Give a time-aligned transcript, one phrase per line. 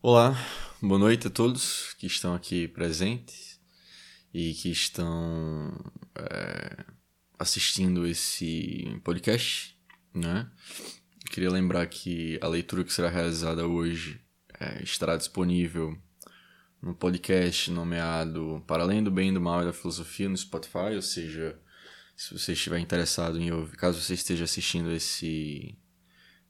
[0.00, 0.38] Olá,
[0.80, 3.58] boa noite a todos que estão aqui presentes
[4.32, 5.76] e que estão
[6.14, 6.84] é,
[7.36, 9.76] assistindo esse podcast,
[10.14, 10.48] né?
[11.32, 14.20] Queria lembrar que a leitura que será realizada hoje
[14.60, 15.98] é, estará disponível
[16.80, 21.02] no podcast nomeado Para Além do Bem do Mal e da Filosofia no Spotify, ou
[21.02, 21.60] seja,
[22.14, 25.76] se você estiver interessado em ouvir, caso você esteja assistindo esse,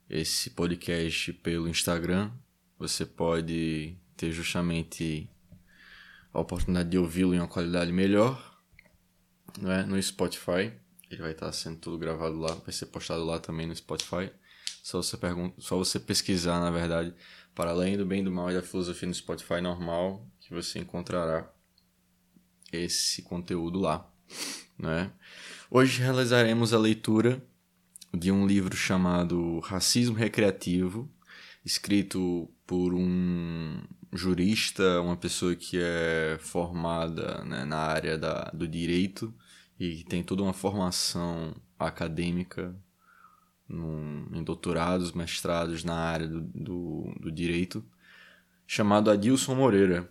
[0.07, 2.30] esse podcast pelo Instagram,
[2.79, 5.28] você pode ter justamente
[6.32, 8.59] a oportunidade de ouvi-lo em uma qualidade melhor
[9.60, 9.82] né?
[9.82, 10.73] no Spotify.
[11.10, 14.30] Ele vai estar sendo tudo gravado lá, vai ser postado lá também no Spotify.
[14.83, 17.14] Só você, pergunta, só você pesquisar, na verdade,
[17.55, 21.50] para além do bem, do mal e da filosofia no Spotify normal, que você encontrará
[22.72, 24.10] esse conteúdo lá.
[24.78, 25.10] Né?
[25.70, 27.42] Hoje realizaremos a leitura
[28.14, 31.10] de um livro chamado Racismo Recreativo,
[31.64, 33.80] escrito por um
[34.12, 39.34] jurista, uma pessoa que é formada né, na área da, do direito
[39.80, 42.77] e tem toda uma formação acadêmica
[43.66, 47.83] num, em doutorados, mestrados na área do, do, do, direito,
[48.66, 50.10] chamado Adilson Moreira.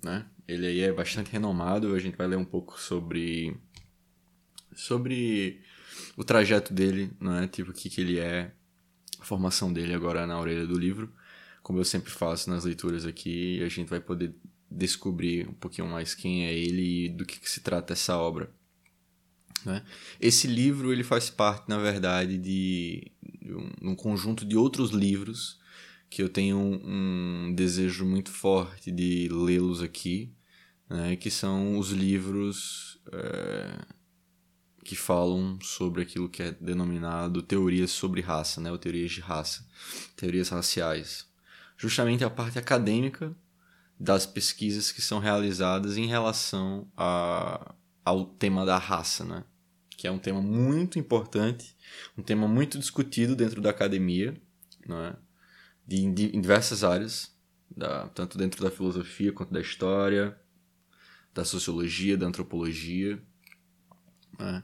[0.00, 0.26] Né?
[0.46, 3.56] Ele aí é bastante renomado, a gente vai ler um pouco sobre,
[4.76, 5.60] sobre
[6.16, 7.48] o trajeto dele, né?
[7.48, 8.52] tipo o que, que ele é,
[9.18, 11.12] a formação dele agora na orelha do livro.
[11.66, 14.32] Como eu sempre faço nas leituras aqui, a gente vai poder
[14.70, 18.54] descobrir um pouquinho mais quem é ele e do que, que se trata essa obra.
[19.64, 19.82] Né?
[20.20, 23.10] Esse livro ele faz parte, na verdade, de
[23.82, 25.58] um, um conjunto de outros livros
[26.08, 30.32] que eu tenho um, um desejo muito forte de lê-los aqui,
[30.88, 31.16] né?
[31.16, 33.84] que são os livros é,
[34.84, 38.70] que falam sobre aquilo que é denominado teorias sobre raça, né?
[38.70, 39.68] ou teorias de raça,
[40.14, 41.25] teorias raciais.
[41.76, 43.36] Justamente a parte acadêmica
[43.98, 47.74] das pesquisas que são realizadas em relação a,
[48.04, 49.44] ao tema da raça, né?
[49.90, 51.74] que é um tema muito importante,
[52.16, 54.38] um tema muito discutido dentro da academia,
[54.86, 55.16] não é?
[55.86, 57.34] de, de, em diversas áreas,
[57.74, 60.38] da, tanto dentro da filosofia quanto da história,
[61.32, 63.22] da sociologia, da antropologia.
[64.38, 64.62] Né?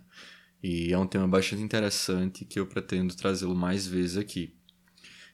[0.62, 4.54] E é um tema bastante interessante que eu pretendo trazê-lo mais vezes aqui.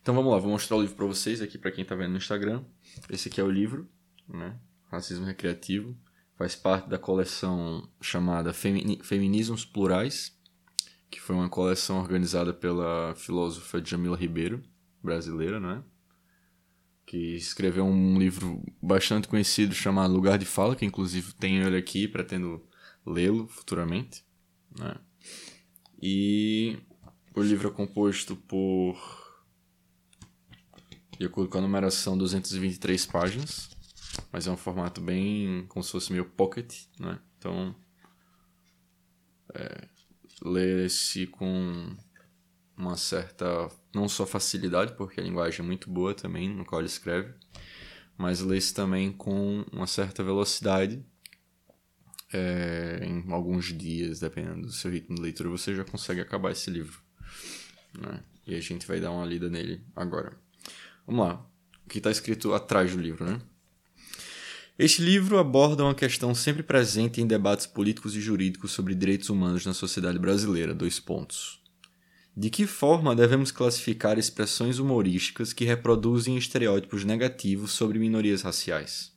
[0.08, 2.16] Então vamos lá, vou mostrar o livro para vocês aqui para quem está vendo no
[2.16, 2.64] Instagram.
[3.10, 3.86] Esse aqui é o livro,
[4.26, 4.58] né?
[4.90, 5.94] Racismo Recreativo
[6.34, 10.34] faz parte da coleção chamada Feminismos Plurais,
[11.10, 14.64] que foi uma coleção organizada pela filósofa Jamila Ribeiro,
[15.02, 15.84] brasileira, né?
[17.04, 22.08] Que escreveu um livro bastante conhecido chamado Lugar de Fala, que inclusive tenho ele aqui,
[22.08, 22.66] pretendo
[23.04, 24.24] lê-lo futuramente,
[24.80, 24.94] né?
[26.00, 26.78] E
[27.36, 29.27] o livro é composto por,
[31.18, 33.76] de acordo com a numeração, 223 páginas
[34.32, 37.18] mas é um formato bem como se fosse meio pocket, né?
[37.38, 37.74] Então,
[39.54, 39.88] é,
[40.42, 41.96] lê-se com
[42.76, 46.88] uma certa, não só facilidade, porque a linguagem é muito boa também no qual ele
[46.88, 47.34] escreve,
[48.16, 51.04] mas lê-se também com uma certa velocidade.
[52.30, 56.70] É, em alguns dias, dependendo do seu ritmo de leitura, você já consegue acabar esse
[56.70, 57.00] livro.
[57.98, 58.22] Né?
[58.46, 60.38] E a gente vai dar uma lida nele agora.
[61.08, 61.42] Vamos lá.
[61.86, 63.40] O que está escrito atrás do livro, né?
[64.78, 69.64] Este livro aborda uma questão sempre presente em debates políticos e jurídicos sobre direitos humanos
[69.64, 70.74] na sociedade brasileira.
[70.74, 71.62] Dois pontos.
[72.36, 79.10] De que forma devemos classificar expressões humorísticas que reproduzem estereótipos negativos sobre minorias raciais?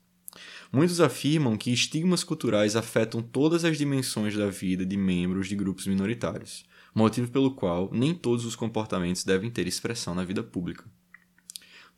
[0.72, 5.88] Muitos afirmam que estigmas culturais afetam todas as dimensões da vida de membros de grupos
[5.88, 6.64] minoritários,
[6.96, 10.86] motivo pelo qual nem todos os comportamentos devem ter expressão na vida pública.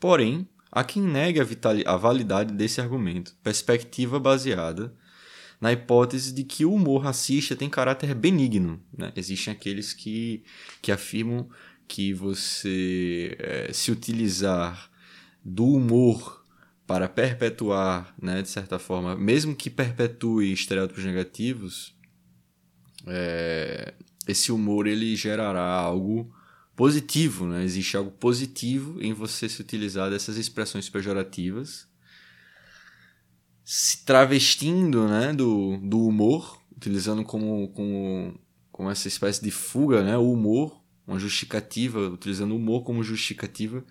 [0.03, 1.45] Porém, Há quem negue a,
[1.85, 4.91] a validade desse argumento, perspectiva baseada
[5.61, 8.81] na hipótese de que o humor racista tem caráter benigno.
[8.97, 9.13] Né?
[9.15, 10.43] Existem aqueles que,
[10.81, 11.47] que afirmam
[11.87, 14.89] que você é, se utilizar
[15.45, 16.43] do humor
[16.87, 21.95] para perpetuar, né, de certa forma, mesmo que perpetue estereótipos negativos,
[23.05, 23.93] é,
[24.27, 26.33] esse humor ele gerará algo
[26.75, 27.63] positivo, né?
[27.63, 31.87] Existe algo positivo em você se utilizar dessas expressões pejorativas,
[33.63, 38.37] se travestindo, né, do, do humor, utilizando como, como,
[38.71, 43.83] como essa espécie de fuga, né, o humor, uma justificativa, utilizando o humor como justificativa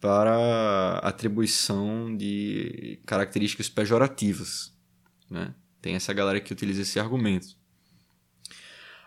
[0.00, 4.72] para atribuição de características pejorativas,
[5.30, 5.54] né?
[5.80, 7.56] Tem essa galera que utiliza esse argumento.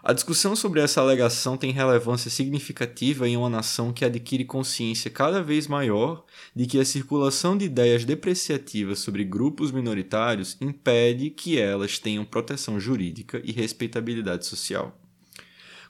[0.01, 5.43] A discussão sobre essa alegação tem relevância significativa em uma nação que adquire consciência cada
[5.43, 6.23] vez maior
[6.55, 12.79] de que a circulação de ideias depreciativas sobre grupos minoritários impede que elas tenham proteção
[12.79, 14.97] jurídica e respeitabilidade social.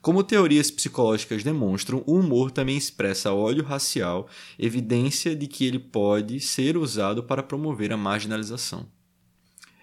[0.02, 4.28] Como teorias psicológicas demonstram, o humor também expressa óleo racial,
[4.58, 8.88] evidência de que ele pode ser usado para promover a marginalização.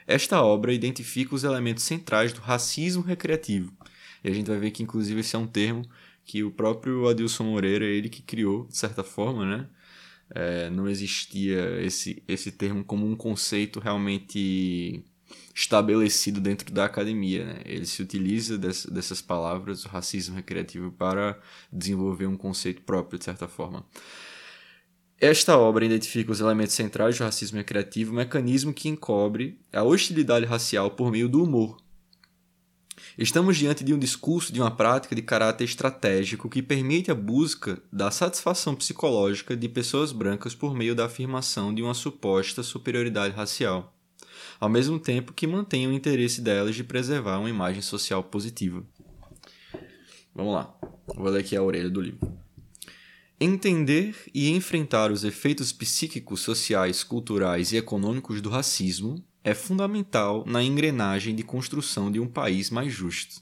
[0.07, 3.73] Esta obra identifica os elementos centrais do racismo recreativo,
[4.27, 5.89] e a gente vai ver que, inclusive, esse é um termo
[6.25, 9.69] que o próprio Adilson Moreira, ele que criou, de certa forma, né?
[10.35, 15.05] É, não existia esse, esse termo como um conceito realmente
[15.55, 17.45] estabelecido dentro da academia.
[17.45, 17.61] Né?
[17.65, 21.41] Ele se utiliza dessas, dessas palavras, o racismo recreativo, para
[21.73, 23.87] desenvolver um conceito próprio, de certa forma.
[25.21, 30.45] Esta obra identifica os elementos centrais do racismo recreativo, um mecanismo que encobre a hostilidade
[30.45, 31.77] racial por meio do humor,
[33.19, 37.83] Estamos diante de um discurso, de uma prática de caráter estratégico que permite a busca
[37.91, 43.97] da satisfação psicológica de pessoas brancas por meio da afirmação de uma suposta superioridade racial,
[44.61, 48.85] ao mesmo tempo que mantém o interesse delas de preservar uma imagem social positiva.
[50.35, 52.37] Vamos lá, vou ler aqui a orelha do livro.
[53.41, 60.61] Entender e enfrentar os efeitos psíquicos, sociais, culturais e econômicos do racismo é fundamental na
[60.61, 63.41] engrenagem de construção de um país mais justo.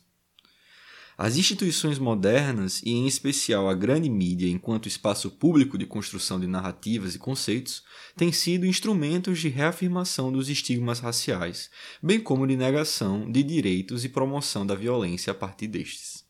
[1.16, 6.46] As instituições modernas, e em especial a grande mídia enquanto espaço público de construção de
[6.46, 7.82] narrativas e conceitos,
[8.14, 11.70] têm sido instrumentos de reafirmação dos estigmas raciais,
[12.02, 16.22] bem como de negação de direitos e promoção da violência a partir destes.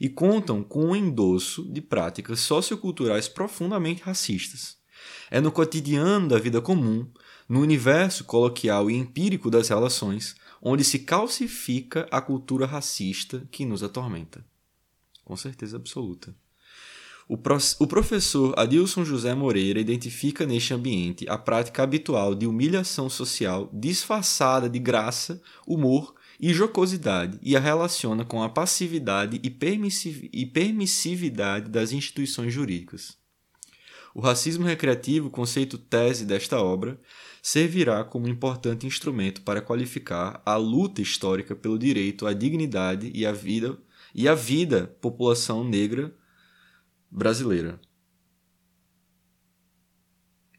[0.00, 4.76] E contam com o endosso de práticas socioculturais profundamente racistas.
[5.30, 7.08] É no cotidiano da vida comum
[7.52, 13.82] no universo coloquial e empírico das relações, onde se calcifica a cultura racista que nos
[13.82, 14.42] atormenta.
[15.22, 16.34] Com certeza absoluta.
[17.28, 23.10] O, pro o professor Adilson José Moreira identifica neste ambiente a prática habitual de humilhação
[23.10, 30.30] social disfarçada de graça, humor e jocosidade e a relaciona com a passividade e, permissiv
[30.32, 33.20] e permissividade das instituições jurídicas.
[34.14, 36.98] O racismo recreativo, conceito tese desta obra,
[37.42, 43.32] servirá como importante instrumento para qualificar a luta histórica pelo direito à dignidade e à
[43.32, 43.76] vida
[44.14, 46.14] e à vida população negra
[47.10, 47.80] brasileira.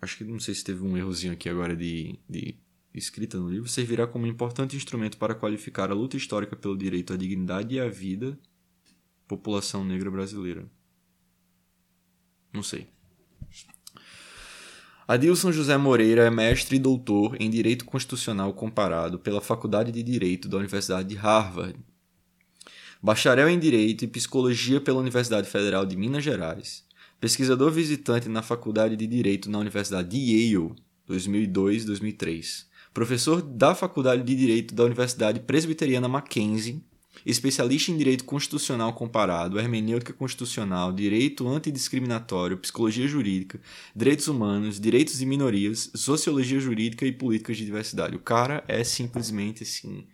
[0.02, 2.58] Acho que não sei se teve um errozinho aqui agora de, de
[2.94, 3.70] escrita no livro.
[3.70, 7.88] Servirá como importante instrumento para qualificar a luta histórica pelo direito à dignidade e à
[7.88, 8.38] vida
[9.26, 10.70] população negra brasileira.
[12.52, 12.90] Não sei.
[15.06, 20.48] Adilson José Moreira é mestre e doutor em Direito Constitucional Comparado pela Faculdade de Direito
[20.48, 21.76] da Universidade de Harvard.
[23.02, 26.86] Bacharel em Direito e Psicologia pela Universidade Federal de Minas Gerais.
[27.20, 30.74] Pesquisador visitante na Faculdade de Direito na Universidade de Yale,
[31.10, 32.66] 2002-2003.
[32.94, 36.82] Professor da Faculdade de Direito da Universidade Presbiteriana Mackenzie
[37.26, 43.60] especialista em direito constitucional comparado, hermenêutica constitucional, direito antidiscriminatório, psicologia jurídica,
[43.96, 48.16] direitos humanos, direitos de minorias, sociologia jurídica e políticas de diversidade.
[48.16, 50.08] O cara é simplesmente assim,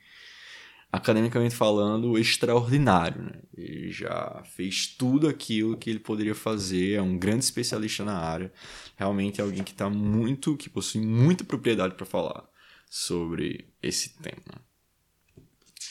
[0.91, 3.21] academicamente falando, extraordinário.
[3.21, 3.33] Né?
[3.55, 8.51] Ele já fez tudo aquilo que ele poderia fazer, é um grande especialista na área,
[8.95, 12.47] realmente é alguém que está muito, que possui muita propriedade para falar
[12.89, 14.68] sobre esse tema.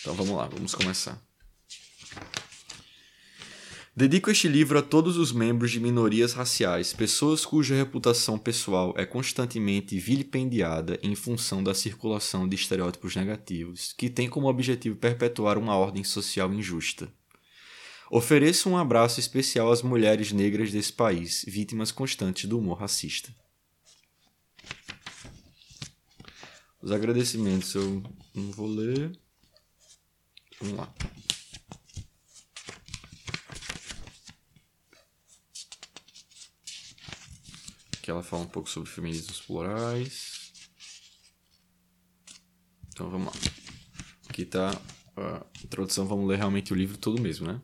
[0.00, 1.20] Então vamos lá, vamos começar.
[3.98, 9.04] Dedico este livro a todos os membros de minorias raciais, pessoas cuja reputação pessoal é
[9.04, 15.76] constantemente vilipendiada em função da circulação de estereótipos negativos, que tem como objetivo perpetuar uma
[15.76, 17.12] ordem social injusta.
[18.08, 23.34] Ofereço um abraço especial às mulheres negras desse país, vítimas constantes do humor racista.
[26.80, 28.00] Os agradecimentos eu
[28.32, 29.10] não vou ler.
[30.60, 30.92] Vamos lá.
[37.98, 40.52] Aqui ela fala um pouco sobre feminismos plurais.
[42.88, 43.40] Então vamos lá.
[44.28, 44.70] Aqui está
[45.16, 47.60] a introdução, vamos ler realmente o livro todo mesmo, né?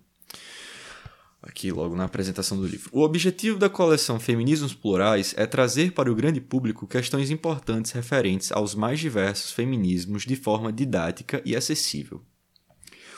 [1.42, 2.90] Aqui logo na apresentação do livro.
[2.92, 8.50] O objetivo da coleção Feminismos Plurais é trazer para o grande público questões importantes referentes
[8.50, 12.24] aos mais diversos feminismos de forma didática e acessível.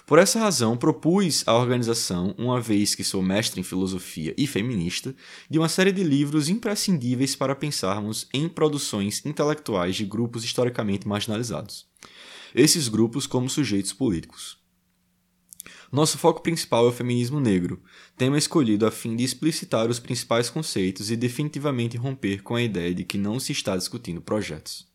[0.06, 5.12] Por essa razão, propus à organização, uma vez que sou mestre em filosofia e feminista,
[5.50, 11.88] de uma série de livros imprescindíveis para pensarmos em produções intelectuais de grupos historicamente marginalizados.
[12.54, 14.64] Esses grupos como sujeitos políticos.
[15.90, 17.82] Nosso foco principal é o feminismo negro,
[18.16, 22.94] tema escolhido a fim de explicitar os principais conceitos e definitivamente romper com a ideia
[22.94, 24.86] de que não se está discutindo projetos.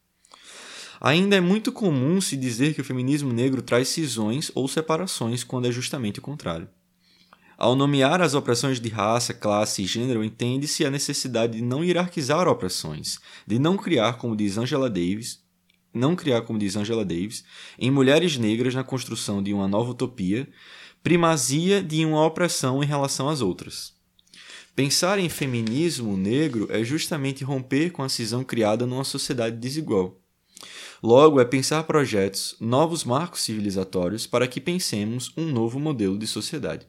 [1.03, 5.67] Ainda é muito comum se dizer que o feminismo negro traz cisões ou separações, quando
[5.67, 6.69] é justamente o contrário.
[7.57, 12.47] Ao nomear as opressões de raça, classe e gênero, entende-se a necessidade de não hierarquizar
[12.47, 13.17] opressões,
[13.47, 15.39] de não criar, como diz Angela Davis,
[15.91, 17.43] não criar, como diz Angela Davis,
[17.79, 20.47] em mulheres negras na construção de uma nova utopia,
[21.01, 23.93] primazia de uma opressão em relação às outras.
[24.75, 30.20] Pensar em feminismo negro é justamente romper com a cisão criada numa sociedade desigual.
[31.01, 36.87] Logo, é pensar projetos, novos marcos civilizatórios para que pensemos um novo modelo de sociedade.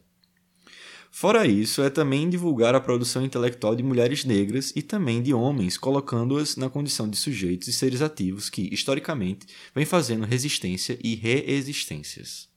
[1.15, 5.77] Fora isso, é também divulgar a produção intelectual de mulheres negras e também de homens,
[5.77, 12.49] colocando-as na condição de sujeitos e seres ativos que, historicamente, vêm fazendo resistência e reexistências.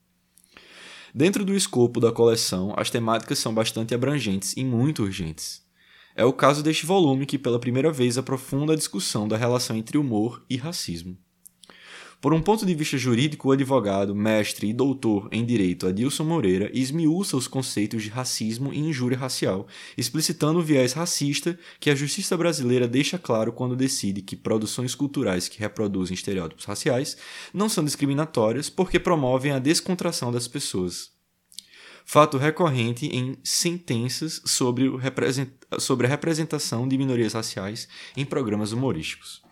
[1.15, 5.66] Dentro do escopo da coleção, as temáticas são bastante abrangentes e muito urgentes.
[6.19, 9.99] É o caso deste volume que, pela primeira vez, aprofunda a discussão da relação entre
[9.99, 11.19] humor e racismo.
[12.23, 16.71] Por um ponto de vista jurídico, o advogado, mestre e doutor em direito Adilson Moreira
[16.73, 22.35] esmiuça os conceitos de racismo e injúria racial, explicitando o viés racista que a justiça
[22.35, 27.19] brasileira deixa claro quando decide que produções culturais que reproduzem estereótipos raciais
[27.53, 31.16] não são discriminatórias porque promovem a descontração das pessoas.
[32.09, 34.89] Fato recorrente em sentenças sobre,
[35.81, 39.43] sobre a representação de minorias raciais em programas humorísticos.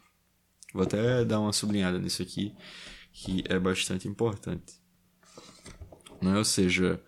[0.72, 2.54] Vou até dar uma sublinhada nisso aqui,
[3.12, 4.74] que é bastante importante.
[6.22, 6.38] Né?
[6.38, 7.02] Ou seja,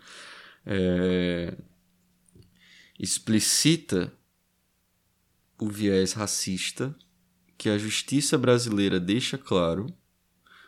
[0.67, 1.57] é,
[2.99, 4.13] explicita
[5.61, 6.93] o viés racista
[7.57, 9.87] que a justiça brasileira deixa claro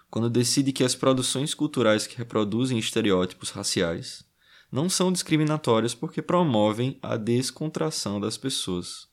[0.09, 4.28] quando decide que as produções culturais que reproduzem estereótipos raciais
[4.71, 9.09] não são discriminatórias porque promovem a descontração das pessoas.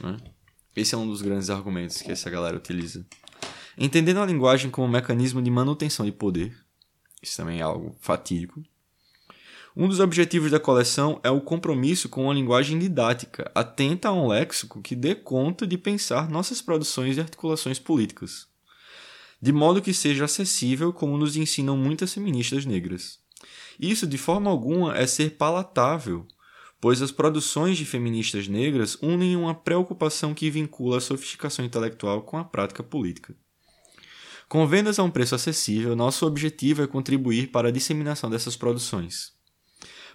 [0.00, 0.16] Né?
[0.74, 3.06] Esse é um dos grandes argumentos que essa galera utiliza.
[3.78, 6.56] Entendendo a linguagem como um mecanismo de manutenção de poder,
[7.22, 8.62] isso também é algo fatídico.
[9.76, 14.28] Um dos objetivos da coleção é o compromisso com uma linguagem didática, atenta a um
[14.28, 18.46] léxico que dê conta de pensar nossas produções e articulações políticas,
[19.42, 23.18] de modo que seja acessível como nos ensinam muitas feministas negras.
[23.78, 26.26] Isso, de forma alguma, é ser palatável
[26.84, 32.36] pois as produções de feministas negras unem uma preocupação que vincula a sofisticação intelectual com
[32.36, 33.34] a prática política.
[34.50, 39.32] Com vendas a um preço acessível, nosso objetivo é contribuir para a disseminação dessas produções.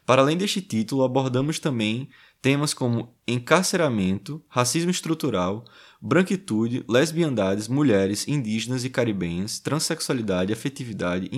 [0.05, 2.07] Para além deste título, abordamos também
[2.41, 5.65] temas como encarceramento, racismo estrutural,
[6.01, 11.29] branquitude, lesbiandades, mulheres, indígenas e caribenhas, transexualidade, afetividade,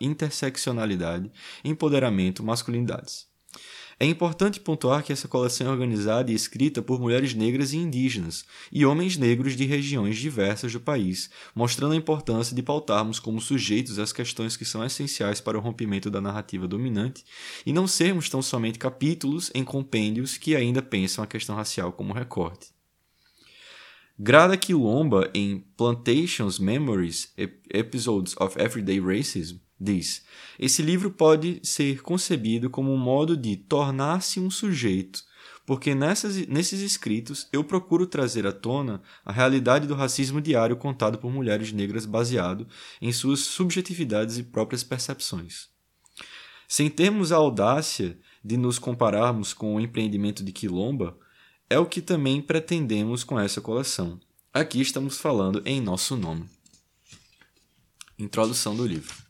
[0.00, 1.32] interseccionalidade,
[1.64, 3.29] empoderamento, masculinidades.
[4.02, 8.46] É importante pontuar que essa coleção é organizada e escrita por mulheres negras e indígenas
[8.72, 13.98] e homens negros de regiões diversas do país, mostrando a importância de pautarmos como sujeitos
[13.98, 17.26] as questões que são essenciais para o rompimento da narrativa dominante
[17.66, 22.14] e não sermos tão somente capítulos em compêndios que ainda pensam a questão racial como
[22.14, 22.68] recorte.
[24.18, 27.34] Grada Quilomba, em Plantations Memories
[27.70, 30.22] Episodes of Everyday Racism, diz:
[30.58, 35.24] Esse livro pode ser concebido como um modo de tornar-se um sujeito,
[35.64, 41.16] porque nessas, nesses escritos eu procuro trazer à tona a realidade do racismo diário contado
[41.16, 42.66] por mulheres negras baseado
[43.00, 45.68] em suas subjetividades e próprias percepções.
[46.68, 51.18] Sem termos a audácia de nos compararmos com o empreendimento de Quilomba,
[51.68, 54.20] é o que também pretendemos com essa coleção.
[54.52, 56.48] Aqui estamos falando em nosso nome.
[58.18, 59.29] Introdução do livro.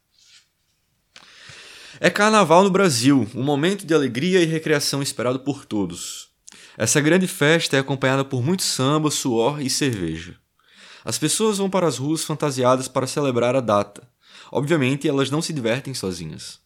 [2.02, 6.30] É carnaval no Brasil, um momento de alegria e recreação esperado por todos.
[6.78, 10.34] Essa grande festa é acompanhada por muito samba, suor e cerveja.
[11.04, 14.08] As pessoas vão para as ruas fantasiadas para celebrar a data.
[14.50, 16.58] Obviamente, elas não se divertem sozinhas.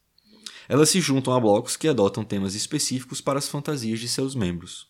[0.69, 4.87] Elas se juntam a blocos que adotam temas específicos para as fantasias de seus membros.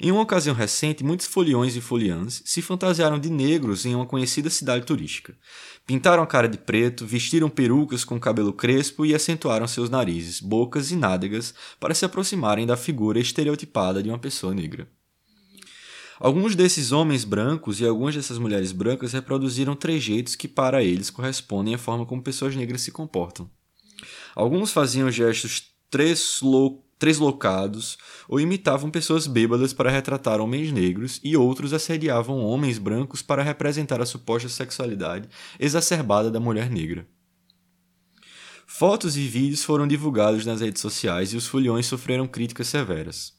[0.00, 4.50] Em uma ocasião recente, muitos foliões e foliãs se fantasiaram de negros em uma conhecida
[4.50, 5.36] cidade turística.
[5.86, 10.90] Pintaram a cara de preto, vestiram perucas com cabelo crespo e acentuaram seus narizes, bocas
[10.90, 14.88] e nádegas para se aproximarem da figura estereotipada de uma pessoa negra.
[16.18, 21.74] Alguns desses homens brancos e algumas dessas mulheres brancas reproduziram trejeitos que para eles correspondem
[21.74, 23.50] à forma como pessoas negras se comportam.
[24.34, 27.98] Alguns faziam gestos treslo treslocados
[28.28, 34.00] ou imitavam pessoas bêbadas para retratar homens negros e outros assediavam homens brancos para representar
[34.00, 37.06] a suposta sexualidade exacerbada da mulher negra.
[38.66, 43.34] Fotos e vídeos foram divulgados nas redes sociais e os foliões sofreram críticas severas.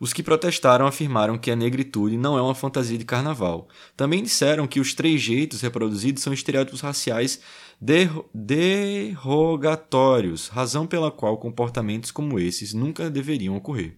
[0.00, 3.68] Os que protestaram afirmaram que a negritude não é uma fantasia de carnaval.
[3.96, 7.40] Também disseram que os três jeitos reproduzidos são estereótipos raciais
[7.80, 13.96] derrogatórios, razão pela qual comportamentos como esses nunca deveriam ocorrer.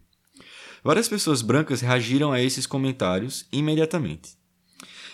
[0.82, 4.36] Várias pessoas brancas reagiram a esses comentários imediatamente.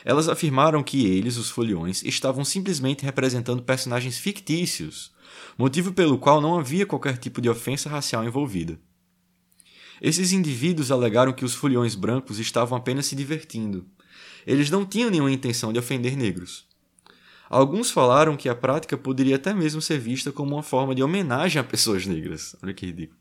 [0.05, 5.13] Elas afirmaram que eles, os foliões, estavam simplesmente representando personagens fictícios,
[5.57, 8.79] motivo pelo qual não havia qualquer tipo de ofensa racial envolvida.
[10.01, 13.87] Esses indivíduos alegaram que os foliões brancos estavam apenas se divertindo.
[14.45, 16.67] Eles não tinham nenhuma intenção de ofender negros.
[17.53, 21.61] Alguns falaram que a prática poderia até mesmo ser vista como uma forma de homenagem
[21.61, 22.57] a pessoas negras.
[22.63, 23.21] Olha que ridículo.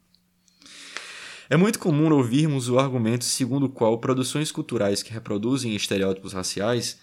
[1.49, 6.97] É muito comum ouvirmos o argumento segundo o qual produções culturais que reproduzem estereótipos raciais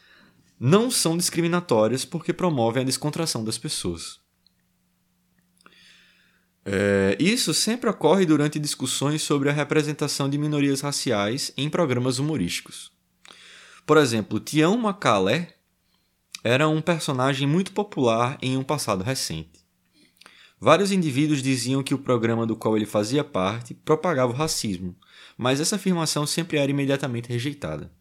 [0.58, 4.18] não são discriminatórias porque promovem a descontração das pessoas.
[6.64, 12.90] É, isso sempre ocorre durante discussões sobre a representação de minorias raciais em programas humorísticos.
[13.84, 15.57] Por exemplo, Tião Macalé
[16.48, 19.60] era um personagem muito popular em um passado recente.
[20.58, 24.96] Vários indivíduos diziam que o programa do qual ele fazia parte propagava o racismo,
[25.36, 27.92] mas essa afirmação sempre era imediatamente rejeitada.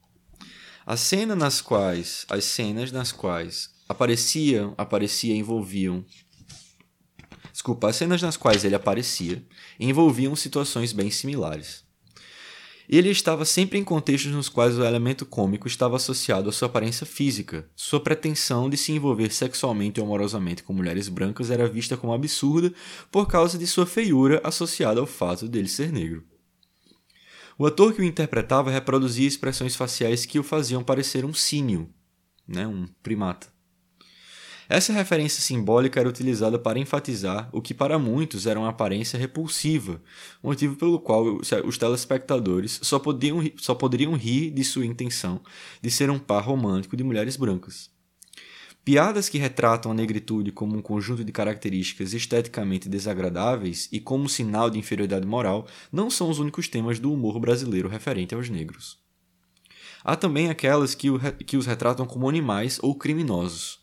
[0.85, 6.05] As cenas nas quais, as cenas nas quais apareciam, aparecia envolviam
[7.51, 9.45] Desculpa, as cenas nas quais ele aparecia
[9.77, 11.83] envolviam situações bem similares.
[12.89, 17.05] Ele estava sempre em contextos nos quais o elemento cômico estava associado à sua aparência
[17.05, 17.69] física.
[17.75, 22.73] Sua pretensão de se envolver sexualmente ou amorosamente com mulheres brancas era vista como absurda
[23.11, 26.23] por causa de sua feiura associada ao fato dele ser negro.
[27.57, 31.89] O ator que o interpretava reproduzia expressões faciais que o faziam parecer um símio,
[32.47, 33.56] né, um primata.
[34.69, 40.01] Essa referência simbólica era utilizada para enfatizar o que para muitos era uma aparência repulsiva,
[40.43, 45.39] motivo pelo qual os telespectadores só, podiam, só poderiam rir de sua intenção
[45.81, 47.89] de ser um par romântico de mulheres brancas.
[48.83, 54.69] Piadas que retratam a negritude como um conjunto de características esteticamente desagradáveis e como sinal
[54.69, 58.97] de inferioridade moral não são os únicos temas do humor brasileiro referente aos negros.
[60.03, 61.09] Há também aquelas que,
[61.45, 63.76] que os retratam como animais ou criminosos.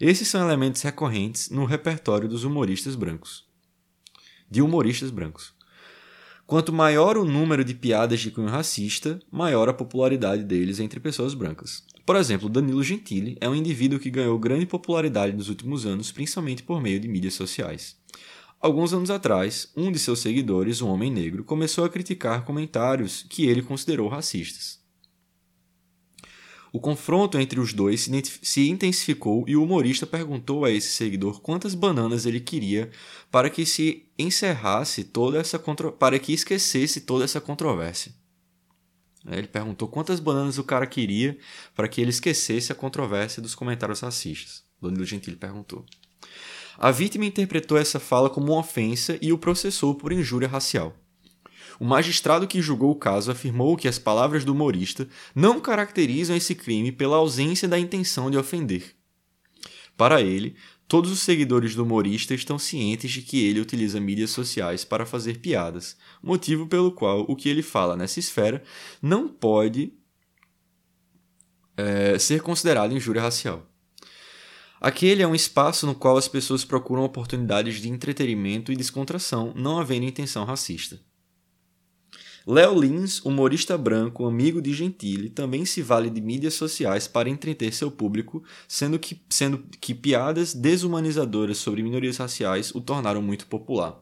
[0.00, 3.46] Esses são elementos recorrentes no repertório dos humoristas brancos.
[4.50, 5.54] De humoristas brancos.
[6.46, 11.32] Quanto maior o número de piadas de cunho racista, maior a popularidade deles entre pessoas
[11.32, 11.82] brancas.
[12.04, 16.62] Por exemplo, Danilo Gentili é um indivíduo que ganhou grande popularidade nos últimos anos, principalmente
[16.62, 17.96] por meio de mídias sociais.
[18.60, 23.46] Alguns anos atrás, um de seus seguidores, um homem negro, começou a criticar comentários que
[23.46, 24.85] ele considerou racistas.
[26.76, 28.06] O confronto entre os dois
[28.42, 32.90] se intensificou e o humorista perguntou a esse seguidor quantas bananas ele queria
[33.30, 35.90] para que se encerrasse toda essa contro...
[35.90, 38.12] para que esquecesse toda essa controvérsia.
[39.26, 41.38] Ele perguntou quantas bananas o cara queria
[41.74, 44.62] para que ele esquecesse a controvérsia dos comentários racistas.
[44.78, 45.82] Danilo Gentili perguntou.
[46.76, 50.94] A vítima interpretou essa fala como uma ofensa e o processou por injúria racial.
[51.78, 56.54] O magistrado que julgou o caso afirmou que as palavras do humorista não caracterizam esse
[56.54, 58.94] crime pela ausência da intenção de ofender.
[59.96, 64.84] Para ele, todos os seguidores do humorista estão cientes de que ele utiliza mídias sociais
[64.84, 68.62] para fazer piadas, motivo pelo qual o que ele fala nessa esfera
[69.00, 69.92] não pode
[71.76, 73.66] é, ser considerado injúria racial.
[74.80, 79.78] Aquele é um espaço no qual as pessoas procuram oportunidades de entretenimento e descontração, não
[79.78, 81.00] havendo intenção racista.
[82.48, 87.74] Léo Lins, humorista branco, amigo de Gentili, também se vale de mídias sociais para entreter
[87.74, 94.00] seu público, sendo que, sendo que piadas desumanizadoras sobre minorias raciais o tornaram muito popular.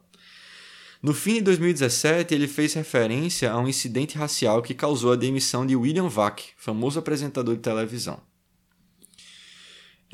[1.02, 5.66] No fim de 2017, ele fez referência a um incidente racial que causou a demissão
[5.66, 8.20] de William Vac, famoso apresentador de televisão.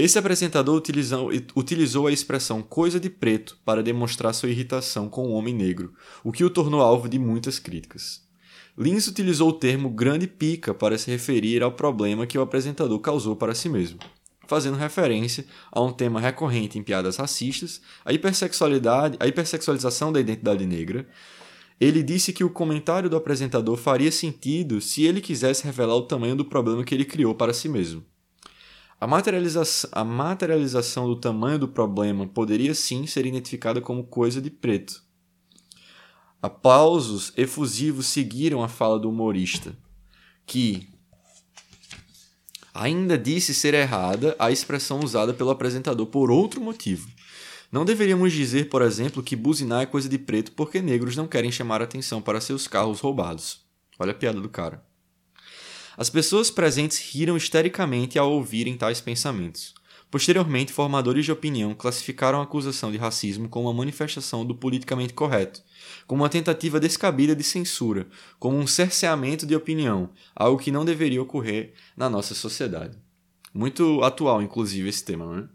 [0.01, 5.33] Esse apresentador utilizou, utilizou a expressão coisa de preto para demonstrar sua irritação com o
[5.33, 5.93] homem negro,
[6.25, 8.23] o que o tornou alvo de muitas críticas.
[8.79, 13.37] Lins utilizou o termo grande pica para se referir ao problema que o apresentador causou
[13.37, 13.99] para si mesmo,
[14.47, 20.65] fazendo referência a um tema recorrente em piadas racistas, a hipersexualidade, a hipersexualização da identidade
[20.65, 21.07] negra.
[21.79, 26.37] Ele disse que o comentário do apresentador faria sentido se ele quisesse revelar o tamanho
[26.37, 28.03] do problema que ele criou para si mesmo.
[29.01, 34.51] A materialização, a materialização do tamanho do problema poderia sim ser identificada como coisa de
[34.51, 35.03] preto.
[36.43, 39.75] Aplausos efusivos seguiram a fala do humorista,
[40.45, 40.87] que
[42.75, 47.09] ainda disse ser errada a expressão usada pelo apresentador por outro motivo.
[47.73, 51.51] Não deveríamos dizer, por exemplo, que buzinar é coisa de preto porque negros não querem
[51.51, 53.65] chamar atenção para seus carros roubados.
[53.99, 54.90] Olha a piada do cara.
[56.01, 59.75] As pessoas presentes riram histericamente ao ouvirem tais pensamentos.
[60.11, 65.63] Posteriormente, formadores de opinião classificaram a acusação de racismo como uma manifestação do politicamente correto,
[66.07, 68.09] como uma tentativa descabida de censura,
[68.39, 72.97] como um cerceamento de opinião, algo que não deveria ocorrer na nossa sociedade.
[73.53, 75.49] Muito atual, inclusive, esse tema, não é?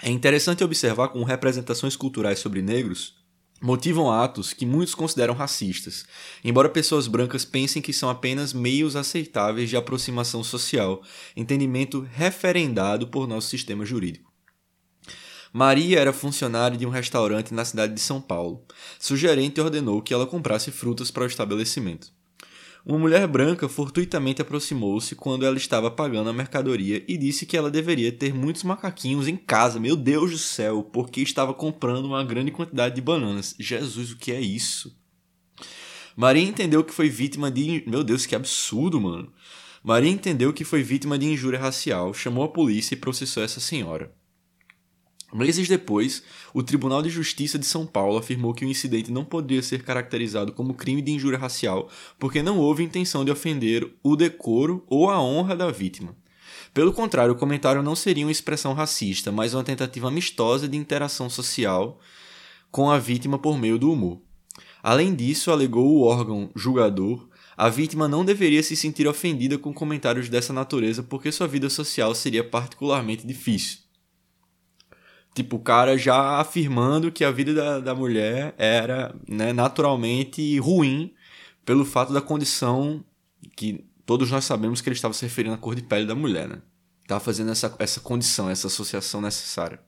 [0.00, 3.17] É interessante observar como representações culturais sobre negros
[3.60, 6.04] motivam atos que muitos consideram racistas,
[6.44, 11.02] embora pessoas brancas pensem que são apenas meios aceitáveis de aproximação social,
[11.36, 14.28] entendimento referendado por nosso sistema jurídico.
[15.52, 18.64] Maria era funcionária de um restaurante na cidade de São Paulo.
[18.98, 22.17] Seu gerente ordenou que ela comprasse frutas para o estabelecimento.
[22.84, 27.70] Uma mulher branca fortuitamente aproximou-se quando ela estava pagando a mercadoria e disse que ela
[27.70, 29.80] deveria ter muitos macaquinhos em casa.
[29.80, 33.54] Meu Deus do céu, porque estava comprando uma grande quantidade de bananas.
[33.58, 34.96] Jesus, o que é isso?
[36.16, 37.84] Maria entendeu que foi vítima de.
[37.86, 39.32] Meu Deus, que absurdo, mano.
[39.84, 44.12] Maria entendeu que foi vítima de injúria racial, chamou a polícia e processou essa senhora.
[45.32, 46.22] Meses depois,
[46.54, 50.52] o Tribunal de Justiça de São Paulo afirmou que o incidente não poderia ser caracterizado
[50.52, 55.20] como crime de injúria racial porque não houve intenção de ofender o decoro ou a
[55.20, 56.16] honra da vítima.
[56.72, 61.28] Pelo contrário, o comentário não seria uma expressão racista, mas uma tentativa amistosa de interação
[61.28, 62.00] social
[62.70, 64.20] com a vítima por meio do humor.
[64.82, 70.28] Além disso, alegou o órgão julgador, a vítima não deveria se sentir ofendida com comentários
[70.28, 73.87] dessa natureza porque sua vida social seria particularmente difícil.
[75.38, 81.14] Tipo, o cara já afirmando que a vida da, da mulher era né, naturalmente ruim
[81.64, 83.04] pelo fato da condição
[83.54, 86.48] que todos nós sabemos que ele estava se referindo à cor de pele da mulher,
[86.48, 86.60] né?
[87.02, 89.78] Estava fazendo essa, essa condição, essa associação necessária.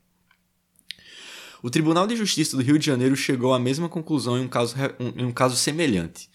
[1.61, 4.77] O Tribunal de Justiça do Rio de Janeiro chegou à mesma conclusão em um caso,
[5.17, 6.31] em um caso semelhante.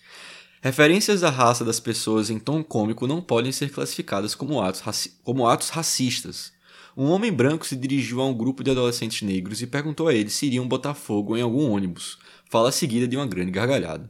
[0.61, 5.47] Referências à raça das pessoas em tom cômico não podem ser classificadas como atos, como
[5.47, 6.51] atos racistas,
[6.97, 10.33] um homem branco se dirigiu a um grupo de adolescentes negros e perguntou a eles
[10.33, 12.17] se iriam botar fogo em algum ônibus,
[12.49, 14.09] fala seguida de uma grande gargalhada.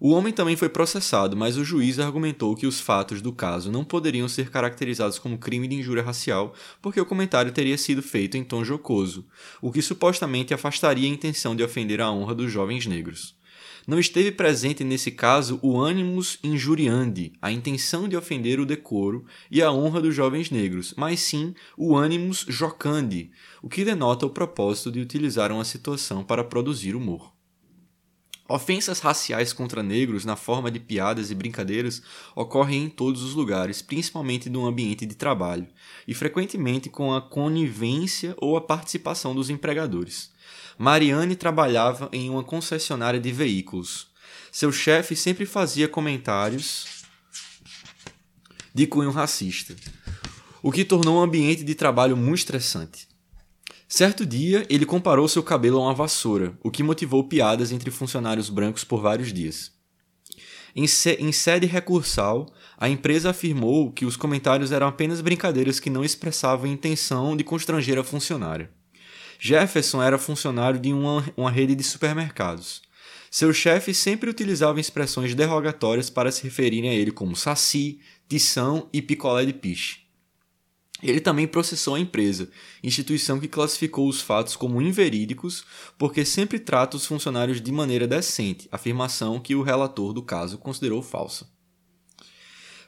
[0.00, 3.84] O homem também foi processado, mas o juiz argumentou que os fatos do caso não
[3.84, 8.42] poderiam ser caracterizados como crime de injúria racial porque o comentário teria sido feito em
[8.42, 9.24] tom jocoso,
[9.62, 13.37] o que supostamente afastaria a intenção de ofender a honra dos jovens negros.
[13.88, 19.62] Não esteve presente nesse caso o animus injuriandi, a intenção de ofender o decoro e
[19.62, 23.30] a honra dos jovens negros, mas sim o animus jocandi,
[23.62, 27.32] o que denota o propósito de utilizar uma situação para produzir humor.
[28.46, 32.02] Ofensas raciais contra negros na forma de piadas e brincadeiras
[32.36, 35.66] ocorrem em todos os lugares, principalmente no ambiente de trabalho,
[36.06, 40.30] e frequentemente com a conivência ou a participação dos empregadores.
[40.78, 44.06] Mariane trabalhava em uma concessionária de veículos.
[44.52, 46.86] Seu chefe sempre fazia comentários
[48.72, 49.74] de cunho racista,
[50.62, 53.08] o que tornou o ambiente de trabalho muito estressante.
[53.88, 58.48] Certo dia, ele comparou seu cabelo a uma vassoura, o que motivou piadas entre funcionários
[58.48, 59.72] brancos por vários dias.
[60.76, 60.84] Em,
[61.18, 66.66] em sede recursal, a empresa afirmou que os comentários eram apenas brincadeiras que não expressavam
[66.66, 68.70] intenção de constranger a funcionária.
[69.38, 72.82] Jefferson era funcionário de uma, uma rede de supermercados.
[73.30, 79.00] Seu chefe sempre utilizava expressões derrogatórias para se referirem a ele como saci, tição e
[79.00, 80.08] picolé de piche.
[81.00, 82.50] Ele também processou a empresa,
[82.82, 85.64] instituição que classificou os fatos como inverídicos
[85.96, 91.00] porque sempre trata os funcionários de maneira decente, afirmação que o relator do caso considerou
[91.00, 91.57] falsa.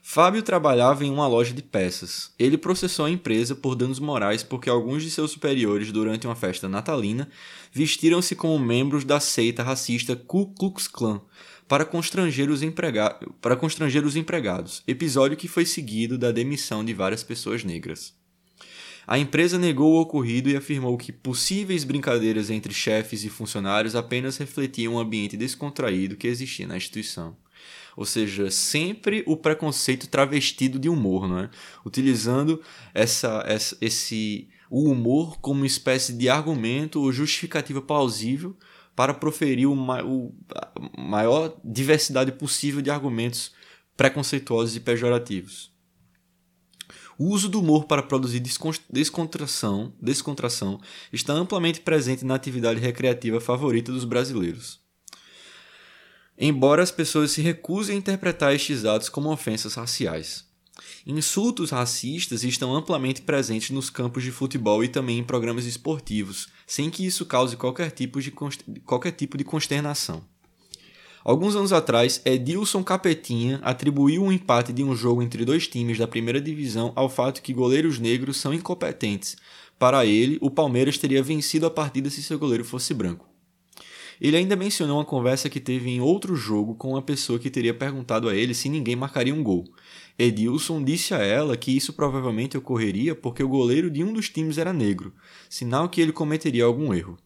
[0.03, 2.33] Fábio trabalhava em uma loja de peças.
[2.39, 6.69] Ele processou a empresa por danos morais porque alguns de seus superiores, durante uma festa
[6.69, 7.29] natalina,
[7.73, 11.21] vestiram-se como membros da seita racista Ku Klux Klan
[11.69, 16.93] para constranger, os emprega para constranger os empregados, episódio que foi seguido da demissão de
[16.93, 18.13] várias pessoas negras.
[19.07, 24.37] A empresa negou o ocorrido e afirmou que possíveis brincadeiras entre chefes e funcionários apenas
[24.37, 27.37] refletiam o ambiente descontraído que existia na instituição.
[27.97, 31.51] Ou seja, sempre o preconceito travestido de humor, não é?
[31.85, 32.63] Utilizando
[32.95, 38.57] essa, essa, esse, o humor como uma espécie de argumento ou justificativa plausível
[38.95, 43.53] para proferir o, o, a maior diversidade possível de argumentos
[43.97, 45.71] preconceituosos e pejorativos.
[47.19, 48.41] O uso do humor para produzir
[48.91, 50.81] descontração, descontração
[51.13, 54.81] está amplamente presente na atividade recreativa favorita dos brasileiros
[56.41, 60.49] embora as pessoas se recusem a interpretar estes atos como ofensas raciais.
[61.07, 66.89] Insultos racistas estão amplamente presentes nos campos de futebol e também em programas esportivos, sem
[66.89, 68.33] que isso cause qualquer tipo de,
[68.85, 70.25] qualquer tipo de consternação.
[71.23, 76.09] Alguns anos atrás, Edilson Capetinha atribuiu um empate de um jogo entre dois times da
[76.09, 79.37] primeira divisão ao fato que goleiros negros são incompetentes.
[79.79, 83.30] Para ele, o Palmeiras teria vencido a partida se seu goleiro fosse branco.
[84.21, 87.73] Ele ainda mencionou uma conversa que teve em outro jogo com uma pessoa que teria
[87.73, 89.65] perguntado a ele se ninguém marcaria um gol.
[90.19, 94.59] Edilson disse a ela que isso provavelmente ocorreria porque o goleiro de um dos times
[94.59, 95.15] era negro,
[95.49, 97.17] sinal que ele cometeria algum erro.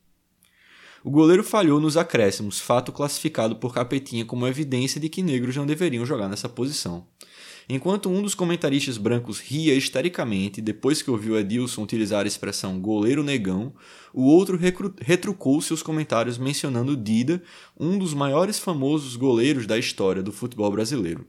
[1.02, 5.66] O goleiro falhou nos acréscimos, fato classificado por Capetinha como evidência de que negros não
[5.66, 7.06] deveriam jogar nessa posição.
[7.68, 13.22] Enquanto um dos comentaristas brancos ria histericamente depois que ouviu Edilson utilizar a expressão goleiro
[13.22, 13.72] negão,
[14.12, 14.58] o outro
[15.00, 17.42] retrucou seus comentários mencionando Dida,
[17.78, 21.26] um dos maiores famosos goleiros da história do futebol brasileiro.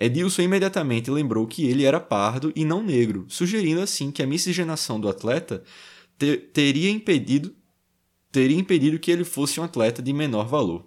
[0.00, 4.98] Edilson imediatamente lembrou que ele era pardo e não negro, sugerindo assim que a miscigenação
[4.98, 5.62] do atleta
[6.18, 7.54] te teria impedido
[8.32, 10.84] teria impedido que ele fosse um atleta de menor valor.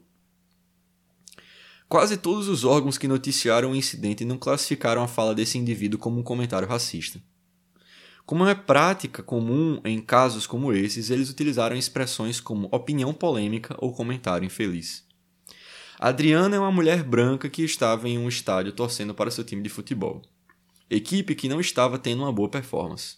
[1.89, 6.19] Quase todos os órgãos que noticiaram o incidente não classificaram a fala desse indivíduo como
[6.19, 7.21] um comentário racista.
[8.25, 13.93] Como é prática comum em casos como esses, eles utilizaram expressões como opinião polêmica ou
[13.93, 15.05] comentário infeliz.
[15.97, 19.69] Adriana é uma mulher branca que estava em um estádio torcendo para seu time de
[19.69, 20.21] futebol,
[20.89, 23.15] equipe que não estava tendo uma boa performance.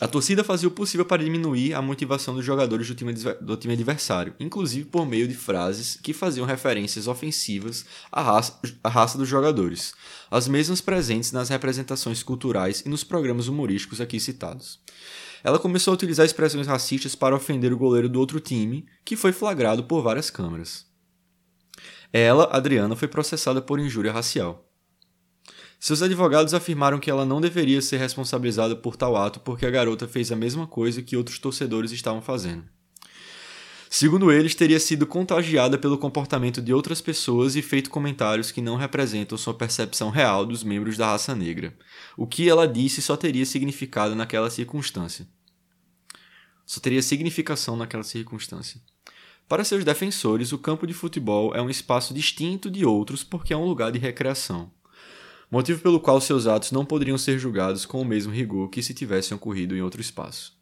[0.00, 3.74] A torcida fazia o possível para diminuir a motivação dos jogadores do time, do time
[3.74, 9.28] adversário, inclusive por meio de frases que faziam referências ofensivas à raça, à raça dos
[9.28, 9.92] jogadores,
[10.30, 14.78] as mesmas presentes nas representações culturais e nos programas humorísticos aqui citados.
[15.42, 19.32] Ela começou a utilizar expressões racistas para ofender o goleiro do outro time, que foi
[19.32, 20.86] flagrado por várias câmeras.
[22.12, 24.67] Ela, Adriana, foi processada por injúria racial.
[25.80, 30.08] Seus advogados afirmaram que ela não deveria ser responsabilizada por tal ato porque a garota
[30.08, 32.64] fez a mesma coisa que outros torcedores estavam fazendo.
[33.88, 38.76] Segundo eles, teria sido contagiada pelo comportamento de outras pessoas e feito comentários que não
[38.76, 41.74] representam sua percepção real dos membros da raça negra.
[42.16, 45.26] O que ela disse só teria significado naquela circunstância.
[46.66, 48.78] Só teria significação naquela circunstância.
[49.48, 53.56] Para seus defensores, o campo de futebol é um espaço distinto de outros porque é
[53.56, 54.70] um lugar de recreação
[55.50, 58.94] motivo pelo qual seus atos não poderiam ser julgados com o mesmo rigor que se
[58.94, 60.56] tivessem ocorrido em outro espaço.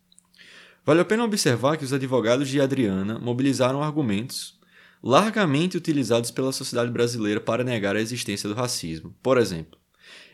[0.84, 4.56] Vale a pena observar que os advogados de Adriana mobilizaram argumentos
[5.02, 9.14] largamente utilizados pela sociedade brasileira para negar a existência do racismo.
[9.22, 9.78] Por exemplo,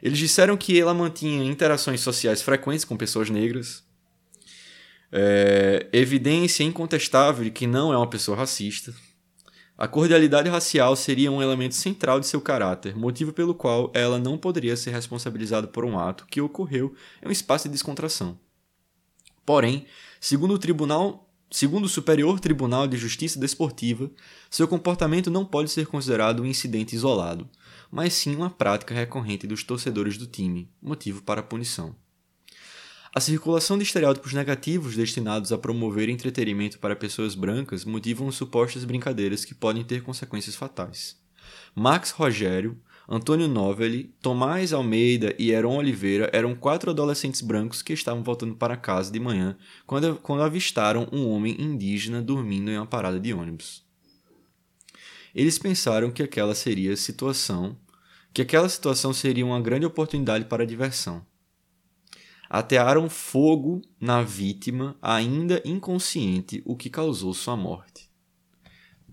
[0.02, 3.84] eles disseram que ela mantinha interações sociais frequentes com pessoas negras,
[5.10, 8.94] é, evidência incontestável de que não é uma pessoa racista,
[9.82, 14.38] a cordialidade racial seria um elemento central de seu caráter, motivo pelo qual ela não
[14.38, 18.38] poderia ser responsabilizada por um ato que ocorreu em um espaço de descontração.
[19.44, 19.84] Porém,
[20.20, 24.08] segundo o tribunal, segundo o Superior Tribunal de Justiça Desportiva,
[24.48, 27.50] seu comportamento não pode ser considerado um incidente isolado,
[27.90, 31.92] mas sim uma prática recorrente dos torcedores do time, motivo para punição.
[33.14, 39.44] A circulação de estereótipos negativos destinados a promover entretenimento para pessoas brancas motivam supostas brincadeiras
[39.44, 41.20] que podem ter consequências fatais.
[41.74, 48.22] Max Rogério, Antônio Novelli, Tomás Almeida e Heron Oliveira eram quatro adolescentes brancos que estavam
[48.22, 53.20] voltando para casa de manhã quando, quando avistaram um homem indígena dormindo em uma parada
[53.20, 53.84] de ônibus.
[55.34, 57.76] Eles pensaram que aquela seria situação,
[58.32, 61.30] que aquela situação seria uma grande oportunidade para diversão
[62.52, 68.10] atearam fogo na vítima, ainda inconsciente, o que causou sua morte.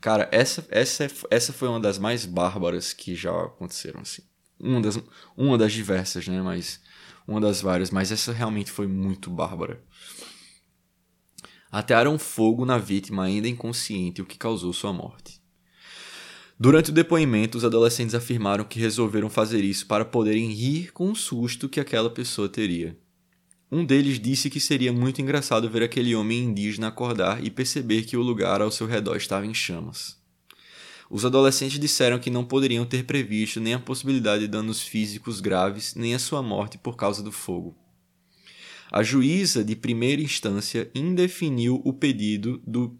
[0.02, 4.23] Cara, essa, essa, essa foi uma das mais bárbaras que já aconteceram, assim.
[4.60, 4.99] Uma das,
[5.38, 6.41] uma das diversas, né?
[6.41, 6.82] Mas
[7.25, 9.82] uma das várias, mas essa realmente foi muito bárbara.
[11.71, 15.41] Atearam fogo na vítima ainda inconsciente, o que causou sua morte.
[16.60, 21.15] Durante o depoimento, os adolescentes afirmaram que resolveram fazer isso para poderem rir com o
[21.15, 22.99] susto que aquela pessoa teria.
[23.71, 28.17] Um deles disse que seria muito engraçado ver aquele homem indígena acordar e perceber que
[28.17, 30.17] o lugar ao seu redor estava em chamas.
[31.08, 35.93] Os adolescentes disseram que não poderiam ter previsto nem a possibilidade de danos físicos graves,
[35.95, 37.75] nem a sua morte por causa do fogo.
[38.91, 42.97] A juíza de primeira instância indefiniu o pedido do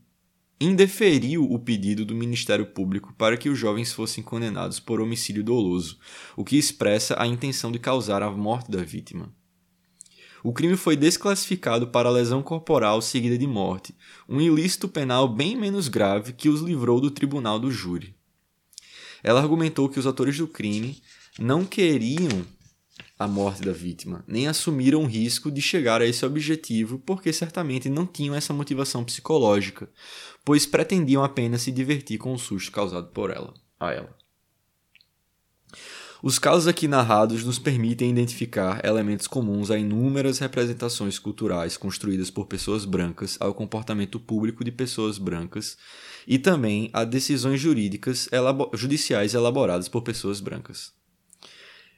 [0.62, 5.98] indeferiu o pedido do Ministério Público para que os jovens fossem condenados por homicídio doloso,
[6.36, 9.34] o que expressa a intenção de causar a morte da vítima.
[10.44, 13.94] O crime foi desclassificado para lesão corporal seguida de morte,
[14.28, 18.16] um ilícito penal bem menos grave que os livrou do tribunal do júri.
[19.22, 21.02] ela argumentou que os autores do crime
[21.38, 22.46] não queriam
[23.18, 27.90] a morte da vítima, nem assumiram o risco de chegar a esse objetivo porque certamente
[27.90, 29.90] não tinham essa motivação psicológica,
[30.46, 34.19] pois pretendiam apenas se divertir com o susto causado por ela, a ela.
[36.22, 42.46] Os casos aqui narrados nos permitem identificar elementos comuns a inúmeras representações culturais construídas por
[42.46, 45.78] pessoas brancas ao comportamento público de pessoas brancas
[46.28, 48.28] e também a decisões jurídicas
[48.74, 50.92] judiciais elaboradas por pessoas brancas.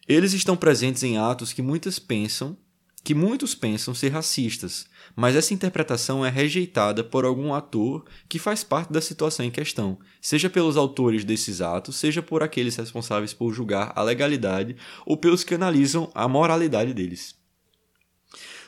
[0.08, 2.56] Eles estão presentes em atos que muitas pensam,
[3.04, 4.86] que muitos pensam ser racistas,
[5.16, 9.98] mas essa interpretação é rejeitada por algum ator que faz parte da situação em questão,
[10.22, 15.44] seja pelos autores desses atos, seja por aqueles responsáveis por julgar a legalidade ou pelos
[15.44, 17.40] que analisam a moralidade deles.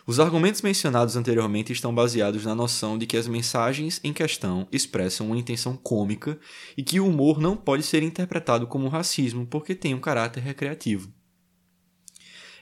[0.06, 5.28] Os argumentos mencionados anteriormente estão baseados na noção de que as mensagens em questão expressam
[5.28, 6.38] uma intenção cômica
[6.76, 11.10] e que o humor não pode ser interpretado como racismo porque tem um caráter recreativo.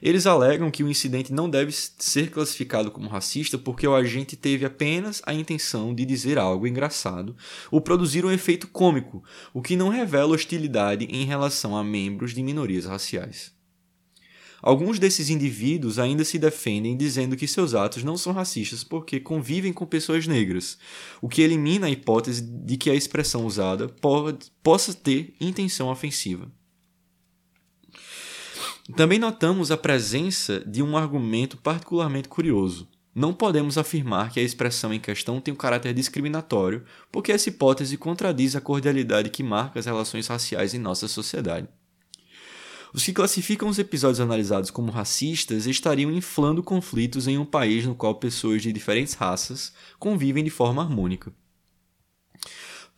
[0.02, 4.64] Eles alegam que o incidente não deve ser classificado como racista porque o agente teve
[4.64, 7.36] apenas a intenção de dizer algo engraçado
[7.70, 9.22] ou produzir um efeito cômico,
[9.54, 13.52] o que não revela hostilidade em relação a membros de minorias raciais.
[14.60, 19.72] Alguns desses indivíduos ainda se defendem dizendo que seus atos não são racistas porque convivem
[19.72, 20.78] com pessoas negras,
[21.20, 26.50] o que elimina a hipótese de que a expressão usada pode, possa ter intenção ofensiva.
[28.96, 32.86] Também notamos a presença de um argumento particularmente curioso.
[33.14, 37.96] Não podemos afirmar que a expressão em questão tem um caráter discriminatório, porque essa hipótese
[37.96, 41.68] contradiz a cordialidade que marca as relações raciais em nossa sociedade.
[42.92, 47.94] Os que classificam os episódios analisados como racistas estariam inflando conflitos em um país no
[47.94, 51.32] qual pessoas de diferentes raças convivem de forma harmônica.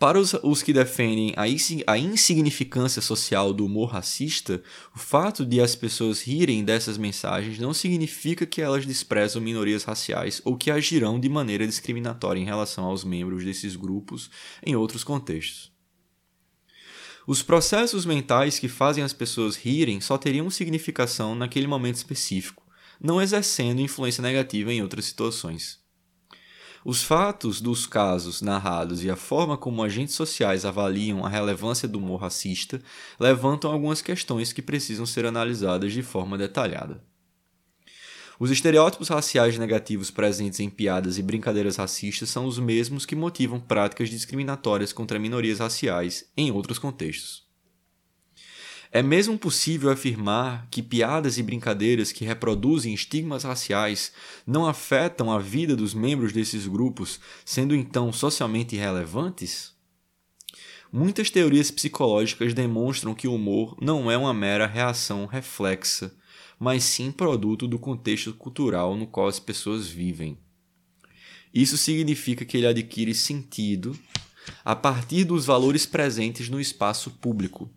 [0.04, 1.44] Para os, os que defendem a,
[1.90, 4.62] a insignificância social do humor racista,
[4.94, 10.42] o fato de as pessoas rirem dessas mensagens não significa que elas desprezam minorias raciais
[10.44, 14.30] ou que agirão de maneira discriminatória em relação aos membros desses grupos
[14.62, 15.72] em outros contextos.
[17.26, 22.62] Os processos mentais que fazem as pessoas rirem só teriam significação naquele momento específico,
[23.00, 25.82] não exercendo influência negativa em outras situações.
[26.84, 31.98] Os fatos dos casos narrados e a forma como agentes sociais avaliam a relevância do
[31.98, 32.82] humor racista
[33.18, 37.02] levantam algumas questões que precisam ser analisadas de forma detalhada.
[38.38, 43.58] Os estereótipos raciais negativos presentes em piadas e brincadeiras racistas são os mesmos que motivam
[43.58, 47.43] práticas discriminatórias contra minorias raciais em outros contextos.
[48.96, 54.12] É mesmo possível afirmar que piadas e brincadeiras que reproduzem estigmas raciais
[54.46, 59.72] não afetam a vida dos membros desses grupos, sendo então socialmente irrelevantes?
[60.92, 66.14] Muitas teorias psicológicas demonstram que o humor não é uma mera reação reflexa,
[66.56, 70.38] mas sim produto do contexto cultural no qual as pessoas vivem.
[71.52, 73.98] Isso significa que ele adquire sentido
[74.64, 77.68] a partir dos valores presentes no espaço público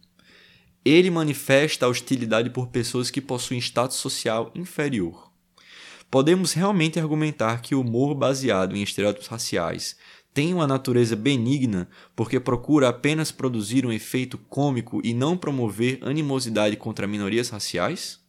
[0.84, 5.32] ele manifesta a hostilidade por pessoas que possuem status social inferior.
[6.10, 9.98] Podemos realmente argumentar que o humor baseado em estereótipos raciais
[10.34, 16.76] tem uma natureza benigna porque procura apenas produzir um efeito cômico e não promover animosidade
[16.76, 18.20] contra minorias raciais?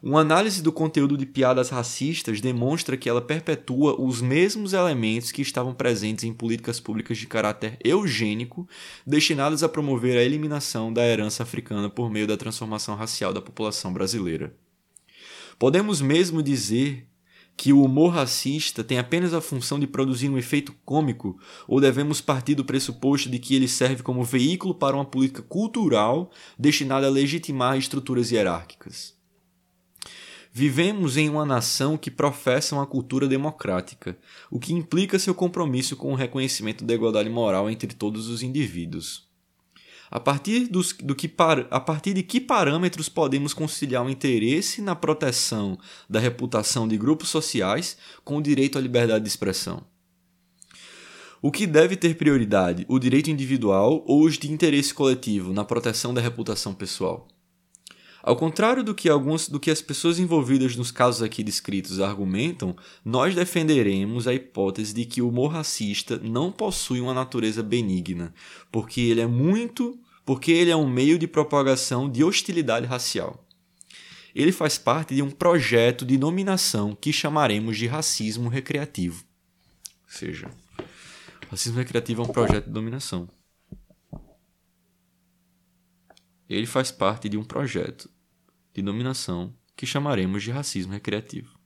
[0.00, 5.42] Uma análise do conteúdo de piadas racistas demonstra que ela perpetua os mesmos elementos que
[5.42, 8.68] estavam presentes em políticas públicas de caráter eugênico
[9.04, 13.92] destinadas a promover a eliminação da herança africana por meio da transformação racial da população
[13.92, 14.54] brasileira.
[15.58, 17.08] Podemos mesmo dizer
[17.56, 22.20] que o humor racista tem apenas a função de produzir um efeito cômico, ou devemos
[22.20, 27.10] partir do pressuposto de que ele serve como veículo para uma política cultural destinada a
[27.10, 29.17] legitimar estruturas hierárquicas?
[30.52, 34.18] Vivemos em uma nação que professa uma cultura democrática,
[34.50, 39.28] o que implica seu compromisso com o reconhecimento da igualdade moral entre todos os indivíduos.
[40.10, 41.30] A partir, dos, do que,
[41.70, 47.28] a partir de que parâmetros podemos conciliar o interesse na proteção da reputação de grupos
[47.28, 49.84] sociais com o direito à liberdade de expressão?
[51.42, 56.12] O que deve ter prioridade, o direito individual ou os de interesse coletivo na proteção
[56.12, 57.28] da reputação pessoal?
[58.28, 62.76] Ao contrário do que alguns do que as pessoas envolvidas nos casos aqui descritos argumentam,
[63.02, 68.34] nós defenderemos a hipótese de que o humor racista não possui uma natureza benigna,
[68.70, 73.48] porque ele é muito, porque ele é um meio de propagação de hostilidade racial.
[74.34, 79.24] Ele faz parte de um projeto de nominação que chamaremos de racismo recreativo.
[80.04, 80.50] Ou seja,
[81.50, 83.26] racismo recreativo é um projeto de dominação.
[86.48, 88.08] ele faz parte de um projeto
[88.78, 91.58] de dominação que chamaremos de racismo recreativo.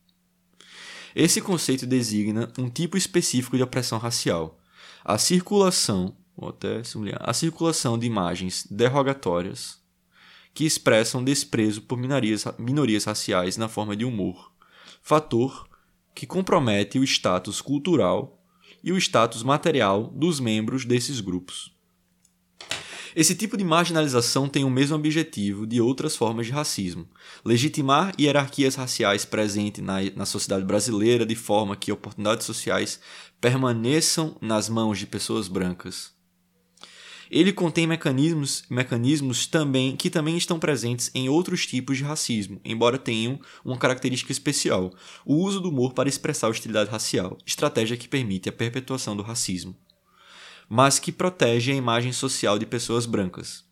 [1.15, 4.59] Esse conceito designa um tipo específico de opressão racial,
[5.05, 6.81] a circulação, ou até
[7.21, 9.81] a circulação de imagens derrogatórias
[10.55, 14.53] que expressam desprezo por minorias, minorias raciais na forma de humor,
[15.03, 15.69] fator
[16.15, 18.43] que compromete o status cultural
[18.83, 21.75] e o status material dos membros desses grupos.
[23.15, 27.07] Esse tipo de marginalização tem o mesmo objetivo de outras formas de racismo:
[27.45, 32.99] legitimar hierarquias raciais presentes na, na sociedade brasileira de forma que oportunidades sociais
[33.39, 36.11] permaneçam nas mãos de pessoas brancas.
[37.31, 42.99] Ele contém mecanismos, mecanismos também que também estão presentes em outros tipos de racismo, embora
[42.99, 44.91] tenham uma característica especial:
[45.25, 49.77] o uso do humor para expressar hostilidade racial, estratégia que permite a perpetuação do racismo
[50.75, 53.63] mas que protege a imagem social de pessoas brancas.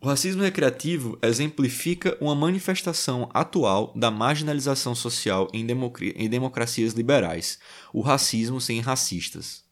[0.00, 5.64] O racismo recreativo exemplifica uma manifestação atual da marginalização social em,
[6.16, 7.60] em democracias liberais,
[7.92, 9.62] o racismo sem racistas.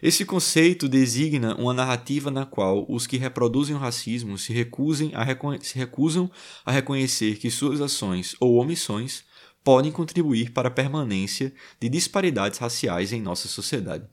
[0.00, 5.26] Esse conceito designa uma narrativa na qual os que reproduzem o racismo se, recusem a
[5.60, 6.30] se recusam
[6.64, 9.24] a reconhecer que suas ações ou omissões
[9.64, 14.06] podem contribuir para a permanência de disparidades raciais em nossa sociedade.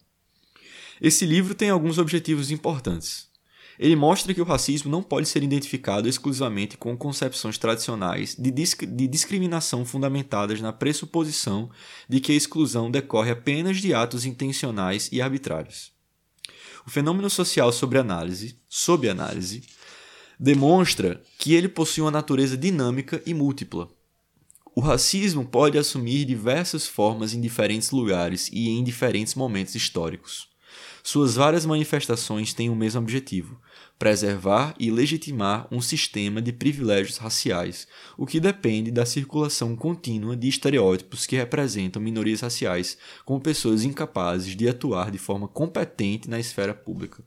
[1.01, 3.29] Esse livro tem alguns objetivos importantes.
[3.79, 8.85] Ele mostra que o racismo não pode ser identificado exclusivamente com concepções tradicionais de, disc
[8.85, 11.69] de discriminação fundamentadas na pressuposição
[12.07, 15.93] de que a exclusão decorre apenas de atos intencionais e arbitrários.
[16.85, 19.63] O fenômeno social sobre análise, sob análise,
[20.37, 23.89] demonstra que ele possui uma natureza dinâmica e múltipla.
[24.75, 30.48] O racismo pode assumir diversas formas em diferentes lugares e em diferentes momentos históricos.
[31.11, 33.59] Suas várias manifestações têm o mesmo objetivo:
[33.97, 40.47] preservar e legitimar um sistema de privilégios raciais, o que depende da circulação contínua de
[40.47, 42.95] estereótipos que representam minorias raciais
[43.25, 47.23] como pessoas incapazes de atuar de forma competente na esfera pública.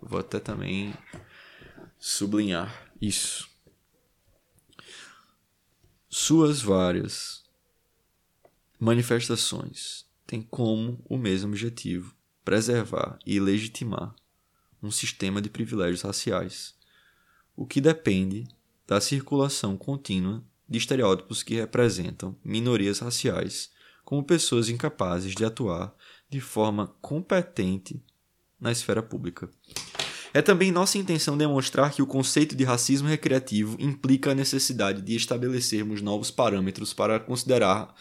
[0.00, 0.94] Vou até também
[1.98, 3.50] sublinhar isso.
[6.08, 7.44] Suas várias
[8.80, 12.15] manifestações têm como o mesmo objetivo
[12.46, 14.14] preservar e legitimar
[14.80, 16.76] um sistema de privilégios raciais,
[17.56, 18.46] o que depende
[18.86, 23.70] da circulação contínua de estereótipos que representam minorias raciais
[24.04, 25.92] como pessoas incapazes de atuar
[26.30, 28.00] de forma competente
[28.60, 29.50] na esfera pública.
[30.32, 35.16] É também nossa intenção demonstrar que o conceito de racismo recreativo implica a necessidade de
[35.16, 37.92] estabelecermos novos parâmetros para considerar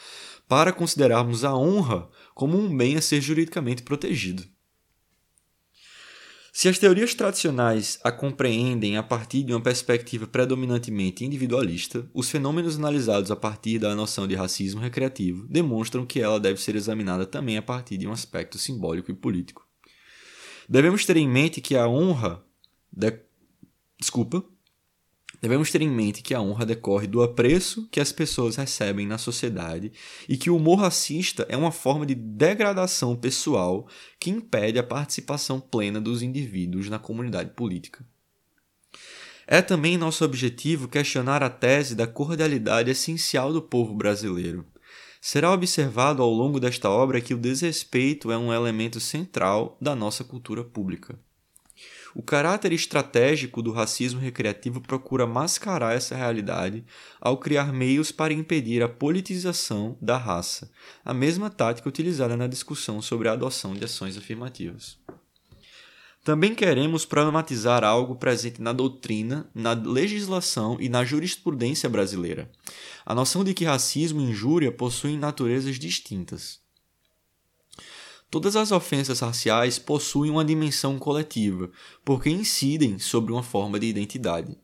[0.48, 4.44] para considerarmos a honra como um bem a ser juridicamente protegido.
[6.52, 12.78] Se as teorias tradicionais a compreendem a partir de uma perspectiva predominantemente individualista, os fenômenos
[12.78, 17.58] analisados a partir da noção de racismo recreativo demonstram que ela deve ser examinada também
[17.58, 19.68] a partir de um aspecto simbólico e político.
[20.68, 22.44] Devemos ter em mente que a honra.
[22.92, 23.20] De...
[24.00, 24.44] Desculpa.
[25.46, 29.20] Devemos ter em mente que a honra decorre do apreço que as pessoas recebem na
[29.20, 29.92] sociedade
[30.28, 33.88] e que o humor racista é uma forma de degradação pessoal
[34.20, 38.04] que impede a participação plena dos indivíduos na comunidade política.
[39.46, 44.66] É também nosso objetivo questionar a tese da cordialidade essencial do povo brasileiro.
[45.22, 50.24] Será observado ao longo desta obra que o desrespeito é um elemento central da nossa
[50.24, 51.16] cultura pública.
[52.18, 56.86] O caráter estratégico do racismo recreativo procura mascarar essa realidade
[57.20, 60.72] ao criar meios para impedir a politização da raça,
[61.04, 64.98] a mesma tática utilizada na discussão sobre a adoção de ações afirmativas.
[66.24, 72.50] Também queremos problematizar algo presente na doutrina, na legislação e na jurisprudência brasileira:
[73.06, 76.65] a noção de que racismo e injúria possuem naturezas distintas.
[78.36, 81.72] Todas as ofensas raciais possuem uma dimensão coletiva,
[82.04, 84.58] porque incidem sobre uma forma de identidade.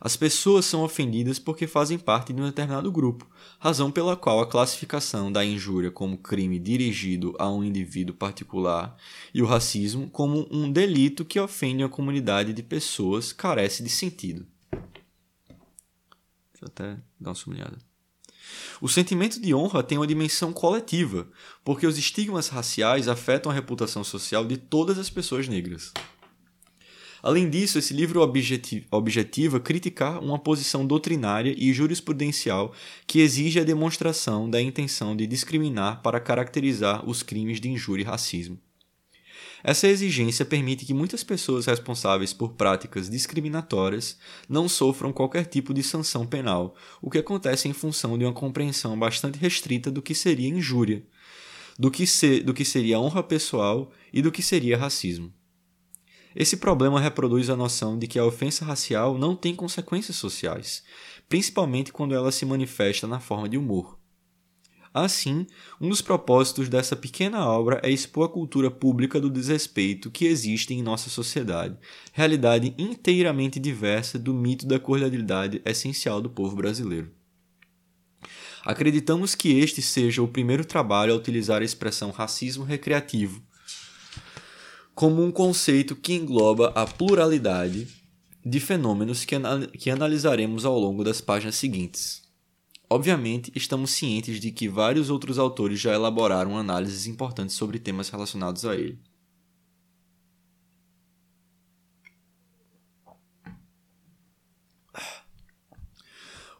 [0.00, 3.28] As pessoas são ofendidas porque fazem parte de um determinado grupo,
[3.58, 8.96] razão pela qual a classificação da injúria como crime dirigido a um indivíduo particular
[9.34, 14.46] e o racismo como um delito que ofende uma comunidade de pessoas carece de sentido.
[14.70, 17.91] Deixa eu até dar uma sublinhada.
[18.80, 21.28] O sentimento de honra tem uma dimensão coletiva,
[21.64, 25.92] porque os estigmas raciais afetam a reputação social de todas as pessoas negras.
[27.22, 32.72] Além disso, esse livro objetiva criticar uma posição doutrinária e jurisprudencial
[33.06, 38.06] que exige a demonstração da intenção de discriminar para caracterizar os crimes de injúria e
[38.06, 38.58] racismo.
[39.64, 45.82] Essa exigência permite que muitas pessoas responsáveis por práticas discriminatórias não sofram qualquer tipo de
[45.82, 50.48] sanção penal, o que acontece em função de uma compreensão bastante restrita do que seria
[50.48, 51.04] injúria,
[51.78, 52.04] do que,
[52.42, 55.32] do que seria honra pessoal e do que seria racismo.
[56.34, 60.82] Esse problema reproduz a noção de que a ofensa racial não tem consequências sociais,
[61.28, 64.01] principalmente quando ela se manifesta na forma de humor.
[64.94, 65.46] Assim,
[65.80, 70.74] um dos propósitos dessa pequena obra é expor a cultura pública do desrespeito que existe
[70.74, 71.78] em nossa sociedade,
[72.12, 77.10] realidade inteiramente diversa do mito da cordialidade essencial do povo brasileiro.
[78.64, 83.42] Acreditamos que este seja o primeiro trabalho a utilizar a expressão racismo recreativo
[84.94, 87.88] como um conceito que engloba a pluralidade
[88.44, 92.21] de fenômenos que, anal que analisaremos ao longo das páginas seguintes.
[92.92, 98.66] Obviamente, estamos cientes de que vários outros autores já elaboraram análises importantes sobre temas relacionados
[98.66, 99.00] a ele.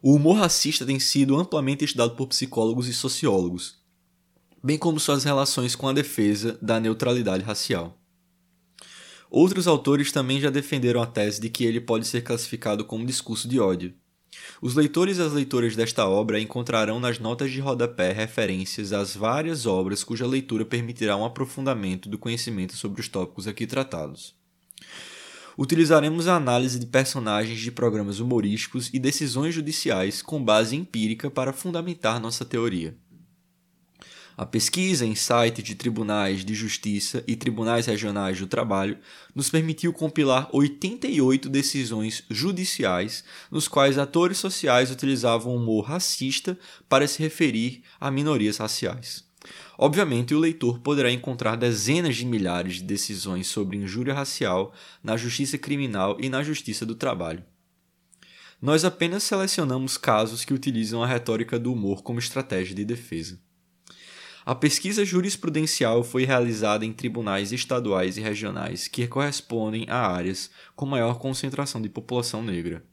[0.00, 3.84] O humor racista tem sido amplamente estudado por psicólogos e sociólogos,
[4.64, 8.00] bem como suas relações com a defesa da neutralidade racial.
[9.30, 13.46] Outros autores também já defenderam a tese de que ele pode ser classificado como discurso
[13.46, 14.01] de ódio.
[14.60, 19.66] Os leitores e as leitoras desta obra encontrarão nas notas de rodapé referências às várias
[19.66, 24.34] obras cuja leitura permitirá um aprofundamento do conhecimento sobre os tópicos aqui tratados.
[25.56, 31.52] Utilizaremos a análise de personagens de programas humorísticos e decisões judiciais com base empírica para
[31.52, 32.96] fundamentar nossa teoria.
[34.36, 38.98] A pesquisa em sites de tribunais de justiça e tribunais regionais do trabalho
[39.34, 46.58] nos permitiu compilar 88 decisões judiciais nos quais atores sociais utilizavam humor racista
[46.88, 49.30] para se referir a minorias raciais.
[49.76, 54.72] Obviamente, o leitor poderá encontrar dezenas de milhares de decisões sobre injúria racial
[55.02, 57.44] na justiça criminal e na justiça do trabalho.
[58.60, 63.40] Nós apenas selecionamos casos que utilizam a retórica do humor como estratégia de defesa.
[64.44, 70.84] A pesquisa jurisprudencial foi realizada em tribunais estaduais e regionais que correspondem a áreas com
[70.84, 72.84] maior concentração de população negra.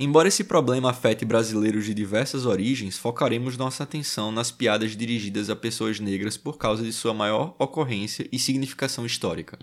[0.00, 5.56] Embora esse problema afete brasileiros de diversas origens, focaremos nossa atenção nas piadas dirigidas a
[5.56, 9.58] pessoas negras por causa de sua maior ocorrência e significação histórica.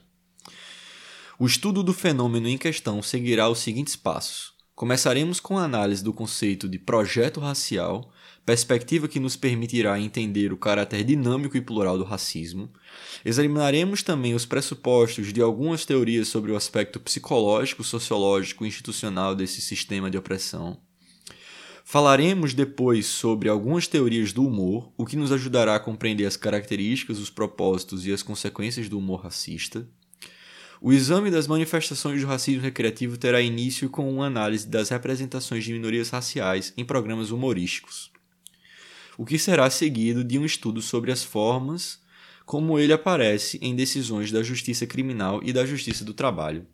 [1.40, 4.54] O estudo do fenômeno em questão seguirá os seguintes passos.
[4.76, 8.12] Começaremos com a análise do conceito de projeto racial,
[8.46, 12.70] perspectiva que nos permitirá entender o caráter dinâmico e plural do racismo.
[13.26, 19.62] Examinaremos também os pressupostos de algumas teorias sobre o aspecto psicológico, sociológico e institucional desse
[19.62, 20.78] sistema de opressão.
[21.84, 27.20] Falaremos depois sobre algumas teorias do humor, o que nos ajudará a compreender as características,
[27.20, 29.88] os propósitos e as consequências do humor racista.
[30.82, 35.74] O exame das manifestações do racismo recreativo terá início com uma análise das representações de
[35.74, 38.15] minorias raciais em programas humorísticos
[39.18, 42.04] o que será seguido de um estudo sobre as formas
[42.46, 46.66] como ele aparece em decisões da justiça criminal e da justiça do trabalho.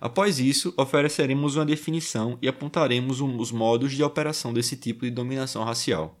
[0.00, 5.62] Após isso, ofereceremos uma definição e apontaremos os modos de operação desse tipo de dominação
[5.62, 6.18] racial.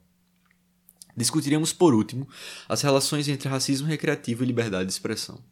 [1.16, 2.28] Discutiremos, por último,
[2.68, 5.42] as relações entre racismo recreativo e liberdade de expressão.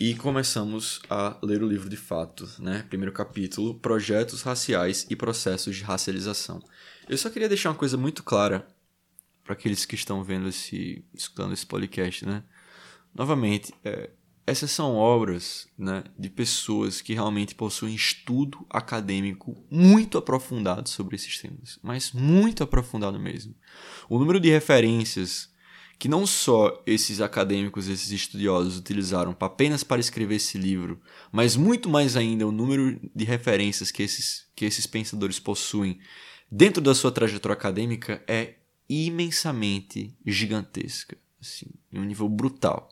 [0.00, 2.84] E começamos a ler o livro de fato, né?
[2.88, 6.62] Primeiro capítulo: Projetos raciais e processos de racialização.
[7.08, 8.68] Eu só queria deixar uma coisa muito clara
[9.42, 12.44] para aqueles que estão vendo esse, escutando esse podcast, né?
[13.14, 14.10] Novamente, é,
[14.46, 21.38] essas são obras né, de pessoas que realmente possuem estudo acadêmico muito aprofundado sobre esses
[21.38, 23.54] temas, mas muito aprofundado mesmo.
[24.06, 25.50] O número de referências
[25.98, 31.00] que não só esses acadêmicos, esses estudiosos utilizaram apenas para escrever esse livro,
[31.32, 35.98] mas muito mais ainda o número de referências que esses, que esses pensadores possuem
[36.50, 38.54] dentro da sua trajetória acadêmica é
[38.88, 42.88] imensamente gigantesca, assim, em um nível brutal.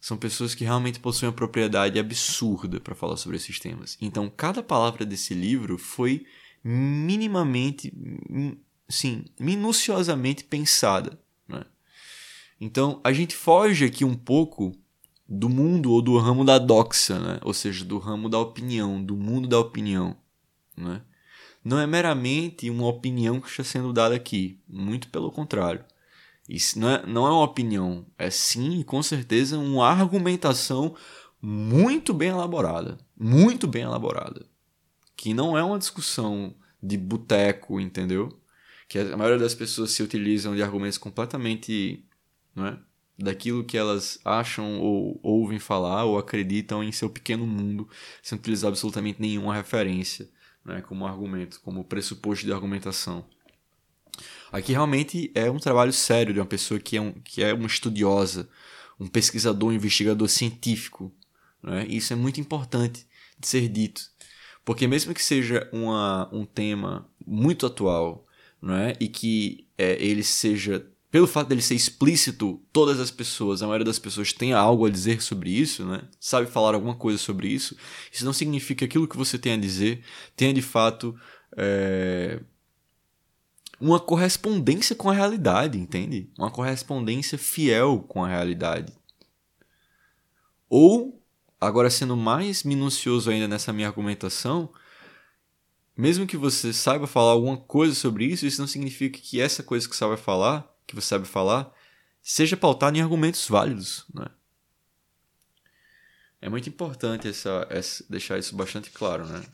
[0.00, 3.96] São pessoas que realmente possuem uma propriedade absurda para falar sobre esses temas.
[4.00, 6.26] Então, cada palavra desse livro foi
[6.64, 7.92] minimamente,
[8.88, 11.20] sim, minuciosamente pensada.
[11.46, 11.64] Né?
[12.60, 14.72] Então, a gente foge aqui um pouco
[15.28, 17.38] do mundo ou do ramo da doxa, né?
[17.42, 20.16] ou seja, do ramo da opinião, do mundo da opinião.
[20.76, 21.00] Né?
[21.64, 25.84] Não é meramente uma opinião que está sendo dada aqui, muito pelo contrário.
[26.48, 30.96] Isso não é, não é uma opinião, é sim, com certeza, uma argumentação
[31.40, 34.44] muito bem elaborada, muito bem elaborada,
[35.16, 38.40] que não é uma discussão de boteco, entendeu?
[38.88, 42.04] Que a maioria das pessoas se utilizam de argumentos completamente,
[42.54, 42.78] não é?
[43.18, 47.88] daquilo que elas acham ou ouvem falar ou acreditam em seu pequeno mundo,
[48.20, 50.28] sem utilizar absolutamente nenhuma referência
[50.64, 53.24] né, como argumento, como pressuposto de argumentação.
[54.50, 57.66] Aqui realmente é um trabalho sério de uma pessoa que é, um, que é uma
[57.66, 58.48] estudiosa,
[59.00, 61.12] um pesquisador, um investigador científico.
[61.62, 61.86] Né?
[61.88, 63.06] Isso é muito importante
[63.38, 64.02] de ser dito.
[64.64, 68.26] Porque mesmo que seja uma, um tema muito atual,
[68.60, 68.94] não é?
[69.00, 73.84] e que é, ele seja pelo fato dele ser explícito, todas as pessoas, a maioria
[73.84, 76.08] das pessoas tem algo a dizer sobre isso, né?
[76.18, 77.76] Sabe falar alguma coisa sobre isso.
[78.10, 80.02] Isso não significa que aquilo que você tem a dizer
[80.34, 81.14] tenha de fato
[81.54, 82.40] é...
[83.78, 86.30] uma correspondência com a realidade, entende?
[86.38, 88.90] Uma correspondência fiel com a realidade.
[90.66, 91.22] Ou,
[91.60, 94.72] agora sendo mais minucioso ainda nessa minha argumentação,
[95.94, 99.86] mesmo que você saiba falar alguma coisa sobre isso, isso não significa que essa coisa
[99.86, 101.72] que você vai falar que você sabe falar
[102.22, 104.26] seja pautado em argumentos válidos, né?
[106.40, 109.44] É muito importante essa, essa, deixar isso bastante claro, né?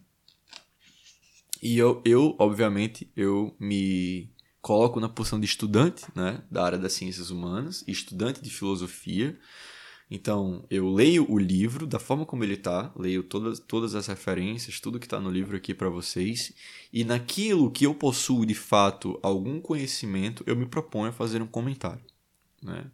[1.63, 6.93] E eu, eu, obviamente, eu me coloco na posição de estudante, né, da área das
[6.93, 9.39] ciências humanas, estudante de filosofia,
[10.11, 14.81] então, eu leio o livro da forma como ele está, leio todas, todas as referências,
[14.81, 16.55] tudo que está no livro aqui para vocês,
[16.91, 21.47] e naquilo que eu possuo de fato algum conhecimento, eu me proponho a fazer um
[21.47, 22.03] comentário.
[22.63, 22.87] Né?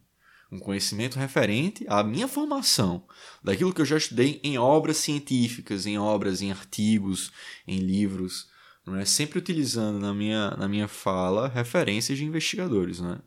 [0.51, 3.07] Um conhecimento referente à minha formação,
[3.41, 7.31] daquilo que eu já estudei em obras científicas, em obras, em artigos,
[7.65, 8.49] em livros,
[8.85, 9.05] não é?
[9.05, 12.99] sempre utilizando na minha, na minha fala referências de investigadores.
[12.99, 13.19] Né?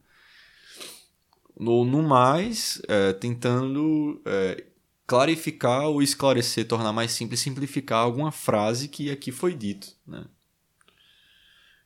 [1.58, 4.64] No, no mais, é, tentando é,
[5.06, 9.88] clarificar ou esclarecer, tornar mais simples, simplificar alguma frase que aqui foi dito.
[10.06, 10.24] Né?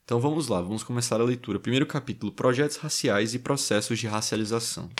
[0.05, 1.59] Então vamos lá, vamos começar a leitura.
[1.59, 4.91] Primeiro capítulo: Projetos raciais e processos de racialização.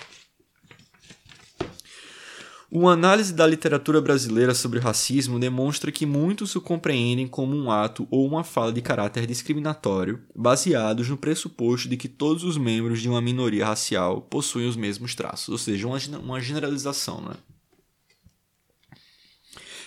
[2.75, 8.09] Uma análise da literatura brasileira sobre racismo demonstra que muitos o compreendem como um ato
[8.11, 13.11] ou uma fala de caráter discriminatório, baseados no pressuposto de que todos os membros de
[13.11, 17.21] uma minoria racial possuem os mesmos traços, ou seja, uma generalização.
[17.21, 17.35] Né?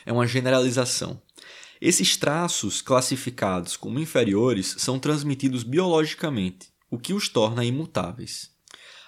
[0.06, 1.20] É uma generalização.
[1.82, 8.55] Esses traços, classificados como inferiores, são transmitidos biologicamente, o que os torna imutáveis.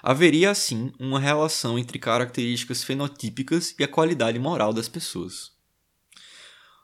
[0.10, 5.52] Haveria, assim, uma relação entre características fenotípicas e a qualidade moral das pessoas.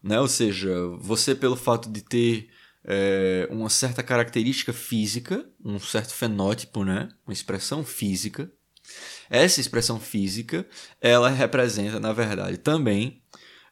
[0.03, 0.19] Né?
[0.19, 0.69] Ou seja,
[0.99, 2.49] você, pelo fato de ter
[2.83, 7.07] é, uma certa característica física, um certo fenótipo, né?
[7.25, 8.51] uma expressão física,
[9.29, 10.67] essa expressão física
[10.99, 13.23] ela representa, na verdade, também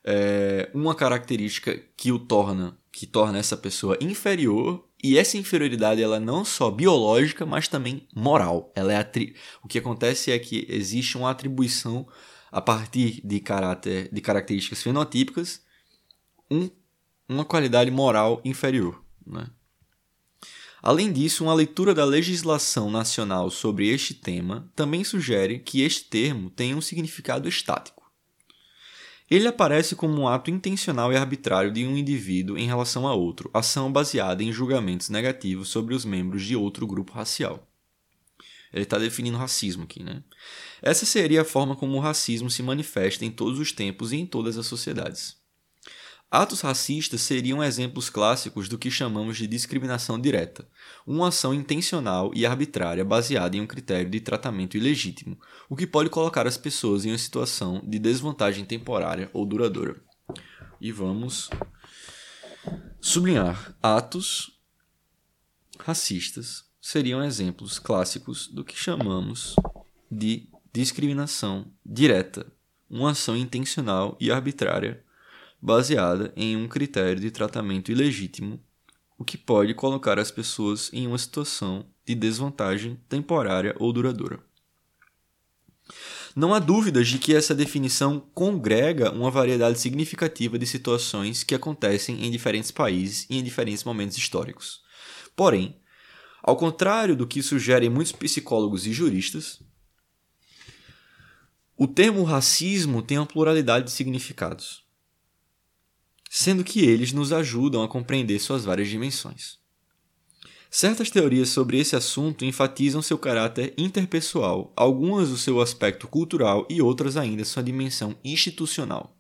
[0.01, 6.17] é, uma característica que o torna, que torna essa pessoa inferior e essa inferioridade ela
[6.17, 8.71] é não só biológica, mas também moral.
[8.75, 9.35] Ela é atri...
[9.63, 12.07] O que acontece é que existe uma atribuição
[12.51, 15.61] a partir de, caráter, de características fenotípicas,
[16.49, 16.69] um,
[17.27, 19.03] uma qualidade moral inferior.
[19.25, 19.47] Né?
[20.83, 26.49] Além disso, uma leitura da legislação nacional sobre este tema também sugere que este termo
[26.49, 28.00] tem um significado estático.
[29.31, 33.49] Ele aparece como um ato intencional e arbitrário de um indivíduo em relação a outro,
[33.53, 37.65] ação baseada em julgamentos negativos sobre os membros de outro grupo racial.
[38.73, 40.21] Ele está definindo racismo aqui, né?
[40.81, 44.25] Essa seria a forma como o racismo se manifesta em todos os tempos e em
[44.25, 45.40] todas as sociedades.
[46.31, 50.65] Atos racistas seriam exemplos clássicos do que chamamos de discriminação direta,
[51.05, 56.09] uma ação intencional e arbitrária baseada em um critério de tratamento ilegítimo, o que pode
[56.09, 60.01] colocar as pessoas em uma situação de desvantagem temporária ou duradoura.
[60.79, 61.49] E vamos
[63.01, 64.57] sublinhar: atos
[65.79, 69.53] racistas seriam exemplos clássicos do que chamamos
[70.09, 72.49] de discriminação direta,
[72.89, 75.03] uma ação intencional e arbitrária
[75.61, 78.59] baseada em um critério de tratamento ilegítimo,
[79.17, 84.39] o que pode colocar as pessoas em uma situação de desvantagem temporária ou duradoura.
[86.35, 92.25] Não há dúvidas de que essa definição congrega uma variedade significativa de situações que acontecem
[92.25, 94.81] em diferentes países e em diferentes momentos históricos.
[95.35, 95.75] Porém,
[96.41, 99.61] ao contrário do que sugerem muitos psicólogos e juristas,
[101.77, 104.81] o termo racismo tem uma pluralidade de significados
[106.33, 109.59] sendo que eles nos ajudam a compreender suas várias dimensões.
[110.69, 116.81] Certas teorias sobre esse assunto enfatizam seu caráter interpessoal, algumas o seu aspecto cultural e
[116.81, 119.13] outras ainda sua dimensão institucional.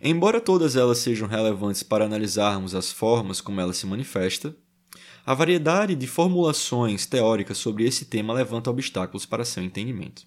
[0.00, 4.56] Embora todas elas sejam relevantes para analisarmos as formas como ela se manifesta,
[5.26, 10.22] a variedade de formulações teóricas sobre esse tema levanta obstáculos para seu entendimento.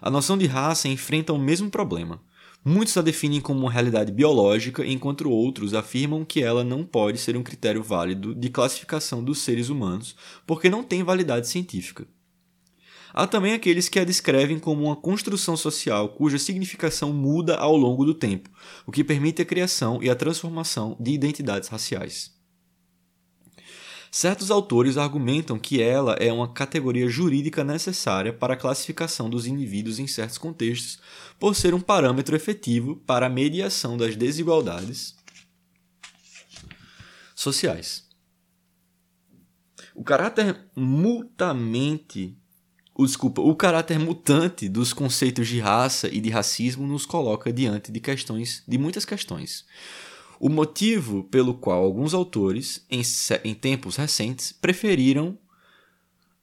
[0.00, 2.22] A noção de raça enfrenta o mesmo problema.
[2.64, 7.36] Muitos a definem como uma realidade biológica, enquanto outros afirmam que ela não pode ser
[7.36, 10.14] um critério válido de classificação dos seres humanos,
[10.46, 12.06] porque não tem validade científica.
[13.12, 18.04] Há também aqueles que a descrevem como uma construção social cuja significação muda ao longo
[18.04, 18.48] do tempo,
[18.86, 22.31] o que permite a criação e a transformação de identidades raciais.
[24.14, 29.98] Certos autores argumentam que ela é uma categoria jurídica necessária para a classificação dos indivíduos
[29.98, 31.00] em certos contextos,
[31.40, 35.16] por ser um parâmetro efetivo para a mediação das desigualdades
[37.34, 38.06] sociais.
[39.94, 42.36] O caráter mutamente
[42.94, 47.90] o, desculpa, o caráter mutante dos conceitos de raça e de racismo nos coloca diante
[47.90, 49.64] de questões, de muitas questões.
[50.44, 53.00] O motivo pelo qual alguns autores, em,
[53.44, 55.38] em tempos recentes, preferiram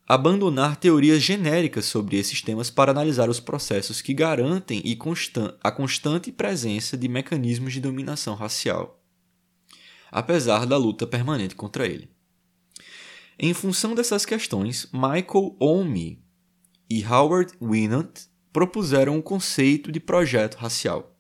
[0.08, 4.82] abandonar teorias genéricas sobre esses temas para analisar os processos que garantem
[5.62, 9.04] a constante presença de mecanismos de dominação racial,
[10.10, 12.10] apesar da luta permanente contra ele.
[13.38, 16.24] Em função dessas questões, Michael Omi
[16.89, 21.18] e Howard Winant propuseram o conceito de projeto racial.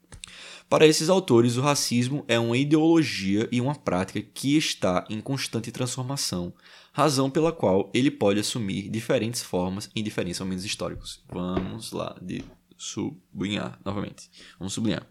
[0.69, 5.71] Para esses autores, o racismo é uma ideologia e uma prática que está em constante
[5.71, 6.53] transformação,
[6.93, 11.23] razão pela qual ele pode assumir diferentes formas em diferentes momentos históricos.
[11.27, 12.45] Vamos lá, de
[12.77, 14.29] sublinhar novamente.
[14.59, 15.07] Vamos sublinhar.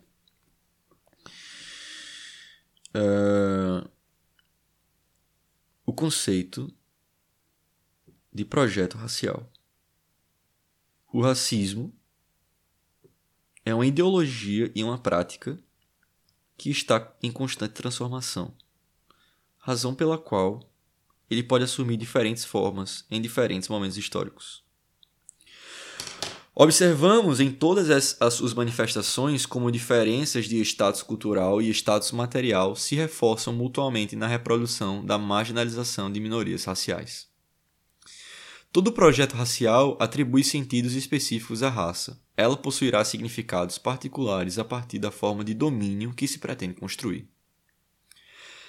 [2.95, 3.89] Uh,
[5.85, 6.73] o conceito
[8.33, 9.51] de projeto racial.
[11.13, 11.93] O racismo
[13.69, 15.59] é uma ideologia e uma prática
[16.57, 18.55] que está em constante transformação,
[19.59, 20.61] razão pela qual
[21.31, 24.65] ele pode assumir diferentes formas em diferentes momentos históricos.
[26.55, 32.97] Observamos em todas as, suas manifestações como diferenças de status cultural e status material se
[32.97, 37.29] reforçam mutuamente na reprodução da marginalização de minorias raciais.
[38.71, 42.21] Todo projeto racial atribui sentidos específicos à raça.
[42.37, 47.27] Ela possuirá significados particulares a partir da forma de domínio que se pretende construir.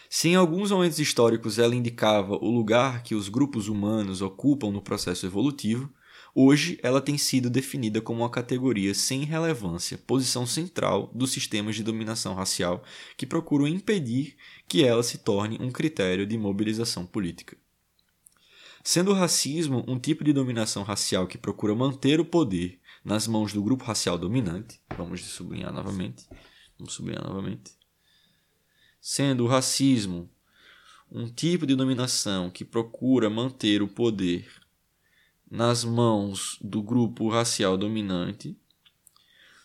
[0.10, 4.82] Se em alguns momentos históricos ela indicava o lugar que os grupos humanos ocupam no
[4.82, 5.94] processo evolutivo,
[6.34, 11.84] hoje ela tem sido definida como uma categoria sem relevância, posição central dos sistemas de
[11.84, 12.82] dominação racial
[13.18, 17.58] que procuram impedir que ela se torne um critério de mobilização política.
[18.84, 23.54] Sendo o racismo um tipo de dominação racial que procura manter o poder nas mãos
[23.54, 26.28] do grupo racial dominante, vamos sublinhar novamente,
[26.78, 27.74] vamos sublinhar novamente.
[29.02, 30.30] Sendo o racismo
[31.12, 34.48] um tipo de dominação que procura manter o poder
[35.50, 38.56] nas mãos do grupo racial dominante,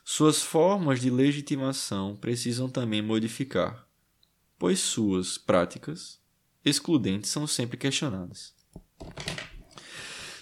[0.05, 3.87] suas formas de legitimação precisam também modificar,
[4.59, 6.21] pois suas práticas
[6.65, 8.54] excludentes são sempre questionadas.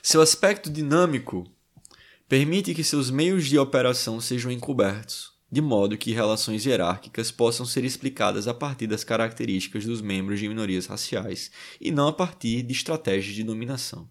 [0.03, 1.45] Seu aspecto dinâmico
[2.29, 7.85] permite que seus meios de operação sejam encobertos, de modo que relações hierárquicas possam ser
[7.85, 11.51] explicadas a partir das características dos membros de minorias raciais
[11.81, 14.09] e não a partir de estratégias de dominação.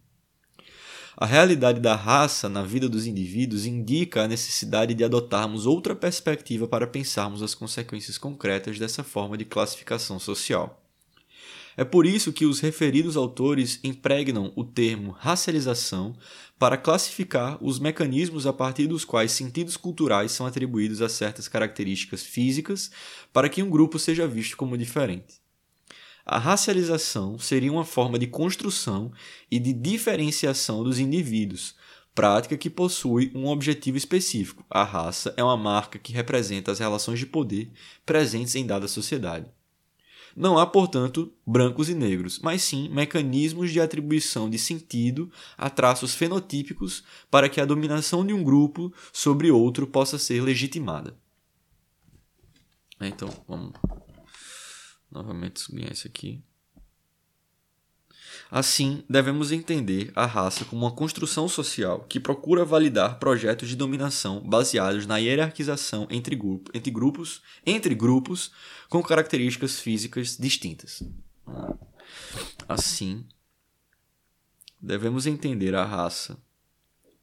[1.18, 6.68] A realidade da raça na vida dos indivíduos indica a necessidade de adotarmos outra perspectiva
[6.68, 10.81] para pensarmos as consequências concretas dessa forma de classificação social.
[11.82, 16.16] É por isso que os referidos autores impregnam o termo racialização
[16.60, 22.22] para classificar os mecanismos a partir dos quais sentidos culturais são atribuídos a certas características
[22.22, 22.92] físicas
[23.34, 25.42] para que um grupo seja visto como diferente.
[26.24, 29.12] A racialização seria uma forma de construção
[29.50, 31.74] e de diferenciação dos indivíduos,
[32.14, 34.64] prática que possui um objetivo específico.
[34.70, 37.72] A raça é uma marca que representa as relações de poder
[38.06, 39.50] presentes em dada sociedade.
[40.36, 46.14] Não há, portanto, brancos e negros, mas sim mecanismos de atribuição de sentido a traços
[46.14, 51.16] fenotípicos para que a dominação de um grupo sobre outro possa ser legitimada.
[53.00, 53.74] Então, vamos
[55.12, 56.42] novamente sublinhar isso aqui.
[58.52, 64.41] Assim, devemos entender a raça como uma construção social que procura validar projetos de dominação
[64.41, 68.52] baseados na hierarquização entre, grupo, entre, grupos, entre grupos
[68.89, 71.02] com características físicas distintas.
[72.68, 73.26] Assim,
[74.82, 76.38] devemos entender a raça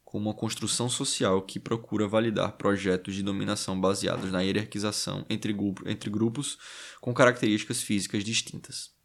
[0.03, 5.87] como uma construção social que procura validar projetos de dominação baseados na hierarquização entre, grupo,
[5.87, 6.57] entre grupos
[6.99, 8.97] com características físicas distintas.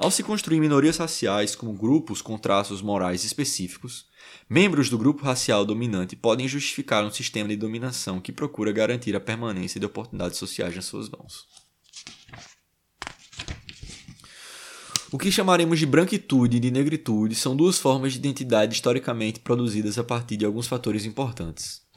[0.00, 4.06] Ao se construir minorias raciais como grupos com traços morais específicos,
[4.48, 9.20] membros do grupo racial dominante podem justificar um sistema de dominação que procura garantir a
[9.20, 11.46] permanência de oportunidades sociais nas suas mãos.
[15.10, 19.98] O que chamaremos de branquitude e de negritude são duas formas de identidade historicamente produzidas
[19.98, 21.87] a partir de alguns fatores importantes.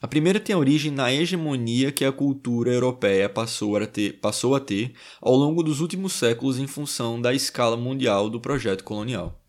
[0.00, 4.60] A primeira tem origem na hegemonia que a cultura europeia passou a, ter, passou a
[4.60, 9.42] ter ao longo dos últimos séculos em função da escala mundial do projeto colonial.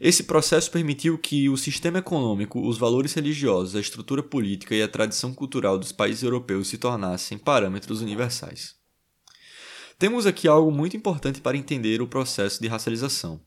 [0.00, 4.88] Esse processo permitiu que o sistema econômico, os valores religiosos, a estrutura política e a
[4.88, 8.76] tradição cultural dos países europeus se tornassem parâmetros universais.
[9.98, 13.40] Temos aqui algo muito importante para entender o processo de racialização.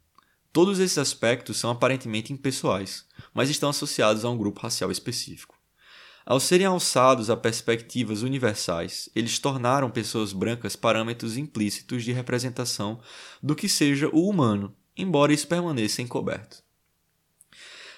[0.52, 5.57] Todos esses aspectos são aparentemente impessoais, mas estão associados a um grupo racial específico.
[6.30, 13.00] Ao serem alçados a perspectivas universais, eles tornaram pessoas brancas parâmetros implícitos de representação
[13.42, 16.62] do que seja o humano, embora isso permaneça encoberto.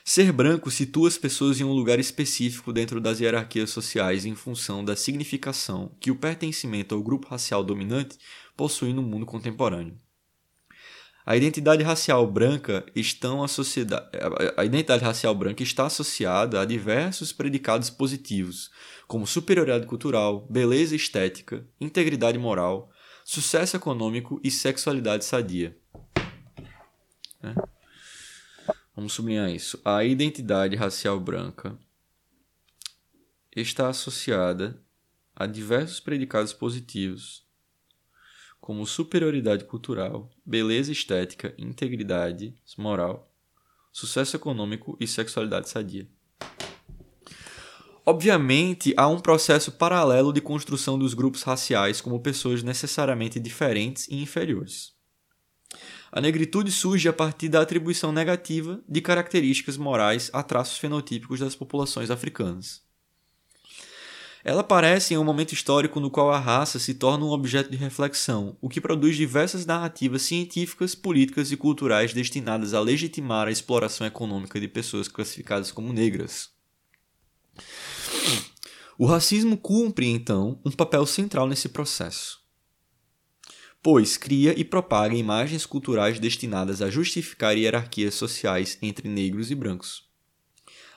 [0.05, 4.85] Ser branco situa as pessoas em um lugar específico dentro das hierarquias sociais em função
[4.85, 8.15] da significação que o pertencimento ao grupo racial dominante
[8.55, 9.97] possui no mundo contemporâneo.
[11.25, 13.43] A identidade racial branca estão
[14.57, 18.71] a identidade racial branca está associada a diversos predicados positivos,
[19.07, 22.91] como superioridade cultural, beleza estética, integridade moral,
[23.25, 25.77] sucesso econômico e sexualidade sadia.
[27.43, 27.53] É.
[28.95, 29.79] Vamos sublinhar isso.
[29.85, 31.77] A identidade racial branca
[33.55, 34.81] está associada
[35.35, 37.47] a diversos predicados positivos,
[38.69, 43.27] como superioridade cultural, beleza estética, integridade moral,
[43.91, 46.07] sucesso econômico e sexualidade sadia.
[48.05, 54.21] Obviamente, há um processo paralelo de construção dos grupos raciais como pessoas necessariamente diferentes e
[54.21, 54.93] inferiores.
[56.11, 61.55] A negritude surge a partir da atribuição negativa de características morais a traços fenotípicos das
[61.55, 62.87] populações africanas.
[64.43, 67.75] Ela aparece em um momento histórico no qual a raça se torna um objeto de
[67.75, 74.07] reflexão, o que produz diversas narrativas científicas, políticas e culturais destinadas a legitimar a exploração
[74.07, 76.51] econômica de pessoas classificadas como negras.
[78.97, 82.39] O racismo cumpre, então, um papel central nesse processo,
[83.83, 90.08] pois cria e propaga imagens culturais destinadas a justificar hierarquias sociais entre negros e brancos.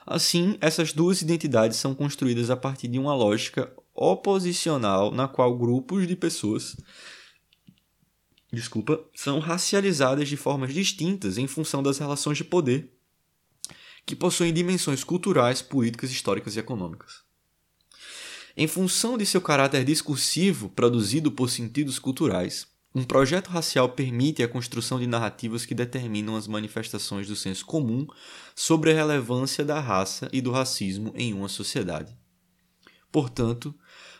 [0.05, 6.07] Assim, essas duas identidades são construídas a partir de uma lógica oposicional na qual grupos
[6.07, 6.75] de pessoas
[8.53, 12.91] desculpa, são racializadas de formas distintas em função das relações de poder
[14.05, 17.23] que possuem dimensões culturais, políticas, históricas e econômicas.
[18.55, 24.47] Em função de seu caráter discursivo, produzido por sentidos culturais, um projeto racial permite a
[24.47, 28.05] construção de narrativas que determinam as manifestações do senso comum
[28.55, 32.15] sobre a relevância da raça e do racismo em uma sociedade.
[33.11, 33.73] Portanto,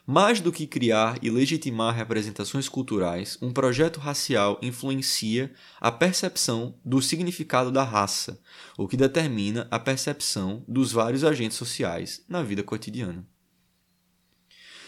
[0.05, 7.01] mais do que criar e legitimar representações culturais, um projeto racial influencia a percepção do
[7.01, 8.41] significado da raça,
[8.77, 13.25] o que determina a percepção dos vários agentes sociais na vida cotidiana.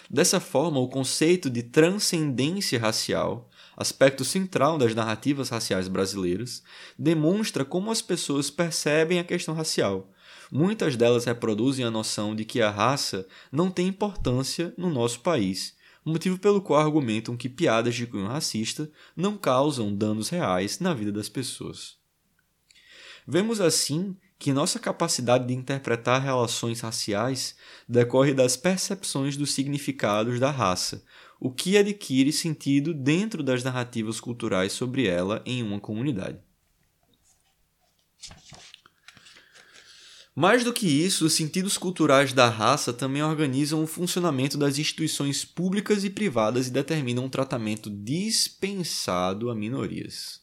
[0.09, 6.63] Dessa forma, o conceito de transcendência racial aspecto central das narrativas raciais brasileiras,
[6.97, 10.11] demonstra como as pessoas percebem a questão racial.
[10.51, 15.75] Muitas delas reproduzem a noção de que a raça não tem importância no nosso país,
[16.05, 21.11] motivo pelo qual argumentam que piadas de cunho racista não causam danos reais na vida
[21.11, 21.97] das pessoas.
[23.27, 27.55] Vemos assim que nossa capacidade de interpretar relações raciais
[27.87, 31.03] decorre das percepções dos significados da raça,
[31.39, 36.39] o que adquire sentido dentro das narrativas culturais sobre ela em uma comunidade.
[40.35, 45.45] Mais do que isso, os sentidos culturais da raça também organizam o funcionamento das instituições
[45.45, 50.41] públicas e privadas e determinam um tratamento dispensado a minorias.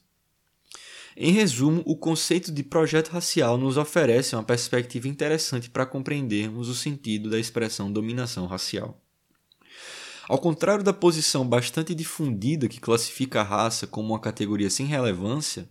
[1.14, 6.74] Em resumo, o conceito de projeto racial nos oferece uma perspectiva interessante para compreendermos o
[6.74, 9.01] sentido da expressão dominação racial.
[10.32, 15.68] Ao contrário da posição bastante difundida que classifica a raça como uma categoria sem relevância,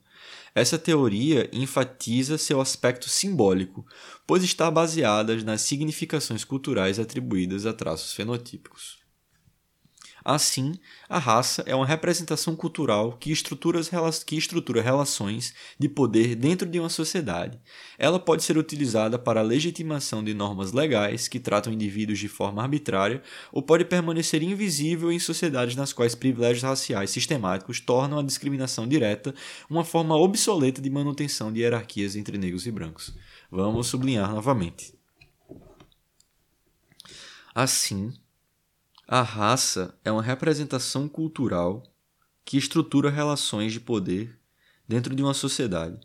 [0.53, 3.83] essa teoria enfatiza seu aspecto simbólico,
[4.27, 9.00] pois está baseada nas significações culturais atribuídas a traços fenotípicos.
[10.23, 10.75] Assim,
[11.09, 13.81] a raça é uma representação cultural que estrutura,
[14.25, 17.59] que estrutura relações de poder dentro de uma sociedade.
[17.97, 22.61] Ela pode ser utilizada para a legitimação de normas legais que tratam indivíduos de forma
[22.61, 28.87] arbitrária ou pode permanecer invisível em sociedades nas quais privilégios raciais sistemáticos tornam a discriminação
[28.87, 29.33] direta
[29.69, 33.13] uma forma obsoleta de manutenção de hierarquias entre negros e brancos.
[33.49, 34.93] Vamos sublinhar novamente.
[37.53, 38.13] Assim,
[39.13, 41.83] a raça é uma representação cultural
[42.45, 44.39] que estrutura relações de poder
[44.87, 45.99] dentro de uma sociedade.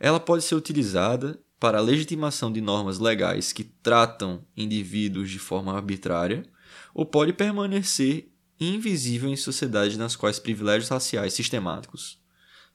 [0.00, 5.72] Ela pode ser utilizada para a legitimação de normas legais que tratam indivíduos de forma
[5.72, 6.44] arbitrária,
[6.92, 12.20] ou pode permanecer invisível em sociedades nas quais privilégios raciais sistemáticos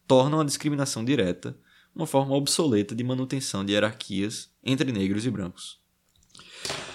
[0.07, 1.59] tornam a discriminação direta
[1.93, 5.85] uma forma obsoleta de manutenção de hierarquias entre negros e brancos.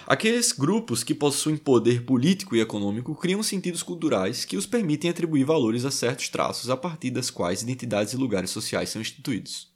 [0.06, 5.44] Aqueles grupos que possuem poder político e econômico criam sentidos culturais que os permitem atribuir
[5.44, 9.72] valores a certos traços a partir das quais identidades e lugares sociais são instituídos.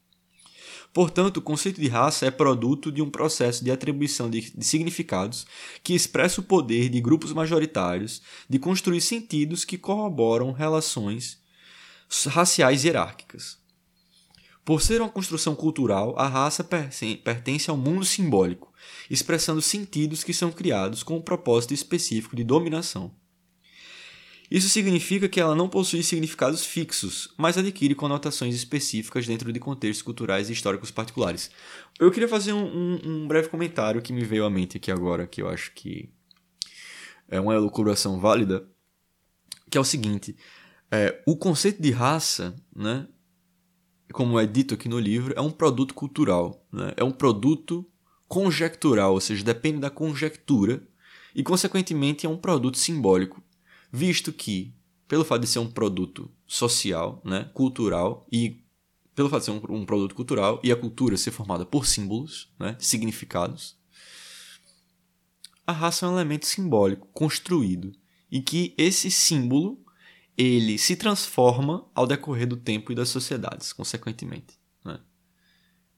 [0.92, 5.46] Portanto, o conceito de raça é produto de um processo de atribuição de, de, significados
[5.82, 11.38] que expressa o poder de grupos majoritários de construir sentidos que corroboram relações
[12.28, 13.58] raciais hierárquicas.
[14.66, 18.74] Por ser uma construção cultural, a raça pertence ao mundo simbólico,
[19.08, 23.14] expressando sentidos que são criados com um propósito específico de dominação.
[24.50, 30.02] Isso significa que ela não possui significados fixos, mas adquire conotações específicas dentro de contextos
[30.02, 31.48] culturais e históricos particulares.
[32.00, 35.28] Eu queria fazer um, um, um breve comentário que me veio à mente aqui agora,
[35.28, 36.10] que eu acho que
[37.28, 38.68] é uma elucubração válida,
[39.70, 40.34] que é o seguinte:
[40.90, 43.06] é, o conceito de raça, né,
[44.12, 46.92] como é dito aqui no livro, é um produto cultural, né?
[46.96, 47.84] é um produto
[48.28, 50.86] conjectural, ou seja, depende da conjectura,
[51.34, 53.42] e consequentemente é um produto simbólico,
[53.92, 54.74] visto que,
[55.06, 58.64] pelo fato de ser um produto social, né, cultural, e
[59.14, 62.50] pelo fato de ser um, um produto cultural e a cultura ser formada por símbolos,
[62.58, 63.76] né, significados,
[65.66, 67.92] a raça é um elemento simbólico construído
[68.30, 69.84] e que esse símbolo
[70.36, 74.58] ele se transforma ao decorrer do tempo e das sociedades, consequentemente.
[74.84, 75.00] Né?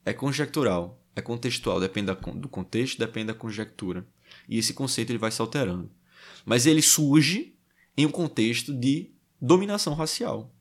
[0.05, 4.07] É conjectural, é contextual, depende do contexto, depende da conjectura.
[4.47, 5.91] E esse conceito ele vai se alterando.
[6.45, 7.55] Mas ele surge
[7.97, 9.11] em um contexto de
[9.41, 10.55] dominação racial.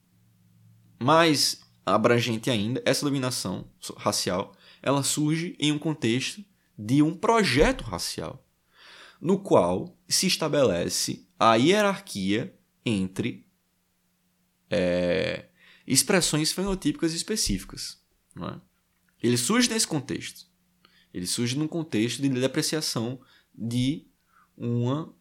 [1.00, 6.44] Mais abrangente ainda, essa dominação racial, ela surge em um contexto
[6.76, 8.44] de um projeto racial,
[9.20, 12.54] no qual se estabelece a hierarquia
[12.84, 13.47] entre
[14.70, 15.46] é,
[15.86, 18.00] expressões fenotípicas específicas.
[18.36, 18.60] É?
[19.22, 20.46] Ele surge nesse contexto.
[21.12, 23.20] Ele surge num contexto de depreciação
[23.54, 24.06] de
[24.56, 25.14] uma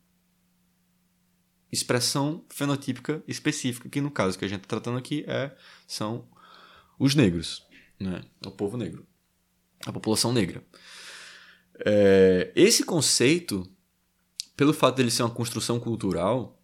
[1.71, 5.55] expressão fenotípica específica, que no caso que a gente está tratando aqui é,
[5.87, 6.27] são
[6.99, 7.65] os negros,
[7.99, 8.23] né?
[8.45, 9.05] o povo negro,
[9.85, 10.63] a população negra.
[11.85, 13.69] É, esse conceito,
[14.55, 16.56] pelo fato dele ser uma construção cultural,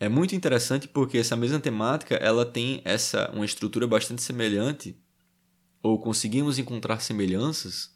[0.00, 4.98] é muito interessante porque essa mesma temática ela tem essa uma estrutura bastante semelhante
[5.82, 7.94] ou conseguimos encontrar semelhanças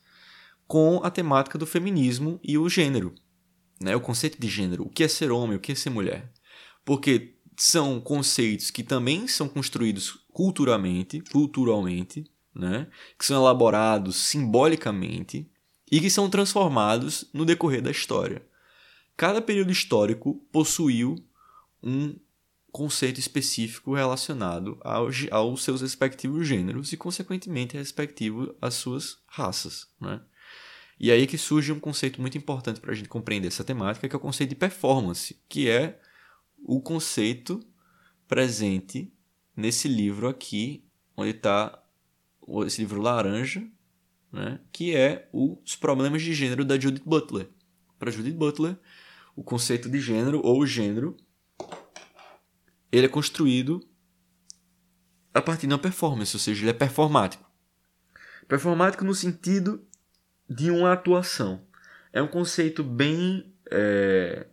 [0.67, 3.15] com a temática do feminismo e o gênero,
[3.81, 3.97] né?
[3.97, 6.31] O conceito de gênero, o que é ser homem, o que é ser mulher,
[6.85, 12.25] porque são conceitos que também são construídos culturalmente, culturalmente,
[12.55, 12.87] né?
[13.19, 15.51] Que são elaborados simbolicamente
[15.91, 18.47] e que são transformados no decorrer da história.
[19.17, 21.17] Cada período histórico possuiu
[21.85, 22.17] um
[22.73, 29.87] conceito específico relacionado ao, aos seus respectivos gêneros e, consequentemente, respectivo às suas raças.
[30.01, 30.21] Né?
[30.99, 34.17] E aí que surge um conceito muito importante para a gente compreender essa temática, que
[34.17, 36.01] é o conceito de performance, que é
[36.65, 37.61] o conceito
[38.27, 39.13] presente
[39.57, 40.85] nesse livro aqui,
[41.17, 41.81] onde está
[42.67, 43.65] esse livro laranja,
[44.33, 44.59] né?
[44.73, 47.49] que é Os Problemas de Gênero da Judith Butler.
[47.99, 48.77] Para Judith Butler,
[49.37, 51.17] o conceito de gênero ou gênero
[52.97, 53.85] ele é construído
[55.33, 57.45] a partir de uma performance, ou seja, ele é performático.
[58.47, 59.85] Performático no sentido
[60.49, 61.67] de uma atuação.
[62.13, 63.53] É um conceito bem.
[63.69, 64.47] É,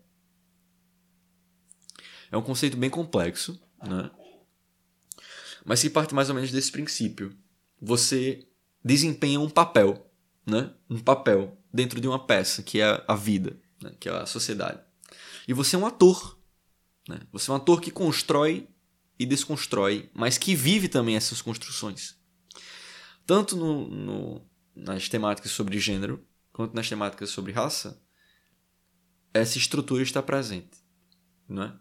[2.32, 4.10] é um conceito bem complexo, né?
[5.64, 7.38] mas que parte mais ou menos desse princípio.
[7.80, 8.48] Você
[8.84, 10.10] desempenha um papel,
[10.48, 10.74] né?
[10.90, 13.94] um papel dentro de uma peça, que é a vida, né?
[14.00, 14.80] que é a sociedade.
[15.48, 16.41] E você é um ator
[17.12, 17.20] né?
[17.32, 18.68] Você é um ator que constrói
[19.20, 22.16] e desconstrói, mas que vive também essas construções.
[23.26, 24.42] Tanto no, no,
[24.76, 28.02] nas temáticas sobre gênero, quanto nas temáticas sobre raça,
[29.34, 30.78] essa estrutura está presente.
[31.48, 31.74] Não é?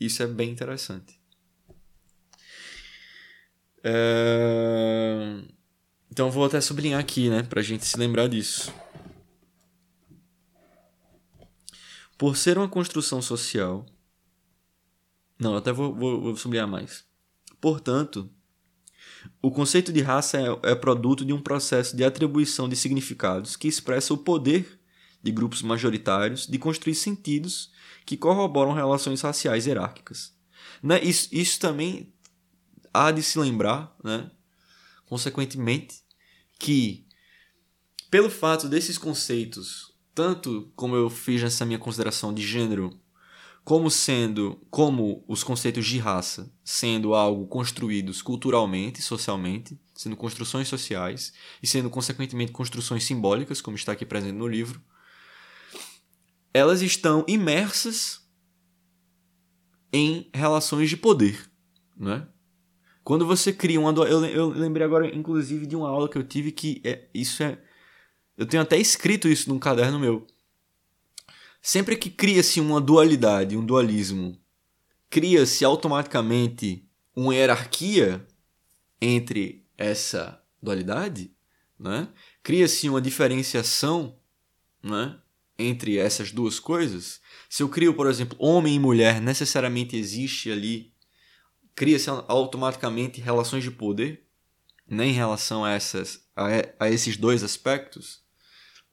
[0.00, 1.20] Isso é bem interessante.
[3.82, 5.42] É...
[6.10, 8.72] Então vou até sublinhar aqui, né, pra gente se lembrar disso.
[12.16, 13.86] Por ser uma construção social.
[15.38, 17.04] Não, até vou, vou, vou sublinhar mais.
[17.60, 18.30] Portanto,
[19.40, 23.68] o conceito de raça é, é produto de um processo de atribuição de significados que
[23.68, 24.78] expressa o poder
[25.22, 27.70] de grupos majoritários de construir sentidos
[28.06, 30.32] que corroboram relações raciais hierárquicas.
[30.82, 31.02] Né?
[31.02, 32.12] Isso, isso também
[32.92, 34.30] há de se lembrar, né?
[35.06, 36.02] consequentemente,
[36.58, 37.06] que
[38.10, 42.98] pelo fato desses conceitos, tanto como eu fiz nessa minha consideração de gênero,
[43.68, 51.34] como sendo como os conceitos de raça sendo algo construídos culturalmente, socialmente, sendo construções sociais
[51.62, 54.80] e sendo consequentemente construções simbólicas, como está aqui presente no livro,
[56.54, 58.26] elas estão imersas
[59.92, 61.38] em relações de poder,
[61.94, 62.26] né?
[63.04, 66.52] Quando você cria uma eu, eu lembrei agora inclusive de uma aula que eu tive
[66.52, 67.58] que é, isso é
[68.34, 70.26] eu tenho até escrito isso num caderno meu.
[71.68, 74.40] Sempre que cria-se uma dualidade, um dualismo,
[75.10, 78.26] cria-se automaticamente uma hierarquia
[78.98, 81.30] entre essa dualidade,
[81.78, 82.08] né?
[82.42, 84.16] Cria-se uma diferenciação,
[84.82, 85.18] né?
[85.58, 90.94] entre essas duas coisas, se eu crio, por exemplo, homem e mulher, necessariamente existe ali,
[91.74, 94.24] cria-se automaticamente relações de poder
[94.88, 96.46] né, em relação a, essas, a,
[96.80, 98.26] a esses dois aspectos.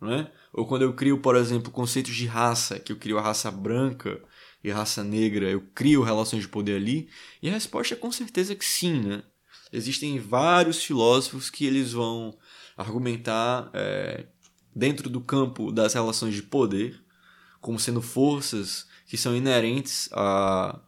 [0.02, 0.30] Né?
[0.54, 4.22] Ou quando eu crio, por exemplo, conceitos de raça, que eu crio a raça branca
[4.64, 7.10] e a raça negra, eu crio relações de poder ali?
[7.42, 9.02] E a resposta é com certeza que sim.
[9.02, 9.24] Né?
[9.72, 12.38] Existem vários filósofos que eles vão
[12.78, 14.26] argumentar é,
[14.76, 17.02] dentro do campo das relações de poder,
[17.62, 20.80] como sendo forças que são inerentes à,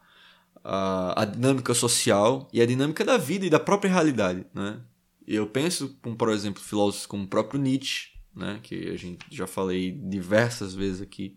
[0.62, 4.44] à, à dinâmica social e à dinâmica da vida e da própria realidade.
[4.54, 4.80] Né?
[5.26, 8.60] Eu penso, por exemplo, filósofos como o próprio Nietzsche, né?
[8.62, 11.36] que a gente já falei diversas vezes aqui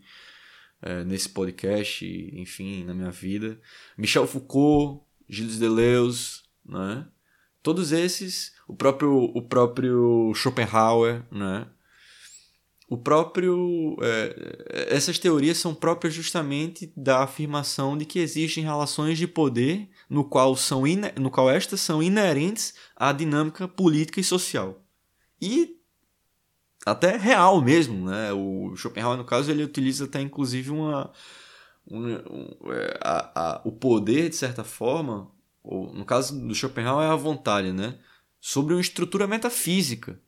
[0.81, 3.59] é, nesse podcast, enfim, na minha vida.
[3.97, 7.07] Michel Foucault, Gilles Deleuze, né?
[7.61, 11.67] todos esses, o próprio, o próprio Schopenhauer, né?
[12.91, 19.25] o próprio é, essas teorias são próprias justamente da afirmação de que existem relações de
[19.25, 20.83] poder no qual são
[21.17, 24.83] no qual estas são inerentes à dinâmica política e social
[25.41, 25.80] e
[26.85, 31.11] até real mesmo né o Schopenhauer no caso ele utiliza até inclusive uma
[31.89, 35.31] um, um, é, a, a, o poder de certa forma
[35.63, 37.97] ou no caso do Schopenhauer é a vontade né
[38.39, 40.19] sobre uma estrutura metafísica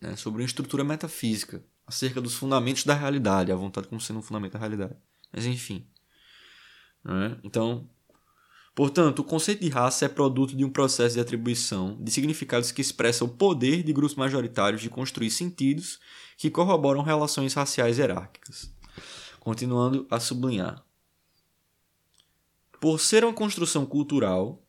[0.00, 4.22] né, sobre uma estrutura metafísica, acerca dos fundamentos da realidade, a vontade como sendo um
[4.22, 4.96] fundamento da realidade.
[5.32, 5.86] Mas enfim.
[7.04, 7.36] Né?
[7.44, 7.88] Então,
[8.74, 12.80] portanto, o conceito de raça é produto de um processo de atribuição de significados que
[12.80, 15.98] expressa o poder de grupos majoritários de construir sentidos
[16.36, 18.72] que corroboram relações raciais hierárquicas.
[19.38, 20.84] Continuando a sublinhar.
[22.80, 24.62] Por ser uma construção cultural,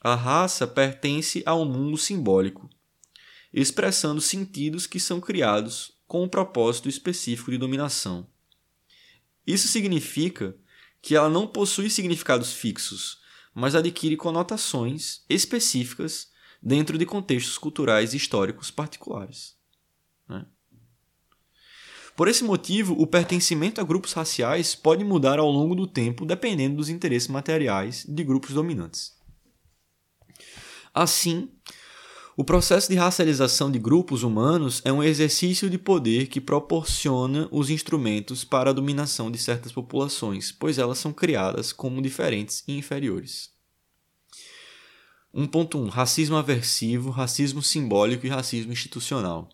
[0.00, 2.70] a raça pertence ao mundo simbólico,
[3.52, 8.26] expressando sentidos que são criados com um propósito específico de dominação.
[9.46, 10.56] Isso significa
[11.02, 13.19] que ela não possui significados fixos,
[13.60, 16.30] mas adquire conotações específicas
[16.62, 19.54] dentro de contextos culturais e históricos particulares.
[20.26, 20.46] Né?
[22.16, 26.76] Por esse motivo, o pertencimento a grupos raciais pode mudar ao longo do tempo dependendo
[26.76, 29.14] dos interesses materiais de grupos dominantes.
[30.94, 31.50] Assim,
[32.40, 37.68] o processo de racialização de grupos humanos é um exercício de poder que proporciona os
[37.68, 43.50] instrumentos para a dominação de certas populações, pois elas são criadas como diferentes e inferiores.
[45.34, 49.46] 1.1 Racismo aversivo, racismo simbólico e racismo institucional.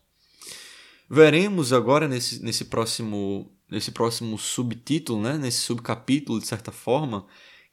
[1.11, 7.27] Veremos agora nesse, nesse, próximo, nesse próximo subtítulo, né, nesse subcapítulo, de certa forma,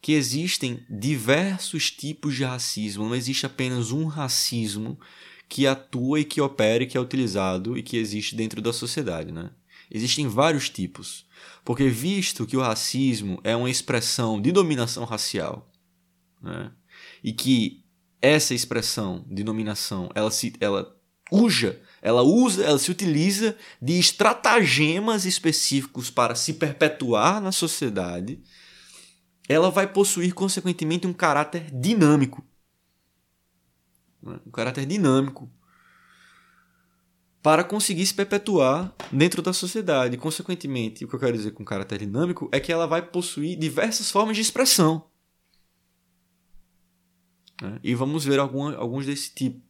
[0.03, 4.99] que existem diversos tipos de racismo, não existe apenas um racismo
[5.47, 9.31] que atua e que opera e que é utilizado e que existe dentro da sociedade,
[9.31, 9.51] né?
[9.89, 11.25] Existem vários tipos,
[11.63, 15.71] porque visto que o racismo é uma expressão de dominação racial,
[16.41, 16.69] né?
[17.23, 17.85] E que
[18.21, 20.93] essa expressão de dominação, ela se ela
[21.31, 28.43] usa, ela usa, ela se utiliza de estratagemas específicos para se perpetuar na sociedade
[29.47, 32.43] ela vai possuir, consequentemente, um caráter dinâmico.
[34.23, 35.51] Um caráter dinâmico.
[37.41, 40.15] para conseguir se perpetuar dentro da sociedade.
[40.15, 44.09] Consequentemente, o que eu quero dizer com caráter dinâmico é que ela vai possuir diversas
[44.09, 45.09] formas de expressão.
[47.61, 47.79] Né?
[47.83, 49.61] E vamos ver alguns desse tipo.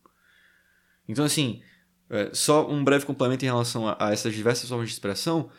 [1.08, 1.64] Então, assim,
[2.12, 5.50] é, só um breve complemento em relação a essas diversas formas de expressão,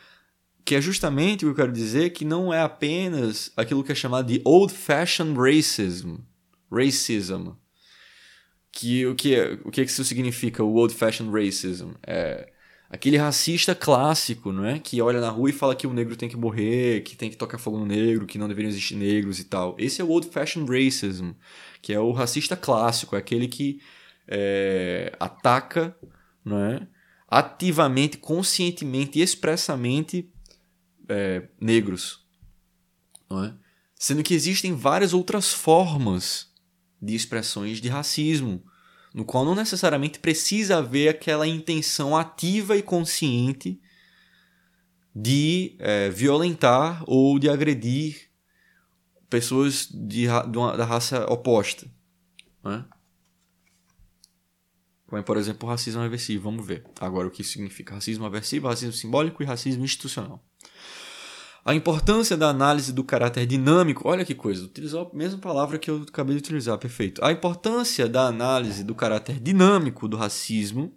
[0.65, 3.95] que é justamente o que eu quero dizer que não é apenas aquilo que é
[3.95, 6.15] chamado de old-fashioned racism.
[6.71, 7.51] Racism.
[8.71, 11.91] Que, o, que, é, o que isso significa, o old-fashioned racism?
[12.05, 12.51] É
[12.89, 14.79] aquele racista clássico, não é?
[14.79, 17.37] Que olha na rua e fala que o negro tem que morrer, que tem que
[17.37, 19.75] tocar fogo no negro, que não deveriam existir negros e tal.
[19.77, 21.31] Esse é o old-fashioned racism,
[21.81, 23.79] que é o racista clássico, é aquele que
[24.27, 25.95] é, ataca,
[26.43, 26.87] não é?
[27.27, 30.31] Ativamente, conscientemente e expressamente
[31.09, 32.25] é, negros,
[33.31, 33.53] é?
[33.95, 36.51] Sendo que existem várias outras formas
[37.01, 38.63] de expressões de racismo,
[39.13, 43.79] no qual não necessariamente precisa haver aquela intenção ativa e consciente
[45.15, 48.29] de é, violentar ou de agredir
[49.29, 51.89] pessoas de, de uma, da raça oposta.
[52.63, 52.85] Né?
[55.07, 56.43] Como, por exemplo, o racismo aversivo.
[56.43, 60.43] Vamos ver agora o que significa racismo aversivo, racismo simbólico e racismo institucional.
[61.67, 65.89] A importância da análise do caráter dinâmico, olha que coisa, utilizou a mesma palavra que
[65.89, 67.25] eu acabei de utilizar, perfeito.
[67.25, 70.93] A importância da análise do caráter dinâmico do racismo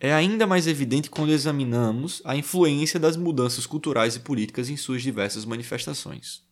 [0.00, 5.02] é ainda mais evidente quando examinamos a influência das mudanças culturais e políticas em suas
[5.02, 6.42] diversas manifestações.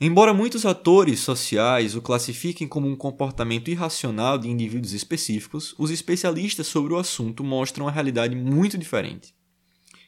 [0.00, 6.66] Embora muitos atores sociais o classifiquem como um comportamento irracional de indivíduos específicos, os especialistas
[6.66, 9.32] sobre o assunto mostram uma realidade muito diferente.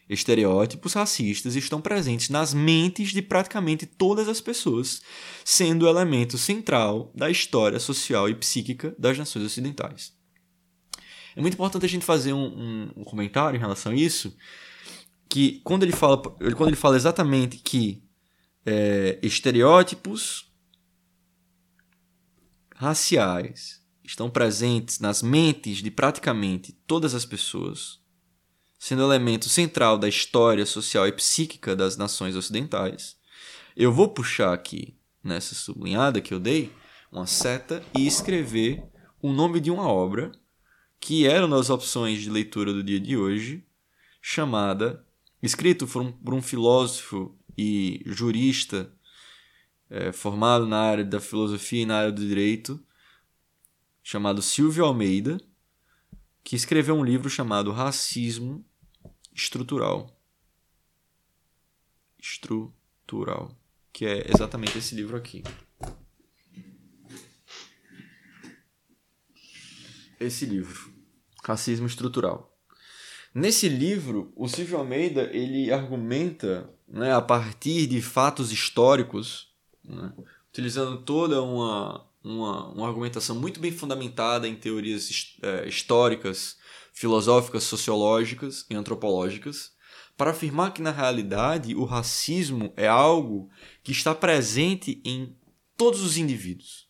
[0.09, 5.01] Estereótipos racistas estão presentes nas mentes de praticamente todas as pessoas,
[5.45, 10.13] sendo o elemento central da história social e psíquica das nações ocidentais.
[11.35, 14.37] É muito importante a gente fazer um, um, um comentário em relação a isso,
[15.29, 18.05] que quando ele fala, quando ele fala exatamente que
[18.65, 20.53] é, estereótipos
[22.75, 28.01] raciais estão presentes nas mentes de praticamente todas as pessoas,
[28.85, 33.17] sendo elemento central da história social e psíquica das nações ocidentais,
[33.75, 36.71] eu vou puxar aqui, nessa sublinhada que eu dei,
[37.11, 38.85] uma seta e escrever
[39.23, 40.33] o nome de uma obra
[41.01, 43.67] que era nas opções de leitura do dia de hoje,
[44.21, 45.03] chamada,
[45.43, 48.93] escrito por um, por um filósofo e jurista
[49.89, 52.79] é, formado na área da filosofia e na área do direito,
[54.03, 55.41] chamado Silvio Almeida,
[56.43, 58.63] que escreveu um livro chamado Racismo
[59.35, 60.17] estrutural.
[62.19, 63.55] Estrutural.
[63.93, 65.43] Que é exatamente esse livro aqui.
[70.19, 70.93] Esse livro.
[71.43, 72.57] Racismo estrutural.
[73.35, 79.53] Nesse livro, o Silvio Almeida ele argumenta né, a partir de fatos históricos,
[79.85, 80.13] né,
[80.49, 86.57] utilizando toda uma, uma, uma, argumentação muito bem fundamentada em teorias é, históricas
[86.95, 89.73] filosóficas, sociológicas e antropológicas
[90.17, 93.51] para afirmar que na realidade o racismo é algo
[93.83, 95.37] que está presente em
[95.77, 96.89] todos os indivíduos.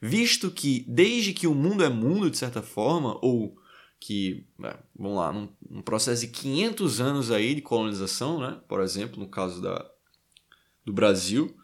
[0.00, 3.56] Visto que desde que o mundo é mundo de certa forma, ou
[4.00, 8.60] que, é, vamos lá, num, num, processo de 500 anos aí de colonização, né?
[8.66, 9.86] por exemplo, no caso da,
[10.84, 11.54] do Brasil,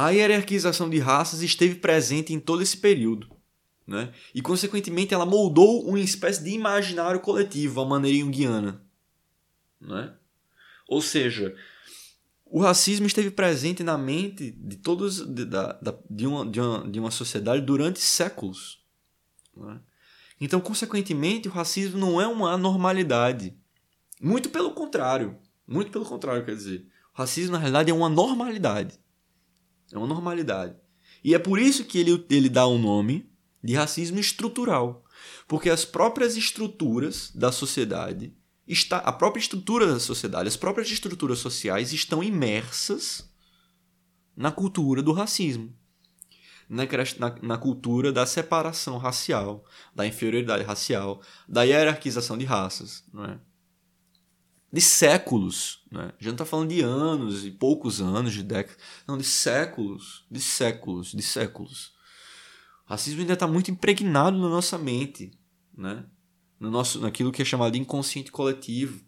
[0.00, 3.28] A hierarquização de raças esteve presente em todo esse período.
[3.84, 4.12] Né?
[4.32, 8.80] E, consequentemente, ela moldou uma espécie de imaginário coletivo, a maneira junguiana.
[9.80, 10.14] Né?
[10.86, 11.52] Ou seja,
[12.44, 15.76] o racismo esteve presente na mente de todos de, da,
[16.08, 18.80] de, uma, de, uma, de uma sociedade durante séculos.
[19.56, 19.80] Né?
[20.40, 23.52] Então, consequentemente, o racismo não é uma anormalidade.
[24.22, 25.36] Muito pelo contrário.
[25.66, 26.86] Muito pelo contrário, quer dizer.
[27.12, 28.96] O racismo, na realidade, é uma normalidade.
[29.92, 30.74] É uma normalidade.
[31.22, 33.30] E é por isso que ele, ele dá o um nome
[33.62, 35.04] de racismo estrutural.
[35.46, 38.32] Porque as próprias estruturas da sociedade,
[38.66, 43.28] está, a própria estrutura da sociedade, as próprias estruturas sociais estão imersas
[44.36, 45.74] na cultura do racismo.
[46.68, 46.84] Na,
[47.40, 53.02] na, cultura da separação racial, da inferioridade racial, da hierarquização de raças.
[53.10, 53.40] Não é?
[54.72, 55.82] De séculos.
[55.90, 56.12] Né?
[56.18, 58.78] Gente não está falando de anos, e poucos anos, de décadas.
[59.06, 61.92] Não, de séculos, de séculos, de séculos.
[62.86, 65.30] O racismo ainda está muito impregnado na nossa mente,
[65.76, 66.04] né?
[66.58, 69.02] no nosso, naquilo que é chamado de inconsciente coletivo.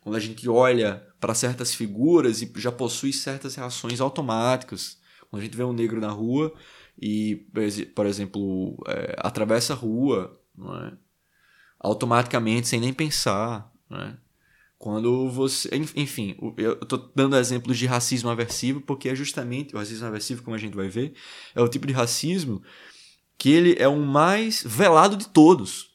[0.00, 4.98] Quando a gente olha para certas figuras e já possui certas reações automáticas.
[5.28, 6.54] Quando a gente vê um negro na rua
[7.00, 7.46] e,
[7.94, 10.92] por exemplo, é, atravessa a rua, é?
[11.78, 13.70] automaticamente, sem nem pensar.
[13.88, 14.16] Não é?
[14.80, 15.68] Quando você.
[15.94, 20.56] Enfim, eu estou dando exemplos de racismo aversivo, porque é justamente o racismo aversivo, como
[20.56, 21.12] a gente vai ver,
[21.54, 22.62] é o tipo de racismo
[23.36, 25.90] que ele é o mais velado de todos.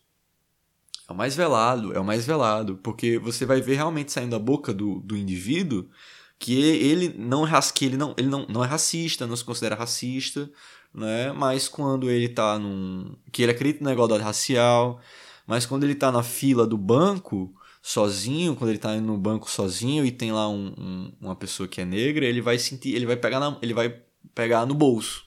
[1.10, 4.40] É o mais velado, é o mais velado, porque você vai ver realmente saindo da
[4.40, 5.90] boca do, do indivíduo
[6.38, 7.44] que ele não
[7.74, 10.48] que ele não ele não, não é racista, não se considera racista,
[10.94, 11.32] né?
[11.32, 15.02] Mas quando ele tá num que ele acredita na igualdade racial,
[15.48, 17.52] mas quando ele tá na fila do banco,
[17.88, 21.80] sozinho, quando ele tá no banco sozinho e tem lá um, um, uma pessoa que
[21.80, 24.02] é negra, ele vai sentir, ele vai pegar, na, ele vai
[24.34, 25.24] pegar no bolso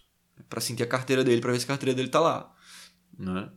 [0.48, 2.52] para sentir a carteira dele, para ver se a carteira dele tá lá,
[3.16, 3.48] né?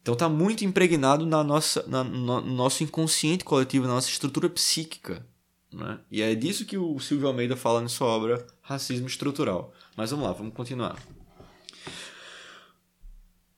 [0.00, 5.24] Então tá muito impregnado na nossa, na, no nosso inconsciente coletivo, na nossa estrutura psíquica,
[5.72, 6.00] né?
[6.10, 9.72] E é disso que o Silvio Almeida fala na sua obra Racismo Estrutural.
[9.96, 10.96] Mas vamos lá, vamos continuar.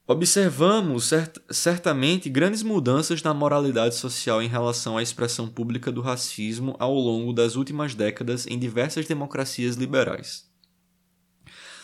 [0.06, 6.76] Observamos cert certamente grandes mudanças na moralidade social em relação à expressão pública do racismo
[6.78, 10.46] ao longo das últimas décadas em diversas democracias liberais.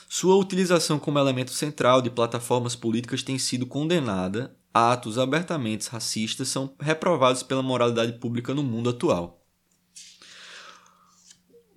[0.07, 6.75] Sua utilização como elemento central de plataformas políticas tem sido condenada, atos abertamente racistas são
[6.79, 9.43] reprovados pela moralidade pública no mundo atual.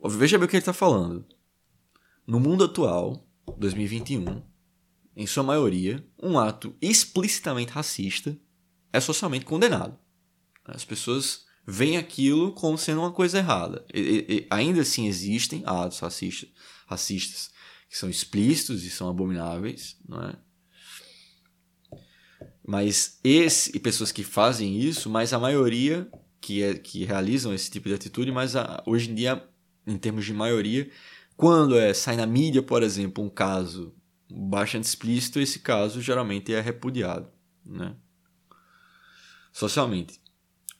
[0.03, 1.25] Veja bem o que ele está falando.
[2.27, 3.25] No mundo atual,
[3.57, 4.41] 2021,
[5.15, 8.37] em sua maioria, um ato explicitamente racista
[8.91, 9.97] é socialmente condenado.
[10.65, 13.85] As pessoas veem aquilo como sendo uma coisa errada.
[13.93, 16.49] E, e, ainda assim existem atos racistas,
[16.87, 17.51] racistas
[17.89, 20.35] que são explícitos e são abomináveis, não é?
[22.65, 26.09] Mas esse e pessoas que fazem isso, mas a maioria
[26.39, 29.41] que é que realizam esse tipo de atitude, mas a, hoje em dia,
[29.87, 30.89] em termos de maioria,
[31.37, 33.93] quando é sai na mídia, por exemplo, um caso
[34.33, 37.27] bastante explícito, esse caso geralmente é repudiado,
[37.63, 37.95] né?
[39.51, 40.19] Socialmente.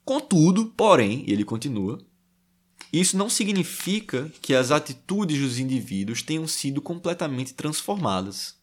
[0.03, 2.03] Contudo, porém, ele continua,
[2.91, 8.57] isso não significa que as atitudes dos indivíduos tenham sido completamente transformadas.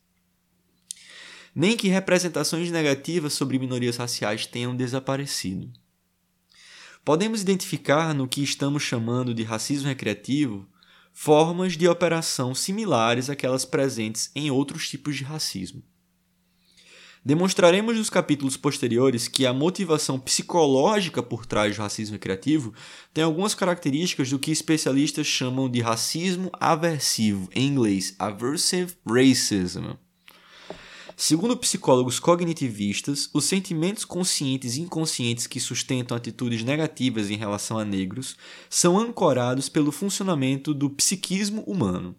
[1.54, 5.72] Nem que representações negativas sobre minorias raciais tenham desaparecido.
[7.04, 10.68] Podemos identificar no que estamos chamando de racismo recreativo
[11.22, 15.82] formas de operação similares àquelas presentes em outros tipos de racismo.
[17.22, 22.72] Demonstraremos nos capítulos posteriores que a motivação psicológica por trás do racismo recreativo
[23.12, 29.90] tem algumas características do que especialistas chamam de racismo aversivo, em inglês, aversive racism.
[31.22, 37.84] Segundo psicólogos cognitivistas, os sentimentos conscientes e inconscientes que sustentam atitudes negativas em relação a
[37.84, 38.38] negros
[38.70, 42.16] são ancorados pelo funcionamento do psiquismo humano.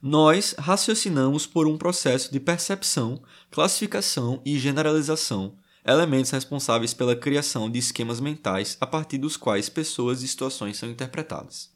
[0.00, 7.78] Nós raciocinamos por um processo de percepção, classificação e generalização, elementos responsáveis pela criação de
[7.78, 11.75] esquemas mentais a partir dos quais pessoas e situações são interpretadas.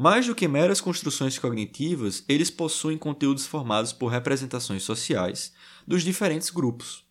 [0.00, 5.52] Mais do que meras construções cognitivas, eles possuem conteúdos formados por representações sociais
[5.84, 7.02] dos diferentes grupos.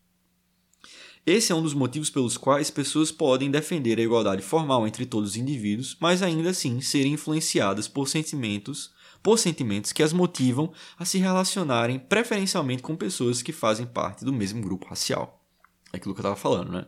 [1.25, 5.31] Esse é um dos motivos pelos quais pessoas podem defender a igualdade formal entre todos
[5.31, 11.03] os indivíduos, mas ainda assim serem influenciadas por sentimentos, por sentimentos que as motivam a
[11.03, 15.43] se relacionarem preferencialmente com pessoas que fazem parte do mesmo grupo racial.
[15.91, 16.87] É aquilo que eu estava falando, né?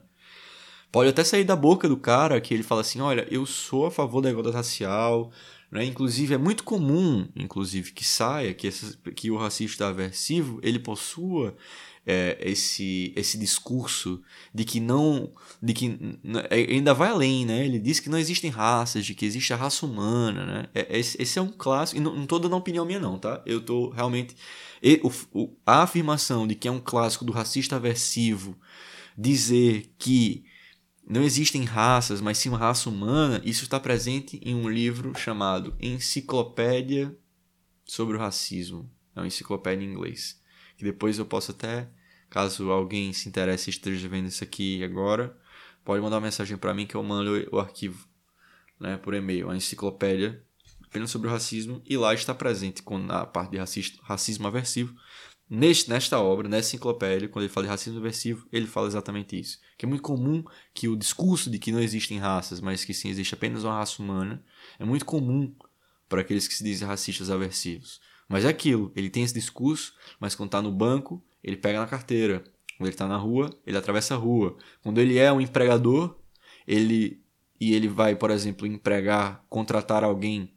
[0.91, 3.91] Pode até sair da boca do cara que ele fala assim: olha, eu sou a
[3.91, 5.31] favor da igualdade racial,
[5.71, 5.85] né?
[5.85, 11.55] Inclusive, é muito comum, inclusive, que saia que, essa, que o racista aversivo ele possua
[12.05, 14.21] é, esse, esse discurso
[14.51, 15.31] de que não.
[15.61, 16.17] de que
[16.49, 17.63] é, ainda vai além, né?
[17.63, 20.69] Ele diz que não existem raças, de que existe a raça humana, né?
[20.73, 23.41] É, esse, esse é um clássico, e não, tô dando opinião minha, não, tá?
[23.45, 24.35] Eu tô realmente.
[24.81, 28.57] E, o, o, a afirmação de que é um clássico do racista aversivo
[29.15, 30.45] dizer que
[31.09, 33.41] não existem raças, mas sim uma raça humana.
[33.43, 37.17] Isso está presente em um livro chamado Enciclopédia
[37.83, 38.89] sobre o Racismo.
[39.15, 40.39] É uma enciclopédia em inglês.
[40.77, 41.89] Que depois eu posso até,
[42.29, 45.35] caso alguém se interesse e esteja vendo isso aqui agora,
[45.83, 48.07] pode mandar uma mensagem para mim que eu mando o arquivo
[48.79, 49.49] né, por e-mail.
[49.49, 50.45] A enciclopédia
[50.85, 51.81] apenas sobre o racismo.
[51.85, 54.95] E lá está presente com a parte de racismo, racismo aversivo
[55.49, 59.57] Neste, nesta obra, nessa enciclopédia, quando ele fala de racismo aversivo, ele fala exatamente isso.
[59.79, 60.43] Que é muito comum
[60.73, 64.03] que o discurso de que não existem raças, mas que sim existe apenas uma raça
[64.03, 64.43] humana,
[64.77, 65.55] é muito comum
[66.09, 68.01] para aqueles que se dizem racistas aversivos.
[68.27, 71.87] Mas é aquilo, ele tem esse discurso, mas quando está no banco, ele pega na
[71.87, 72.43] carteira.
[72.77, 74.57] Quando ele está na rua, ele atravessa a rua.
[74.83, 76.19] Quando ele é um empregador,
[76.67, 77.23] ele
[77.57, 80.53] e ele vai, por exemplo, empregar, contratar alguém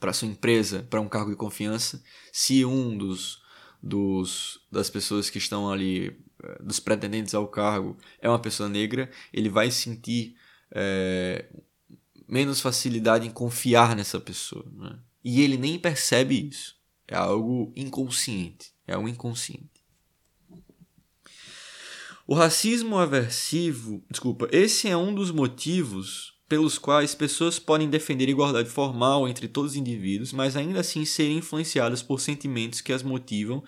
[0.00, 3.40] para sua empresa, para um cargo de confiança, se um dos,
[3.80, 6.20] dos das pessoas que estão ali,
[6.60, 10.36] dos pretendentes ao cargo, é uma pessoa negra, ele vai sentir
[10.70, 11.46] é,
[12.28, 14.64] menos facilidade em confiar nessa pessoa.
[14.72, 14.98] Né?
[15.24, 16.76] E ele nem percebe isso.
[17.06, 18.72] É algo inconsciente.
[18.86, 19.76] É algo inconsciente.
[22.26, 28.68] O racismo aversivo, desculpa, esse é um dos motivos pelos quais pessoas podem defender igualdade
[28.68, 33.62] formal entre todos os indivíduos, mas ainda assim serem influenciadas por sentimentos que as motivam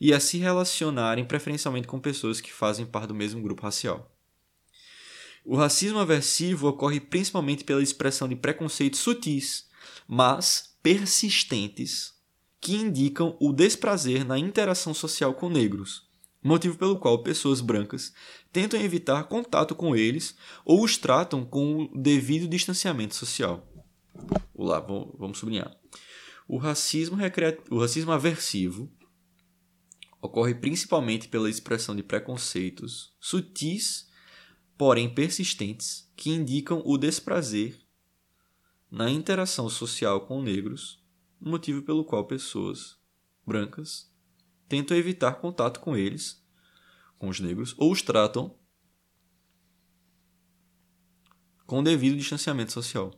[0.00, 4.10] e a se relacionarem preferencialmente com pessoas que fazem parte do mesmo grupo racial.
[5.44, 9.68] O racismo aversivo ocorre principalmente pela expressão de preconceitos sutis,
[10.08, 12.14] mas persistentes,
[12.60, 16.08] que indicam o desprazer na interação social com negros,
[16.42, 18.14] motivo pelo qual pessoas brancas
[18.50, 20.34] tentam evitar contato com eles
[20.64, 23.66] ou os tratam com o devido distanciamento social.
[24.54, 25.76] Olá, vamos sublinhar.
[26.48, 27.58] O racismo, recria...
[27.70, 28.90] o racismo aversivo
[30.24, 34.08] ocorre principalmente pela expressão de preconceitos sutis,
[34.74, 37.78] porém persistentes, que indicam o desprazer
[38.90, 41.04] na interação social com negros,
[41.38, 42.96] motivo pelo qual pessoas
[43.46, 44.10] brancas
[44.66, 46.42] tentam evitar contato com eles,
[47.18, 48.58] com os negros, ou os tratam
[51.66, 53.12] com devido distanciamento social.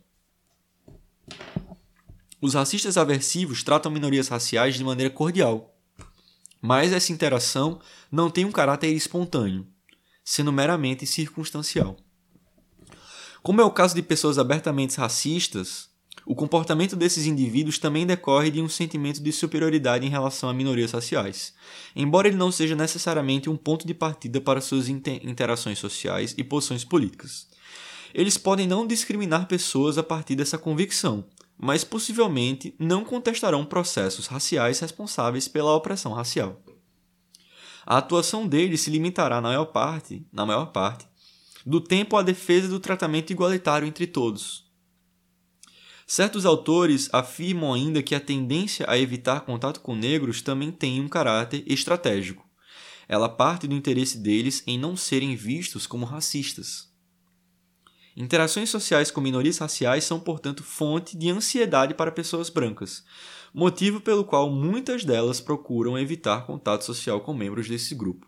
[2.41, 5.76] Os racistas aversivos tratam minorias raciais de maneira cordial,
[6.61, 7.81] mas essa interação
[8.11, 9.67] não tem um caráter espontâneo,
[10.25, 11.97] sendo meramente circunstancial.
[13.43, 15.89] Como é o caso de pessoas abertamente racistas,
[16.25, 20.91] o comportamento desses indivíduos também decorre de um sentimento de superioridade em relação a minorias
[20.91, 21.55] raciais,
[21.95, 26.85] embora ele não seja necessariamente um ponto de partida para suas interações sociais e posições
[26.85, 27.47] políticas.
[28.13, 31.25] Eles podem não discriminar pessoas a partir dessa convicção,
[31.59, 36.63] mas possivelmente não contestarão processos raciais responsáveis pela opressão racial.
[37.85, 41.07] A atuação deles se limitará na maior parte, na maior parte,
[41.65, 44.67] do tempo à defesa do tratamento igualitário entre todos,
[46.07, 51.09] Certos autores afirmam ainda que a tendência a evitar contato com negros também tem um
[51.09, 52.47] caráter estratégico.
[53.09, 56.86] Ela parte do interesse deles em não serem vistos como racistas.
[58.17, 63.05] Interações sociais com minorias raciais são, portanto, fonte de ansiedade para pessoas brancas,
[63.53, 68.27] motivo pelo qual muitas delas procuram evitar contato social com membros desse grupo.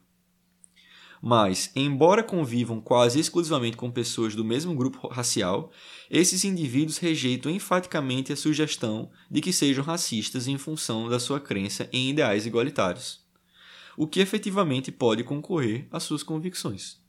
[1.22, 5.72] Mas, embora convivam quase exclusivamente com pessoas do mesmo grupo racial,
[6.10, 11.88] esses indivíduos rejeitam enfaticamente a sugestão de que sejam racistas em função da sua crença
[11.92, 13.26] em ideais igualitários,
[13.96, 17.07] o que efetivamente pode concorrer às suas convicções.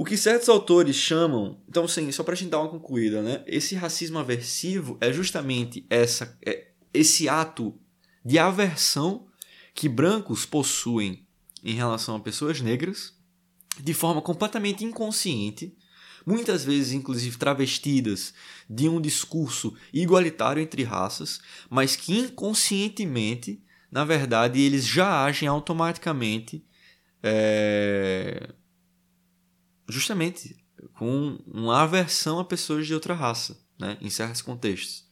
[0.00, 3.44] O que certos autores chamam, então sim, só para a gente dar uma concluída, né?
[3.46, 7.78] Esse racismo aversivo é justamente essa, é, esse ato
[8.24, 9.26] de aversão
[9.74, 11.26] que brancos possuem
[11.62, 13.12] em relação a pessoas negras
[13.78, 15.76] de forma completamente inconsciente,
[16.24, 18.32] muitas vezes inclusive travestidas
[18.70, 23.62] de um discurso igualitário entre raças, mas que inconscientemente,
[23.92, 26.64] na verdade, eles já agem automaticamente
[27.22, 28.54] é,
[29.90, 30.56] justamente
[30.94, 35.08] com uma aversão a pessoas de outra raça, né, em certos contextos.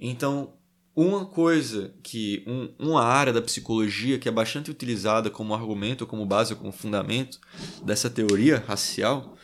[0.00, 0.54] Então,
[0.94, 2.44] uma coisa que.
[2.46, 7.40] Um, uma área da psicologia que é bastante utilizada como argumento, como base, como fundamento
[7.84, 9.36] dessa teoria racial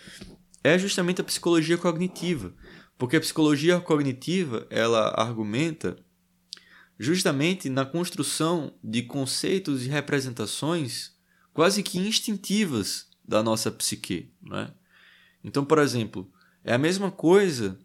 [0.63, 2.55] é justamente a psicologia cognitiva.
[2.97, 5.97] Porque a psicologia cognitiva ela argumenta
[6.99, 11.13] justamente na construção de conceitos e representações
[11.53, 14.31] quase que instintivas da nossa psique.
[14.43, 14.71] Né?
[15.45, 16.31] Então, por exemplo,
[16.65, 17.79] é a mesma coisa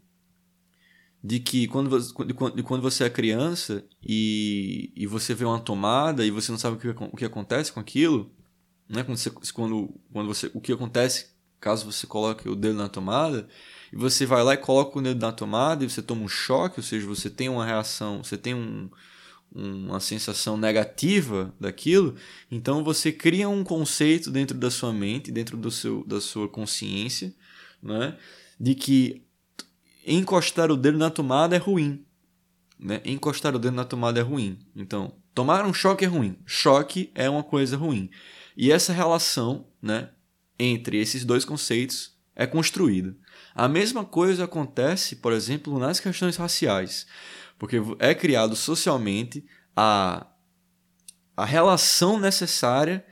[1.22, 2.12] de que quando você,
[2.54, 6.76] de quando você é criança e, e você vê uma tomada e você não sabe
[6.76, 8.30] o que, o que acontece com aquilo,
[8.88, 9.02] né?
[9.02, 13.48] quando, você, quando, quando você, o que acontece caso você coloque o dedo na tomada,
[13.92, 16.78] e você vai lá e coloca o dedo na tomada e você toma um choque,
[16.78, 18.88] ou seja, você tem uma reação, você tem um,
[19.54, 22.14] uma sensação negativa daquilo,
[22.50, 27.34] então você cria um conceito dentro da sua mente, dentro do seu, da sua consciência,
[27.82, 28.16] né?
[28.58, 29.22] de que
[30.06, 32.04] encostar o dedo na tomada é ruim.
[32.78, 33.00] Né?
[33.04, 34.58] Encostar o dedo na tomada é ruim.
[34.74, 36.36] Então, tomar um choque é ruim.
[36.44, 38.10] Choque é uma coisa ruim.
[38.56, 40.10] E essa relação né,
[40.58, 43.16] entre esses dois conceitos é construída.
[43.54, 47.06] A mesma coisa acontece, por exemplo, nas questões raciais,
[47.58, 50.26] porque é criado socialmente a,
[51.36, 53.04] a relação necessária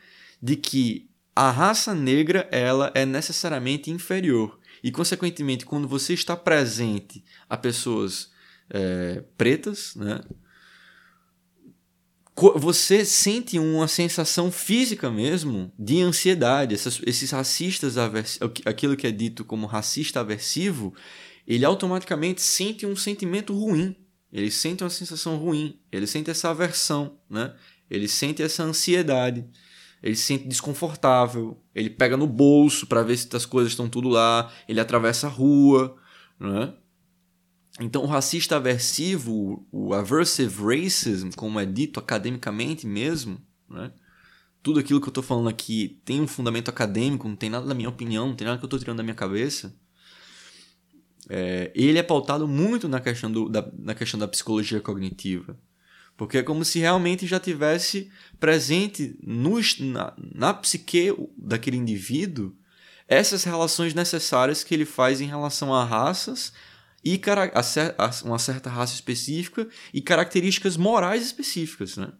[0.42, 7.24] de que a raça negra ela é necessariamente inferior e, consequentemente, quando você está presente
[7.48, 8.30] a pessoas
[8.70, 10.20] é, pretas, né?
[12.56, 16.74] Você sente uma sensação física mesmo de ansiedade.
[16.74, 17.94] Essas, esses racistas,
[18.66, 20.92] aquilo que é dito como racista aversivo,
[21.46, 23.96] ele automaticamente sente um sentimento ruim.
[24.34, 25.80] Ele sente uma sensação ruim.
[25.90, 27.54] Ele sente essa aversão, né?
[27.88, 29.48] Ele sente essa ansiedade
[30.04, 34.10] ele se sente desconfortável, ele pega no bolso para ver se as coisas estão tudo
[34.10, 35.96] lá, ele atravessa a rua,
[36.38, 36.74] né?
[37.80, 43.90] Então, o racista aversivo, o aversive racism, como é dito academicamente mesmo, né?
[44.62, 47.74] tudo aquilo que eu estou falando aqui tem um fundamento acadêmico, não tem nada da
[47.74, 49.74] minha opinião, não tem nada que eu estou tirando da minha cabeça.
[51.28, 55.58] É, ele é pautado muito na questão, do, da, na questão da psicologia cognitiva.
[56.16, 59.16] Porque é como se realmente já tivesse presente
[59.82, 62.54] na, na psique daquele indivíduo
[63.06, 66.52] essas relações necessárias que ele faz em relação a raças
[67.04, 67.20] e
[67.54, 72.12] a, a uma certa raça específica e características morais específicas, né?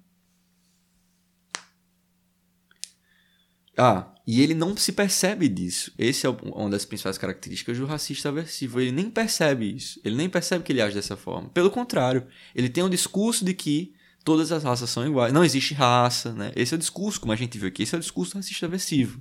[3.76, 5.92] Ah, e ele não se percebe disso.
[5.98, 8.80] Esse é uma das principais características do racista aversivo.
[8.80, 10.00] Ele nem percebe isso.
[10.02, 11.50] Ele nem percebe que ele age dessa forma.
[11.50, 13.94] Pelo contrário, ele tem um discurso de que
[14.24, 15.32] todas as raças são iguais.
[15.32, 16.52] Não existe raça, né?
[16.56, 17.82] Esse é o discurso, como a gente viu aqui.
[17.82, 19.20] Esse é o discurso racista aversivo.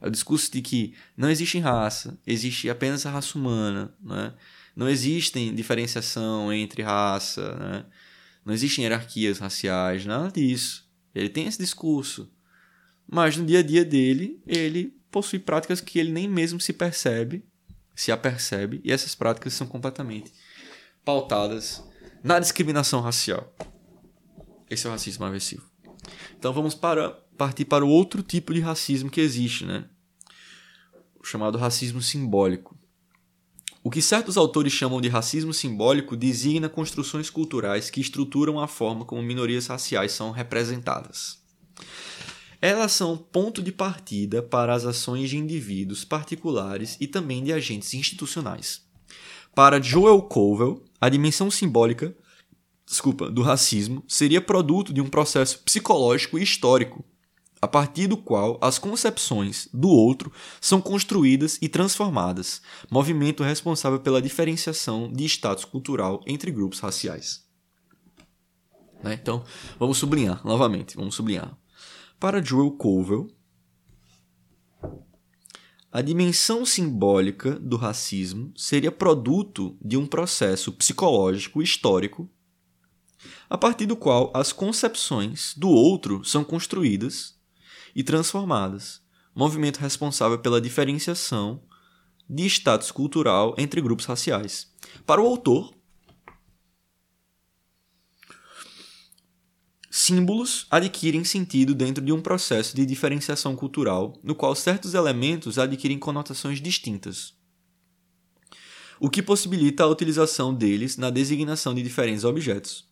[0.00, 4.32] É o discurso de que não existe raça, existe apenas a raça humana, né?
[4.76, 7.84] Não existem diferenciação entre raça, né?
[8.44, 10.88] Não existem hierarquias raciais, nada disso.
[11.12, 12.30] Ele tem esse discurso.
[13.10, 17.44] Mas no dia a dia dele, ele possui práticas que ele nem mesmo se percebe,
[17.94, 20.32] se apercebe, e essas práticas são completamente
[21.04, 21.82] pautadas
[22.22, 23.52] na discriminação racial.
[24.68, 25.62] Esse é o racismo aversivo.
[26.38, 29.88] Então vamos para, partir para o outro tipo de racismo que existe, né?
[31.18, 32.78] O chamado racismo simbólico.
[33.82, 39.04] O que certos autores chamam de racismo simbólico designa construções culturais que estruturam a forma
[39.04, 41.38] como minorias raciais são representadas.
[42.60, 47.94] Elas são ponto de partida para as ações de indivíduos particulares e também de agentes
[47.94, 48.82] institucionais.
[49.54, 52.14] Para Joel Covell, a dimensão simbólica
[52.88, 57.04] desculpa, do racismo seria produto de um processo psicológico e histórico,
[57.60, 64.22] a partir do qual as concepções do outro são construídas e transformadas, movimento responsável pela
[64.22, 67.44] diferenciação de status cultural entre grupos raciais.
[69.02, 69.18] Né?
[69.20, 69.44] Então,
[69.78, 71.56] vamos sublinhar novamente, vamos sublinhar.
[72.20, 73.28] Para Joel Covell,
[75.92, 82.28] a dimensão simbólica do racismo seria produto de um processo psicológico histórico,
[83.48, 87.38] a partir do qual as concepções do outro são construídas
[87.94, 89.00] e transformadas,
[89.32, 91.62] movimento responsável pela diferenciação
[92.28, 94.74] de status cultural entre grupos raciais.
[95.06, 95.72] Para o autor,
[99.90, 105.98] Símbolos adquirem sentido dentro de um processo de diferenciação cultural, no qual certos elementos adquirem
[105.98, 107.32] conotações distintas,
[109.00, 112.86] o que possibilita a utilização deles na designação de diferentes objetos.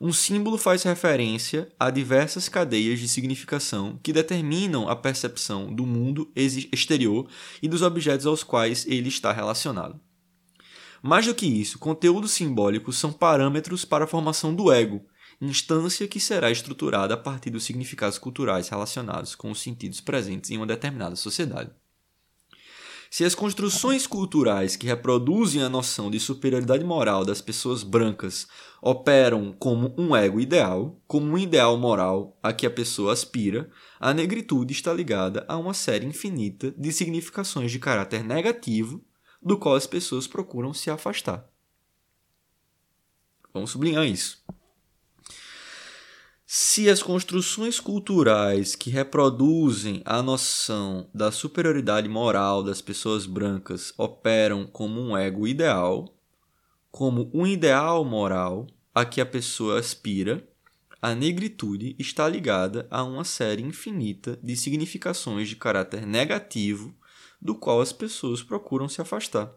[0.00, 6.32] Um símbolo faz referência a diversas cadeias de significação que determinam a percepção do mundo
[6.34, 7.28] exterior
[7.62, 10.00] e dos objetos aos quais ele está relacionado.
[11.00, 15.04] Mais do que isso, conteúdos simbólicos são parâmetros para a formação do ego
[15.40, 20.56] instância que será estruturada a partir dos significados culturais relacionados com os sentidos presentes em
[20.56, 21.70] uma determinada sociedade.
[23.10, 28.46] Se as construções culturais que reproduzem a noção de superioridade moral das pessoas brancas
[28.82, 34.12] operam como um ego ideal, como um ideal moral a que a pessoa aspira, a
[34.12, 39.02] negritude está ligada a uma série infinita de significações de caráter negativo
[39.40, 41.48] do qual as pessoas procuram se afastar.
[43.54, 44.44] Vamos sublinhar isso.
[46.50, 54.66] Se as construções culturais que reproduzem a noção da superioridade moral das pessoas brancas operam
[54.66, 56.08] como um ego ideal,
[56.90, 60.42] como um ideal moral a que a pessoa aspira,
[61.02, 66.96] a negritude está ligada a uma série infinita de significações de caráter negativo
[67.38, 69.52] do qual as pessoas procuram se afastar.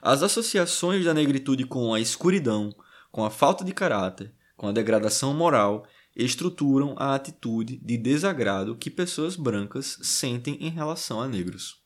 [0.00, 2.74] As associações da negritude com a escuridão,
[3.10, 4.32] com a falta de caráter,
[4.62, 5.84] com a degradação moral,
[6.14, 11.82] estruturam a atitude de desagrado que pessoas brancas sentem em relação a negros.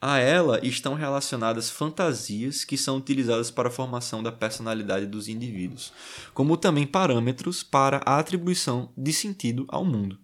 [0.00, 5.92] A ela estão relacionadas fantasias que são utilizadas para a formação da personalidade dos indivíduos,
[6.32, 10.20] como também parâmetros para a atribuição de sentido ao mundo.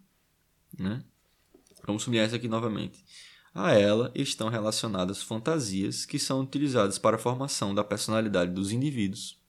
[0.78, 1.03] Né?
[1.85, 3.05] Vamos sublinhar isso aqui novamente.
[3.53, 9.44] a ela estão relacionadas fantasias que são utilizadas para a formação da personalidade dos indivíduos,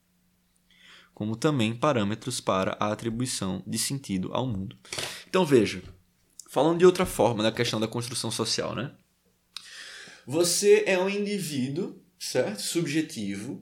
[1.18, 4.78] como também parâmetros para a atribuição de sentido ao mundo.
[5.28, 5.82] Então veja,
[6.48, 8.94] falando de outra forma da questão da construção social, né?
[10.24, 12.62] Você é um indivíduo, certo?
[12.62, 13.60] Subjetivo,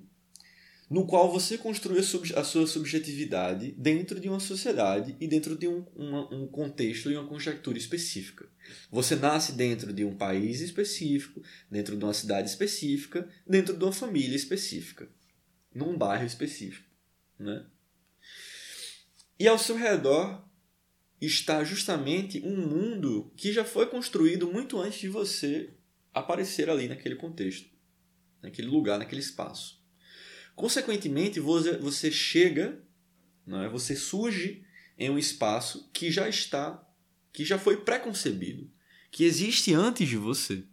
[0.90, 5.82] no qual você construi a, sua subjetividade dentro de uma sociedade e dentro de um,
[5.96, 8.46] uma, um contexto e uma conjectura específica.
[8.90, 13.94] Você nasce dentro de um país específico, dentro de uma cidade específica, dentro de uma
[13.94, 15.08] família específica,
[15.74, 16.95] num bairro específico.
[17.38, 17.66] Né?
[19.38, 20.44] E ao seu redor
[21.20, 25.74] está justamente um mundo que já foi construído muito antes de você
[26.12, 27.68] aparecer ali naquele contexto,
[28.42, 29.82] naquele lugar, naquele espaço.
[30.54, 32.82] Consequentemente, você, chega,
[33.46, 33.68] não é?
[33.68, 34.64] você surge
[34.98, 36.82] em um espaço que já está,
[37.32, 38.70] que já foi pré-concebido,
[39.10, 40.64] que existe antes de você.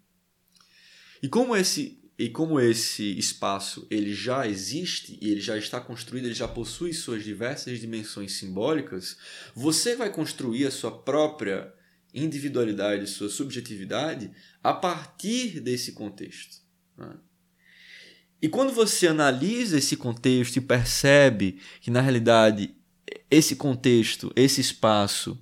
[1.21, 6.25] E como esse e como esse espaço ele já existe e ele já está construído,
[6.25, 9.17] ele já possui suas diversas dimensões simbólicas,
[9.55, 11.73] você vai construir a sua própria
[12.13, 14.31] individualidade, sua subjetividade
[14.63, 16.57] a partir desse contexto.
[16.95, 17.15] Né?
[18.39, 22.75] E quando você analisa esse contexto e percebe que, na realidade,
[23.31, 25.41] esse contexto, esse espaço,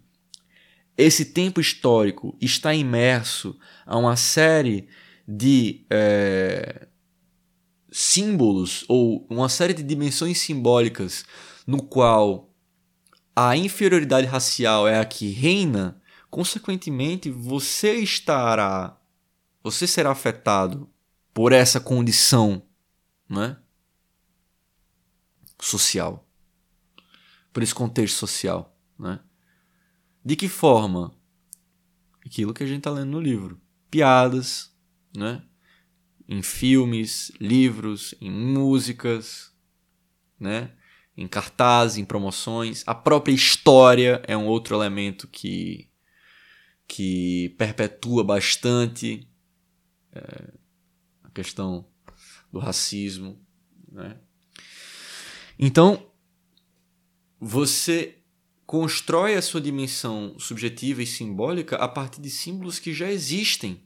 [0.98, 4.88] esse tempo histórico está imerso a uma série
[5.34, 6.90] de é,
[7.90, 11.24] símbolos ou uma série de dimensões simbólicas
[11.66, 12.54] no qual
[13.34, 19.00] a inferioridade racial é a que reina, consequentemente você estará,
[19.64, 20.90] você será afetado
[21.34, 22.64] por essa condição
[23.30, 23.56] né?
[25.62, 26.28] social,
[27.54, 28.78] por esse contexto social.
[29.00, 29.18] Né?
[30.26, 31.16] De que forma?
[32.26, 33.60] Aquilo que a gente está lendo no livro.
[33.90, 34.71] Piadas,
[35.16, 35.44] né?
[36.28, 39.52] em filmes, livros, em músicas,
[40.40, 40.72] né?
[41.16, 42.84] em cartazes, em promoções.
[42.88, 45.90] A própria história é um outro elemento que,
[46.88, 49.28] que perpetua bastante
[50.14, 50.54] é,
[51.24, 51.86] a questão
[52.52, 53.40] do racismo.
[53.92, 54.18] Né?
[55.60, 56.10] Então,
[57.40, 58.20] você
[58.66, 63.84] constrói a sua dimensão subjetiva e simbólica a partir de símbolos que já existem.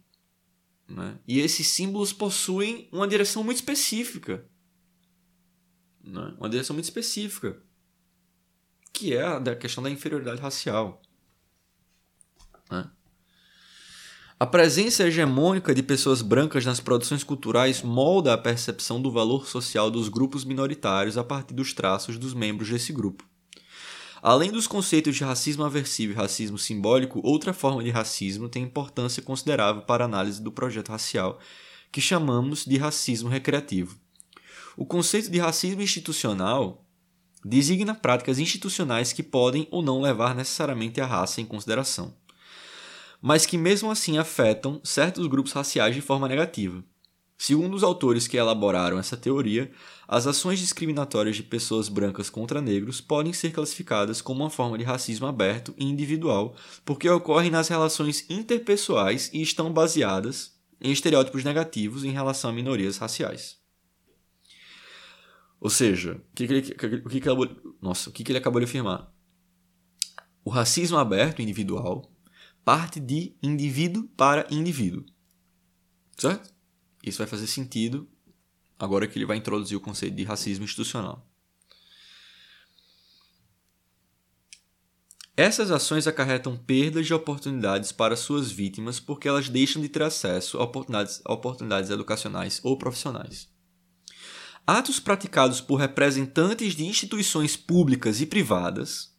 [0.88, 1.18] Né?
[1.28, 4.45] E esses símbolos possuem uma direção muito específica.
[6.03, 6.36] Né?
[6.38, 7.62] Uma direção muito específica.
[8.94, 11.02] Que é a da questão da inferioridade racial.
[12.70, 12.90] Né?
[14.38, 19.90] A presença hegemônica de pessoas brancas nas produções culturais molda a percepção do valor social
[19.90, 23.28] dos grupos minoritários a partir dos traços dos membros desse grupo.
[24.27, 29.22] Além dos conceitos de racismo aversivo e racismo simbólico, outra forma de racismo tem importância
[29.22, 31.39] considerável para a análise do projeto racial,
[31.91, 33.95] que chamamos de racismo recreativo.
[34.76, 36.84] O conceito de racismo institucional
[37.45, 42.11] designa práticas institucionais que podem ou não levar necessariamente a raça em consideração
[43.22, 46.84] mas que mesmo assim afetam certos grupos raciais de forma negativa.
[47.38, 49.70] Segundo os autores que elaboraram essa teoria,
[50.07, 54.84] as ações discriminatórias de pessoas brancas contra negros podem ser classificadas como uma forma de
[54.84, 56.56] racismo aberto e individual,
[56.86, 62.98] porque ocorrem nas relações interpessoais e estão baseadas em estereótipos negativos em relação a minorias
[62.98, 63.57] raciais.
[65.60, 69.12] Ou seja, o que, ele, que, ele, nossa, o que ele acabou de afirmar?
[70.44, 72.10] O racismo aberto individual
[72.66, 75.06] parte de indivíduo para indivíduo.
[76.18, 76.55] Certo?
[77.06, 78.10] Isso vai fazer sentido
[78.77, 81.26] agora que ele vai introduzir o conceito de racismo institucional.
[85.38, 90.57] Essas ações acarretam perdas de oportunidades para suas vítimas porque elas deixam de ter acesso
[90.57, 93.49] a oportunidades, a oportunidades educacionais ou profissionais.
[94.65, 99.14] Atos praticados por representantes de instituições públicas e privadas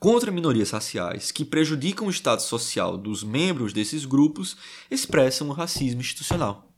[0.00, 4.56] contra minorias raciais que prejudicam o estado social dos membros desses grupos
[4.90, 6.71] expressam o racismo institucional.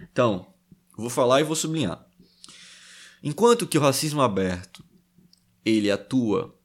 [0.00, 0.46] Então,
[0.96, 2.04] vou falar e vou sublinhar.
[3.22, 4.84] Enquanto que o racismo aberto
[5.64, 6.56] ele atua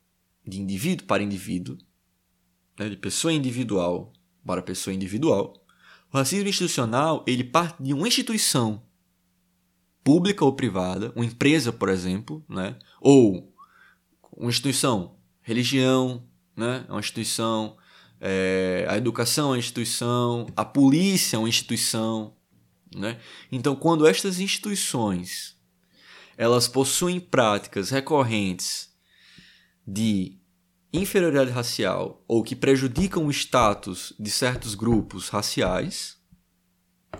[0.45, 1.77] de indivíduo para indivíduo,
[2.79, 4.13] né, de pessoa individual
[4.45, 5.53] para pessoa individual,
[6.13, 8.83] o racismo institucional ele parte de uma instituição
[10.03, 13.51] pública ou privada, uma empresa, por exemplo, né, ou
[14.31, 16.23] uma instituição, religião,
[16.55, 16.85] né?
[16.87, 17.77] é uma instituição,
[18.19, 22.34] é, a educação é uma instituição, a polícia é uma instituição.
[22.95, 23.19] Né?
[23.51, 25.53] Então, quando estas instituições
[26.37, 28.93] elas possuem práticas recorrentes
[29.87, 30.37] de
[30.91, 36.17] inferioridade racial ou que prejudicam o status de certos grupos raciais,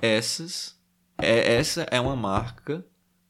[0.02, 0.76] essas
[1.18, 2.86] é, essa é uma marca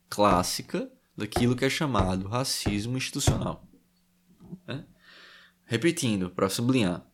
[0.09, 3.67] clássica daquilo que é chamado racismo institucional.
[4.67, 4.85] Né?
[5.65, 7.05] Repetindo, para sublinhar.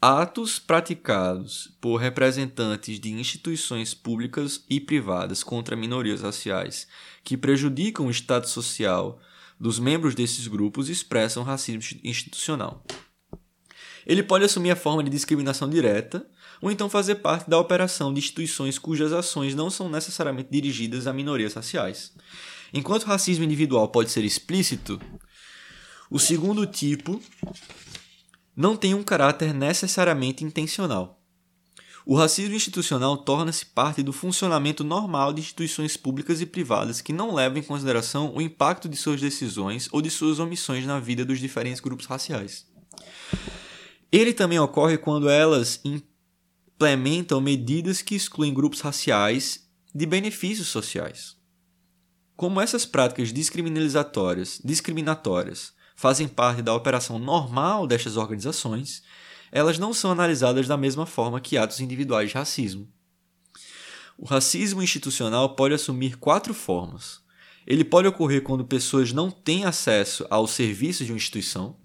[0.00, 6.86] Atos praticados por representantes de instituições públicas e privadas contra minorias raciais
[7.24, 9.18] que prejudicam o estado social
[9.58, 12.84] dos membros desses grupos expressam racismo institucional.
[14.06, 16.24] Ele pode assumir a forma de discriminação direta
[16.62, 21.12] ou então fazer parte da operação de instituições cujas ações não são necessariamente dirigidas a
[21.12, 22.12] minorias raciais.
[22.72, 25.00] Enquanto o racismo individual pode ser explícito,
[26.08, 27.20] o segundo tipo
[28.58, 31.22] não tem um caráter necessariamente intencional.
[32.04, 37.32] O racismo institucional torna-se parte do funcionamento normal de instituições públicas e privadas que não
[37.32, 41.38] levam em consideração o impacto de suas decisões ou de suas omissões na vida dos
[41.38, 42.66] diferentes grupos raciais.
[44.10, 51.36] Ele também ocorre quando elas implementam medidas que excluem grupos raciais de benefícios sociais.
[52.34, 59.02] Como essas práticas discriminalizatórias, discriminatórias fazem parte da operação normal destas organizações,
[59.50, 62.88] elas não são analisadas da mesma forma que atos individuais de racismo.
[64.16, 67.20] O racismo institucional pode assumir quatro formas.
[67.66, 71.76] Ele pode ocorrer quando pessoas não têm acesso aos serviços de uma instituição.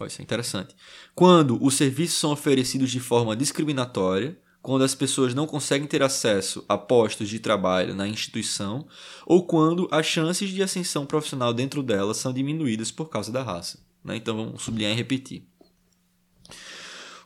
[0.00, 0.74] Oh, isso é interessante.
[1.14, 6.64] Quando os serviços são oferecidos de forma discriminatória, quando as pessoas não conseguem ter acesso
[6.68, 8.86] a postos de trabalho na instituição,
[9.26, 13.84] ou quando as chances de ascensão profissional dentro dela são diminuídas por causa da raça.
[14.04, 14.16] Né?
[14.16, 15.48] Então vamos sublinhar e repetir.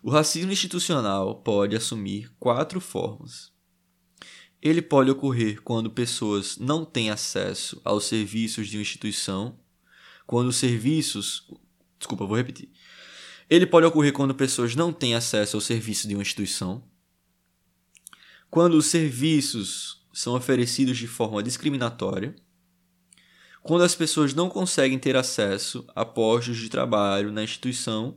[0.03, 3.53] O racismo institucional pode assumir quatro formas.
[4.63, 9.59] Ele pode ocorrer quando pessoas não têm acesso aos serviços de uma instituição,
[10.27, 11.51] quando os serviços.
[11.99, 12.71] Desculpa, vou repetir.
[13.49, 16.83] Ele pode ocorrer quando pessoas não têm acesso aos serviços de uma instituição,
[18.57, 22.35] quando os serviços são oferecidos de forma discriminatória,
[23.63, 28.17] quando as pessoas não conseguem ter acesso a postos de trabalho na instituição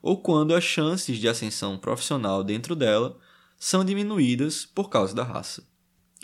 [0.00, 3.18] ou quando as chances de ascensão profissional dentro dela
[3.58, 5.66] são diminuídas por causa da raça.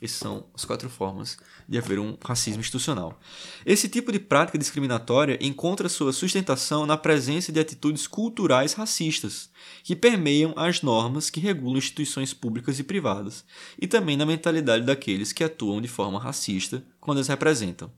[0.01, 1.37] Essas são as quatro formas
[1.69, 3.19] de haver um racismo institucional.
[3.67, 9.51] Esse tipo de prática discriminatória encontra sua sustentação na presença de atitudes culturais racistas,
[9.83, 13.45] que permeiam as normas que regulam instituições públicas e privadas,
[13.81, 17.91] e também na mentalidade daqueles que atuam de forma racista quando as representam.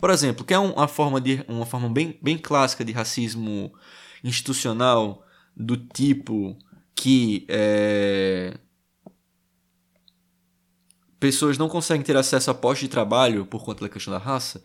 [0.00, 3.72] Por exemplo, que é uma forma, de, uma forma bem, bem clássica de racismo
[4.24, 6.56] institucional do tipo
[6.94, 8.58] que é,
[11.18, 14.62] pessoas não conseguem ter acesso a postos de trabalho por conta da questão da raça.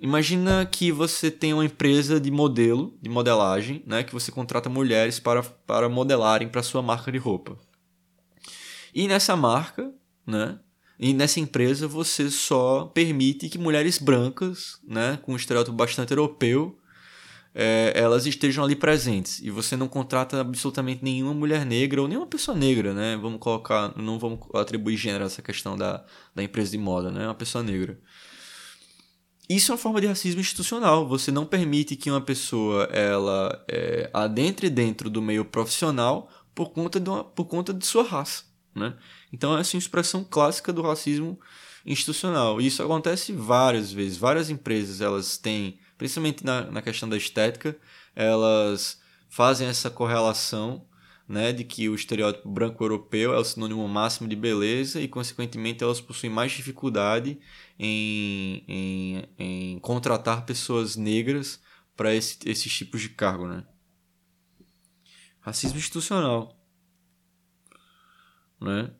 [0.00, 5.20] Imagina que você tem uma empresa de modelo, de modelagem, né, que você contrata mulheres
[5.20, 7.58] para, para modelarem para sua marca de roupa.
[8.94, 9.92] E nessa marca,
[10.26, 10.58] né,
[10.98, 16.78] e nessa empresa você só permite que mulheres brancas, né, com um estereótipo bastante europeu,
[17.54, 22.26] é, elas estejam ali presentes e você não contrata absolutamente nenhuma mulher negra ou nenhuma
[22.26, 23.16] pessoa negra, né?
[23.16, 26.04] Vamos colocar, não vamos atribuir gênero a essa questão da,
[26.34, 27.26] da empresa de moda, né?
[27.26, 28.00] Uma pessoa negra.
[29.48, 31.06] Isso é uma forma de racismo institucional.
[31.06, 36.98] Você não permite que uma pessoa ela é, adentre dentro do meio profissional por conta
[36.98, 38.44] de, uma, por conta de sua raça,
[38.74, 38.96] né?
[39.32, 41.38] Então essa é uma expressão clássica do racismo
[41.86, 42.60] institucional.
[42.60, 44.16] E isso acontece várias vezes.
[44.16, 47.76] Várias empresas elas têm principalmente na, na questão da estética,
[48.14, 50.86] elas fazem essa correlação
[51.26, 55.82] né, de que o estereótipo branco europeu é o sinônimo máximo de beleza e, consequentemente,
[55.82, 57.38] elas possuem mais dificuldade
[57.78, 61.60] em, em, em contratar pessoas negras
[61.96, 63.46] para esse, esses tipos de cargo.
[63.46, 63.64] Né?
[65.40, 66.58] Racismo institucional.
[68.60, 68.90] Né?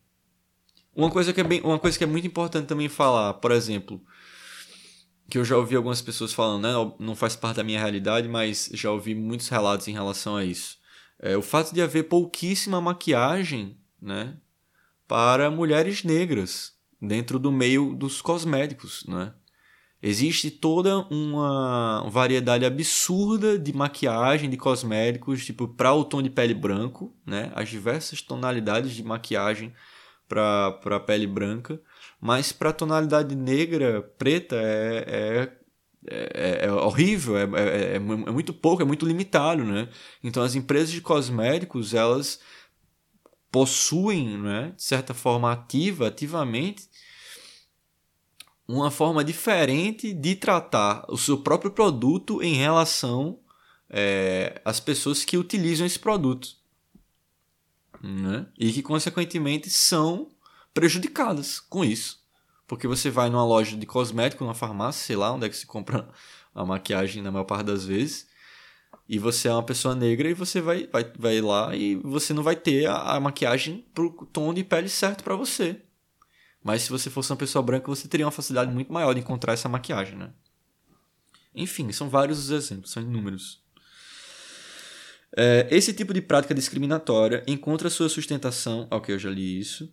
[0.94, 4.00] Uma coisa que é bem, uma coisa que é muito importante também falar, por exemplo,
[5.28, 6.94] que eu já ouvi algumas pessoas falando, né?
[6.98, 10.78] Não faz parte da minha realidade, mas já ouvi muitos relatos em relação a isso.
[11.18, 14.36] É, o fato de haver pouquíssima maquiagem, né?
[15.08, 19.32] Para mulheres negras dentro do meio dos cosméticos, né?
[20.02, 26.52] Existe toda uma variedade absurda de maquiagem, de cosméticos, tipo para o tom de pele
[26.52, 27.50] branco, né?
[27.54, 29.72] As diversas tonalidades de maquiagem
[30.28, 31.80] para a pele branca
[32.24, 35.52] mas para tonalidade negra, preta, é,
[36.06, 39.90] é, é, é horrível, é, é, é, muito pouco, é muito limitado, né?
[40.22, 42.40] Então as empresas de cosméticos, elas
[43.52, 46.88] possuem, né, de certa forma ativa, ativamente,
[48.66, 53.38] uma forma diferente de tratar o seu próprio produto em relação
[53.90, 56.56] é, as pessoas que utilizam esse produto.
[58.02, 58.46] Né?
[58.58, 60.33] E que, consequentemente, são
[60.74, 62.22] prejudicadas com isso.
[62.66, 65.66] Porque você vai numa loja de cosmético, numa farmácia, sei lá, onde é que se
[65.66, 66.08] compra
[66.54, 68.26] a maquiagem na maior parte das vezes.
[69.08, 72.42] E você é uma pessoa negra e você vai, vai, vai lá e você não
[72.42, 75.80] vai ter a, a maquiagem pro tom de pele certo para você.
[76.62, 79.52] Mas se você fosse uma pessoa branca, você teria uma facilidade muito maior de encontrar
[79.52, 80.30] essa maquiagem, né?
[81.54, 83.62] Enfim, são vários os exemplos, são inúmeros.
[85.36, 88.88] É, esse tipo de prática discriminatória encontra sua sustentação.
[88.90, 89.92] Ok, eu já li isso.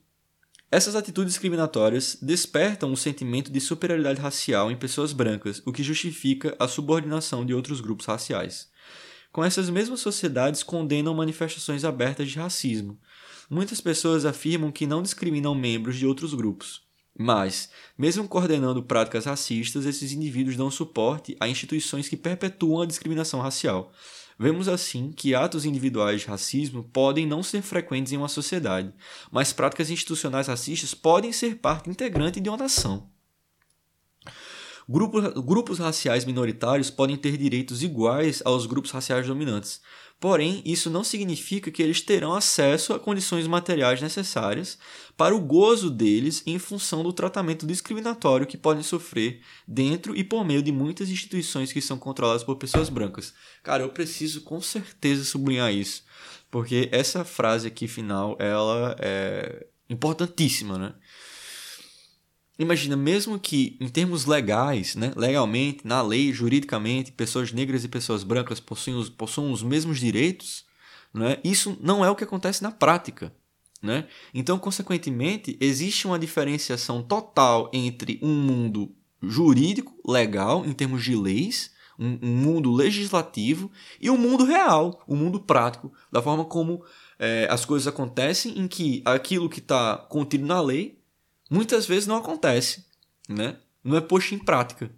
[0.72, 6.56] Essas atitudes discriminatórias despertam o sentimento de superioridade racial em pessoas brancas, o que justifica
[6.58, 8.70] a subordinação de outros grupos raciais.
[9.34, 12.98] Com essas mesmas sociedades condenam manifestações abertas de racismo.
[13.50, 16.82] Muitas pessoas afirmam que não discriminam membros de outros grupos.
[17.20, 23.42] Mas, mesmo coordenando práticas racistas, esses indivíduos dão suporte a instituições que perpetuam a discriminação
[23.42, 23.92] racial.
[24.42, 28.92] Vemos assim que atos individuais de racismo podem não ser frequentes em uma sociedade,
[29.32, 33.08] mas práticas institucionais racistas podem ser parte integrante de uma nação.
[34.90, 39.80] Grupos, grupos raciais minoritários podem ter direitos iguais aos grupos raciais dominantes,
[40.22, 44.78] Porém, isso não significa que eles terão acesso a condições materiais necessárias
[45.18, 50.46] para o gozo deles em função do tratamento discriminatório que podem sofrer dentro e por
[50.46, 53.34] meio de muitas instituições que são controladas por pessoas brancas.
[53.64, 56.04] Cara, eu preciso com certeza sublinhar isso,
[56.52, 60.94] porque essa frase aqui final, ela é importantíssima, né?
[62.62, 68.24] Imagina, mesmo que em termos legais, né, legalmente, na lei, juridicamente, pessoas negras e pessoas
[68.24, 70.64] brancas possuem os, possuem os mesmos direitos,
[71.12, 73.34] né, isso não é o que acontece na prática.
[73.82, 74.08] Né?
[74.32, 81.72] Então, consequentemente, existe uma diferenciação total entre um mundo jurídico, legal, em termos de leis,
[81.98, 86.46] um, um mundo legislativo, e o um mundo real, o um mundo prático, da forma
[86.46, 86.84] como
[87.18, 91.01] é, as coisas acontecem, em que aquilo que está contido na lei
[91.52, 92.86] muitas vezes não acontece,
[93.28, 93.58] né?
[93.84, 94.90] não é posto em prática.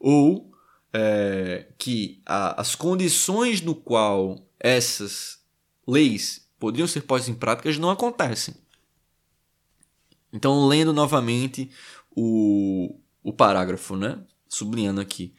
[0.00, 0.50] Ou
[0.92, 5.38] é, que a, as condições no qual essas
[5.86, 8.54] leis poderiam ser postas em prática não acontecem.
[10.32, 11.70] Então, lendo novamente
[12.10, 14.18] o, o parágrafo, né?
[14.48, 15.34] sublinhando aqui.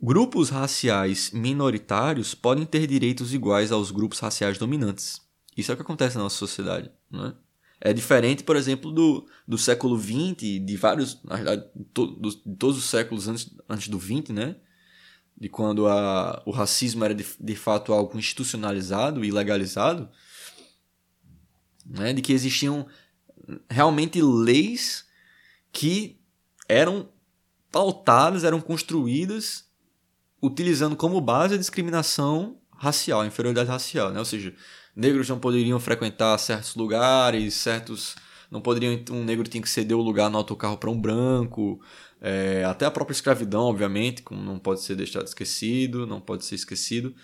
[0.00, 5.20] Grupos raciais minoritários podem ter direitos iguais aos grupos raciais dominantes.
[5.56, 6.90] Isso é o que acontece na nossa sociedade.
[7.10, 7.34] Né?
[7.80, 11.64] É diferente, por exemplo, do, do século XX, de vários, na verdade,
[11.94, 14.56] to, de todos os séculos antes, antes do XX, né?
[15.36, 20.08] De quando a, o racismo era de, de fato algo institucionalizado e legalizado,
[21.86, 22.12] né?
[22.12, 22.86] De que existiam
[23.70, 25.06] realmente leis
[25.72, 26.20] que
[26.68, 27.08] eram
[27.70, 29.68] pautadas, eram construídas
[30.42, 34.18] utilizando como base a discriminação racial, a inferioridade racial, né?
[34.18, 34.54] Ou seja,
[34.98, 38.16] negros não poderiam frequentar certos lugares, certos
[38.50, 41.80] não poderiam um negro tinha que ceder o lugar no autocarro para um branco,
[42.20, 46.56] é, até a própria escravidão, obviamente, como não pode ser deixado esquecido, não pode ser
[46.56, 47.14] esquecido,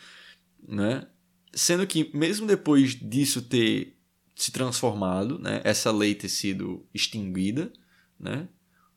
[0.68, 1.08] né?
[1.52, 3.96] Sendo que mesmo depois disso ter
[4.36, 7.72] se transformado, né, essa lei ter sido extinguida,
[8.18, 8.48] né?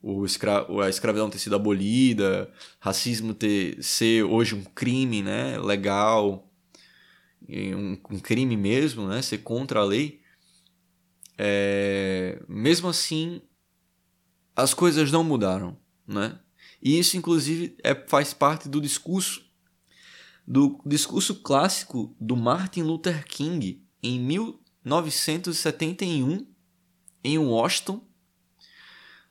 [0.01, 6.46] O escra a escravidão ter sido abolida, racismo ter ser hoje um crime, né, legal,
[7.47, 10.21] um, um crime mesmo, né, ser contra a lei,
[11.37, 13.41] é, mesmo assim
[14.55, 15.77] as coisas não mudaram,
[16.07, 16.39] né?
[16.81, 19.45] E isso inclusive é, faz parte do discurso
[20.47, 26.47] do discurso clássico do Martin Luther King em 1971
[27.23, 28.07] em Washington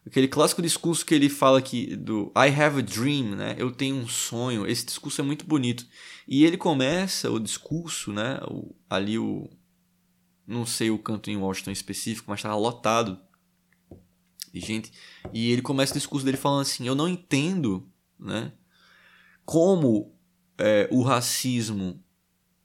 [0.07, 3.57] aquele clássico discurso que ele fala que do I have a dream, né?
[3.59, 4.66] Eu tenho um sonho.
[4.66, 5.85] Esse discurso é muito bonito.
[6.27, 8.40] E ele começa o discurso, né?
[8.48, 9.48] O, ali o
[10.47, 13.19] não sei o canto em Washington específico, mas estava lotado
[14.53, 14.93] de gente.
[15.32, 17.89] E ele começa o discurso dele falando assim: "Eu não entendo,
[18.19, 18.53] né?
[19.44, 20.16] Como
[20.59, 22.03] é, o racismo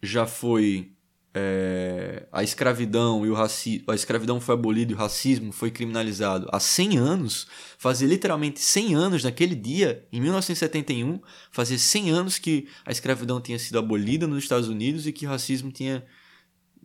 [0.01, 0.95] já foi
[1.33, 6.47] é, a escravidão e o racismo, a escravidão foi abolida e o racismo foi criminalizado
[6.51, 7.47] há 100 anos,
[7.77, 11.21] fazia literalmente 100 anos naquele dia, em 1971,
[11.51, 15.29] fazia 100 anos que a escravidão tinha sido abolida nos Estados Unidos e que o
[15.29, 16.03] racismo tinha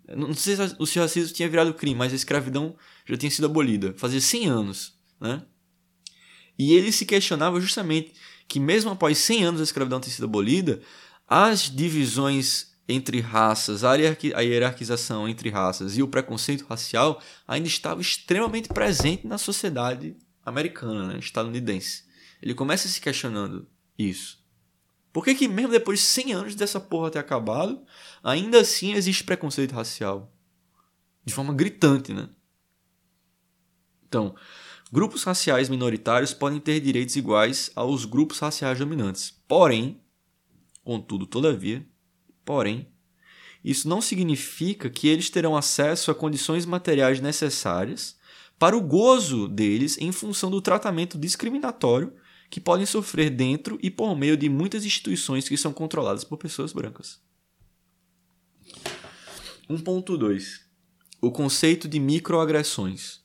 [0.09, 0.63] não sei se
[0.99, 4.95] o racismo tinha virado crime, mas a escravidão já tinha sido abolida, fazia 100 anos,
[5.21, 5.43] né?
[6.57, 8.13] E ele se questionava justamente
[8.47, 10.81] que mesmo após 100 anos a escravidão ter sido abolida,
[11.27, 18.69] as divisões entre raças, a hierarquização entre raças e o preconceito racial ainda estava extremamente
[18.69, 22.05] presente na sociedade americana, né, estadunidense.
[22.41, 23.67] Ele começa se questionando
[23.99, 24.45] isso.
[25.13, 27.83] Por que, que mesmo depois de 100 anos dessa porra ter acabado,
[28.23, 30.33] ainda assim existe preconceito racial?
[31.25, 32.29] De forma gritante, né?
[34.07, 34.37] Então,
[34.93, 39.31] grupos raciais minoritários podem ter direitos iguais aos grupos raciais dominantes.
[39.49, 40.01] Porém,
[40.85, 41.85] contudo, todavia,
[42.47, 42.89] porém,
[43.63, 48.17] isso não significa que eles terão acesso a condições materiais necessárias
[48.59, 52.15] para o gozo deles em função do tratamento discriminatório
[52.49, 56.73] que podem sofrer dentro e por meio de muitas instituições que são controladas por pessoas
[56.73, 57.21] brancas.
[59.69, 60.61] 1.2
[61.21, 63.21] O conceito de microagressões.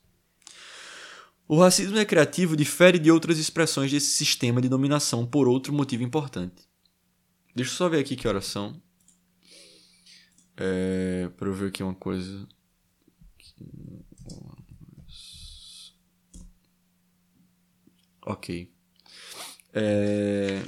[1.46, 6.66] O racismo recreativo difere de outras expressões desse sistema de dominação por outro motivo importante.
[7.54, 8.82] Deixa eu só ver aqui que horas são.
[10.56, 12.46] É, para eu ver aqui uma coisa.
[18.24, 18.70] Ok.
[19.72, 20.62] É,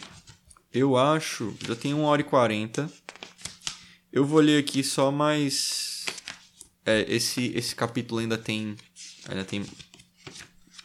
[0.73, 1.55] eu acho.
[1.67, 2.91] Já tem 1 hora e 40.
[4.13, 6.07] Eu vou ler aqui só mais.
[6.85, 8.77] É, esse, esse capítulo ainda tem.
[9.29, 9.65] Ainda tem.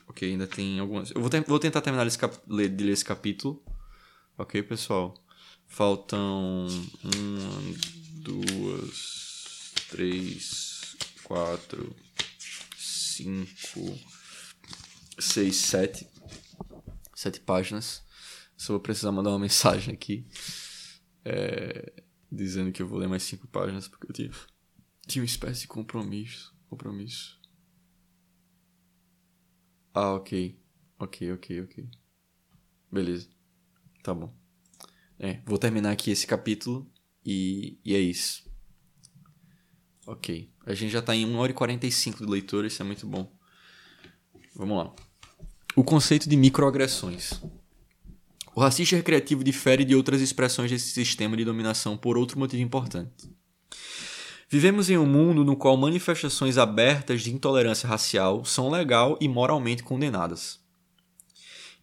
[0.08, 1.12] Ok, ainda tem algumas.
[1.12, 3.64] Eu vou, te, vou tentar terminar esse cap, ler, de ler esse capítulo.
[4.38, 5.14] Ok, pessoal?
[5.68, 6.68] Faltam.
[7.04, 7.60] Uma,
[8.20, 11.96] duas, três, quatro,
[12.78, 13.98] cinco,
[15.18, 16.08] seis, sete.
[17.16, 18.04] Sete páginas.
[18.58, 20.28] Só vou precisar mandar uma mensagem aqui.
[21.24, 24.32] É, dizendo que eu vou ler mais cinco páginas porque eu tinha,
[25.08, 26.56] tinha uma espécie de compromisso.
[26.70, 27.40] Compromisso.
[29.94, 30.62] Ah, ok.
[31.00, 31.90] Ok, ok, ok.
[32.92, 33.30] Beleza.
[34.04, 34.34] Tá bom.
[35.18, 36.89] É, vou terminar aqui esse capítulo
[37.26, 38.50] e, e é isso.
[40.08, 40.50] Ok.
[40.66, 43.32] A gente já tá em 1 hora e 45 de leitura, isso é muito bom.
[44.56, 44.94] Vamos lá.
[45.76, 47.40] O conceito de microagressões.
[48.56, 53.32] O racismo recreativo difere de outras expressões desse sistema de dominação por outro motivo importante.
[54.50, 59.84] Vivemos em um mundo no qual manifestações abertas de intolerância racial são legal e moralmente
[59.84, 60.60] condenadas.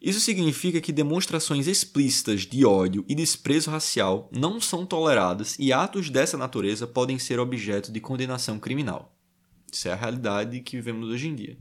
[0.06, 6.10] Isso significa que demonstrações explícitas de ódio e desprezo racial não são toleradas e atos
[6.10, 9.18] dessa natureza podem ser objeto de condenação criminal.
[9.72, 11.58] Isso é a realidade que vivemos hoje em dia.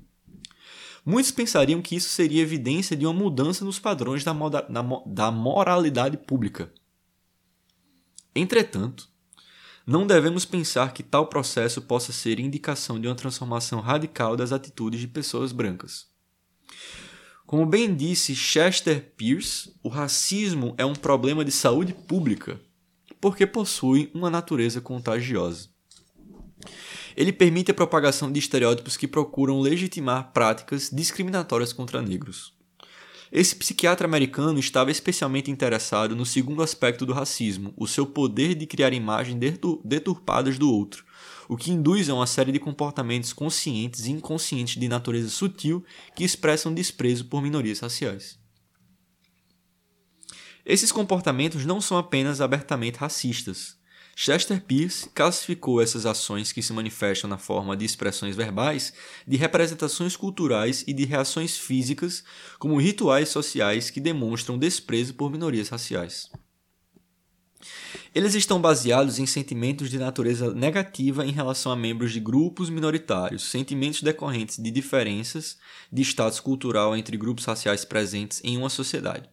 [1.04, 4.64] Muitos pensariam que isso seria evidência de uma mudança nos padrões da, moda,
[5.08, 6.72] da moralidade pública.
[8.36, 9.10] Entretanto,
[9.88, 15.00] não devemos pensar que tal processo possa ser indicação de uma transformação radical das atitudes
[15.00, 16.06] de pessoas brancas.
[17.46, 22.60] Como bem disse Chester Pierce, o racismo é um problema de saúde pública
[23.22, 25.70] porque possui uma natureza contagiosa.
[27.16, 32.54] Ele permite a propagação de estereótipos que procuram legitimar práticas discriminatórias contra negros.
[33.32, 38.68] Esse psiquiatra americano estava especialmente interessado no segundo aspecto do racismo, o seu poder de
[38.68, 39.40] criar imagens
[39.84, 41.06] deturpadas do outro,
[41.48, 45.84] o que induz a uma série de comportamentos conscientes e inconscientes de natureza sutil
[46.16, 48.38] que expressam desprezo por minorias raciais.
[50.66, 53.78] Esses comportamentos não são apenas abertamente racistas.
[54.18, 58.94] Chester Pierce classificou essas ações que se manifestam na forma de expressões verbais,
[59.28, 62.24] de representações culturais e de reações físicas
[62.58, 66.30] como rituais sociais que demonstram desprezo por minorias raciais.
[68.14, 73.44] Eles estão baseados em sentimentos de natureza negativa em relação a membros de grupos minoritários,
[73.44, 75.58] sentimentos decorrentes de diferenças
[75.92, 79.30] de status cultural entre grupos raciais presentes em uma sociedade.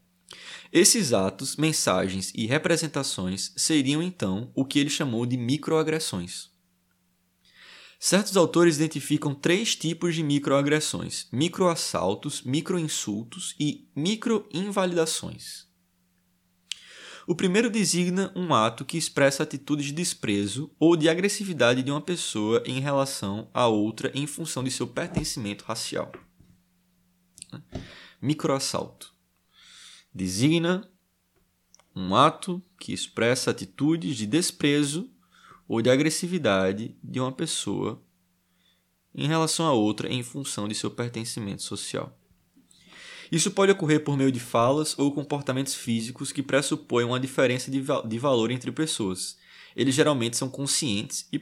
[0.73, 6.51] Esses atos, mensagens e representações seriam então o que ele chamou de microagressões.
[8.01, 15.72] Certos autores identificam três tipos de microagressões: microassaltos, microinsultos e microinvalidações.
[17.27, 22.01] O primeiro designa um ato que expressa atitude de desprezo ou de agressividade de uma
[22.01, 26.11] pessoa em relação a outra em função de seu pertencimento racial.
[28.21, 29.13] Microassalto
[30.15, 30.89] designa
[31.95, 35.11] um ato que expressa atitudes de desprezo
[35.69, 38.03] ou de agressividade de uma pessoa
[39.15, 42.19] em relação a outra em função de seu pertencimento social.
[43.33, 47.83] Isso pode ocorrer por meio de falas ou comportamentos físicos que pressupõem uma diferença de,
[48.05, 49.39] de valor entre pessoas.
[49.75, 51.37] Eles geralmente são conscientes e,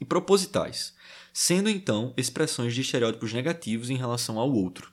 [0.00, 0.94] e propositais,
[1.32, 4.92] sendo então expressões de estereótipos negativos em relação ao outro.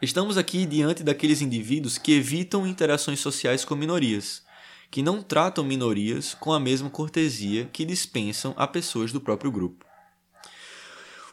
[0.00, 4.42] Estamos aqui diante daqueles indivíduos que evitam interações sociais com minorias,
[4.90, 9.87] que não tratam minorias com a mesma cortesia que dispensam a pessoas do próprio grupo.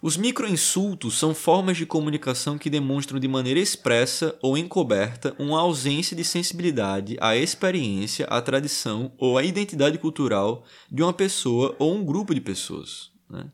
[0.06, 6.16] Os microinsultos são formas de comunicação que demonstram de maneira expressa ou encoberta uma ausência
[6.16, 12.06] de sensibilidade à experiência, à tradição ou à identidade cultural de uma pessoa ou um
[12.06, 13.12] grupo de pessoas.
[13.28, 13.52] Né?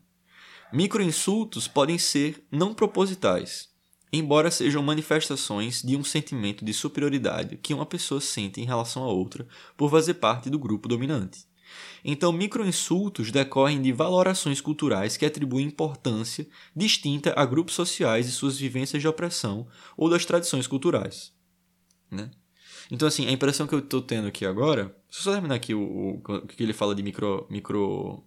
[0.70, 3.70] Microinsultos podem ser não propositais,
[4.12, 9.10] embora sejam manifestações de um sentimento de superioridade que uma pessoa sente em relação a
[9.10, 11.46] outra por fazer parte do grupo dominante.
[12.04, 18.58] Então, microinsultos decorrem de valorações culturais que atribuem importância distinta a grupos sociais e suas
[18.58, 21.32] vivências de opressão ou das tradições culturais.
[22.10, 22.30] Né?
[22.90, 24.84] Então, assim, a impressão que eu estou tendo aqui agora.
[25.08, 28.24] Deixa eu só terminar aqui o, o, que ele fala de micro, micro.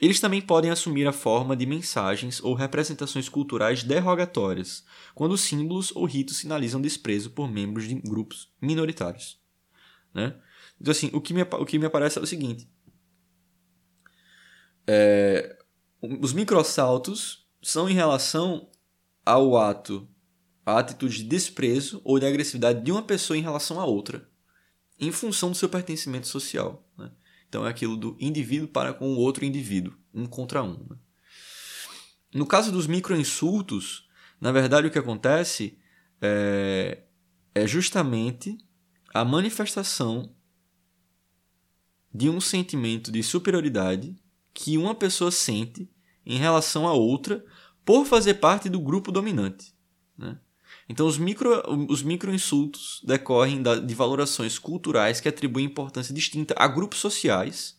[0.00, 4.84] Eles também podem assumir a forma de mensagens ou representações culturais derrogatórias,
[5.14, 9.38] quando símbolos ou ritos sinalizam desprezo por membros de grupos minoritários.
[10.12, 10.34] Né?
[10.80, 12.68] Então, assim, o que me, o que me aparece é o seguinte.
[14.86, 15.58] É,
[16.20, 18.68] os microassaltos são em relação
[19.24, 20.06] ao ato,
[20.66, 24.28] a atitude de desprezo ou de agressividade de uma pessoa em relação a outra,
[24.98, 26.86] em função do seu pertencimento social.
[26.96, 27.10] Né?
[27.48, 30.86] Então é aquilo do indivíduo para com o outro indivíduo, um contra um.
[30.90, 30.96] Né?
[32.34, 34.08] No caso dos microinsultos,
[34.40, 35.78] na verdade o que acontece
[36.20, 37.02] é,
[37.54, 38.58] é justamente
[39.12, 40.34] a manifestação
[42.14, 44.14] de um sentimento de superioridade
[44.52, 45.90] que uma pessoa sente
[46.24, 47.44] em relação a outra
[47.84, 49.74] por fazer parte do grupo dominante.
[50.16, 50.38] Né?
[50.88, 56.68] Então, os micro, os microinsultos decorrem da, de valorações culturais que atribuem importância distinta a
[56.68, 57.78] grupos sociais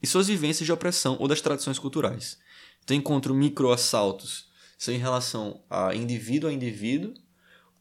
[0.00, 2.38] e suas vivências de opressão ou das tradições culturais.
[2.84, 4.48] Então, encontro microassaltos
[4.78, 7.12] são em relação a indivíduo a indivíduo,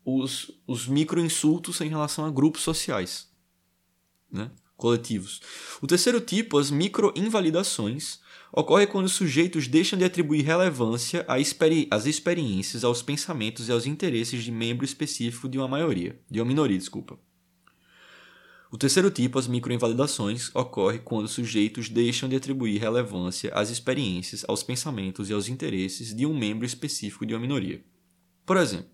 [0.03, 3.29] os, os microinsultos são em relação a grupos sociais.
[4.31, 4.49] Né?
[4.77, 5.41] Coletivos.
[5.81, 8.19] O terceiro tipo, as microinvalidações,
[8.53, 14.43] ocorre quando os sujeitos deixam de atribuir relevância às experiências, aos pensamentos e aos interesses
[14.43, 17.19] de membro específico de uma maioria, de uma minoria, desculpa.
[18.69, 24.43] O terceiro tipo, as microinvalidações, ocorre quando os sujeitos deixam de atribuir relevância às experiências,
[24.47, 27.81] aos pensamentos e aos interesses de um membro específico de uma minoria.
[28.45, 28.89] Por exemplo,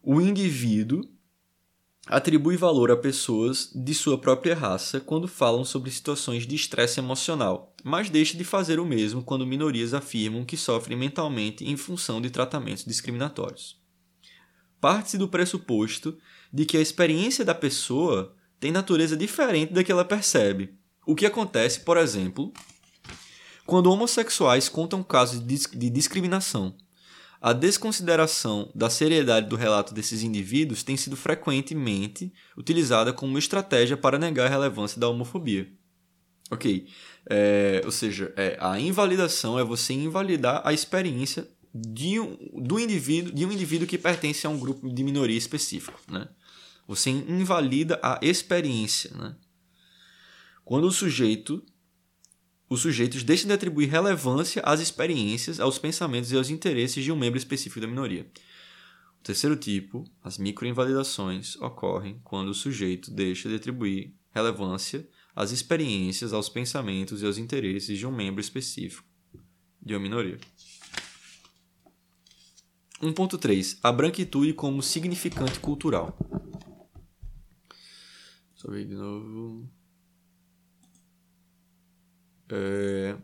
[0.00, 1.02] o indivíduo
[2.06, 7.74] atribui valor a pessoas de sua própria raça quando falam sobre situações de estresse emocional,
[7.82, 12.30] mas deixa de fazer o mesmo quando minorias afirmam que sofrem mentalmente em função de
[12.30, 13.80] tratamentos discriminatórios.
[14.80, 16.18] Parte-se do pressuposto
[16.52, 20.74] de que a experiência da pessoa tem natureza diferente da que ela percebe,
[21.06, 22.52] o que acontece, por exemplo,
[23.66, 26.76] quando homossexuais contam casos de discriminação
[27.44, 34.18] a desconsideração da seriedade do relato desses indivíduos tem sido frequentemente utilizada como estratégia para
[34.18, 35.70] negar a relevância da homofobia.
[36.50, 36.88] Ok.
[37.28, 43.30] É, ou seja, é, a invalidação é você invalidar a experiência de um, do indivíduo,
[43.30, 46.00] de um indivíduo que pertence a um grupo de minoria específico.
[46.08, 46.26] Né?
[46.88, 49.10] Você invalida a experiência.
[49.14, 49.36] Né?
[50.64, 51.62] Quando o sujeito
[52.74, 57.16] os sujeitos deixam de atribuir relevância às experiências, aos pensamentos e aos interesses de um
[57.16, 58.30] membro específico da minoria.
[59.20, 66.32] O terceiro tipo, as microinvalidações, ocorrem quando o sujeito deixa de atribuir relevância às experiências,
[66.32, 69.08] aos pensamentos e aos interesses de um membro específico
[69.80, 70.38] de uma minoria.
[73.00, 73.78] 1.3.
[73.82, 76.16] A branquitude como significante cultural.
[78.54, 79.68] Só ver de novo.
[82.54, 83.16] É...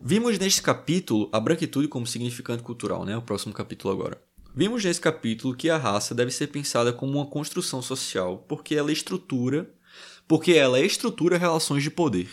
[0.00, 3.16] Vimos neste capítulo a branquitude como significante cultural, né?
[3.16, 4.20] O próximo capítulo agora.
[4.56, 8.92] Vimos nesse capítulo que a raça deve ser pensada como uma construção social, porque ela
[8.92, 9.68] estrutura,
[10.26, 12.28] porque ela estrutura relações de poder.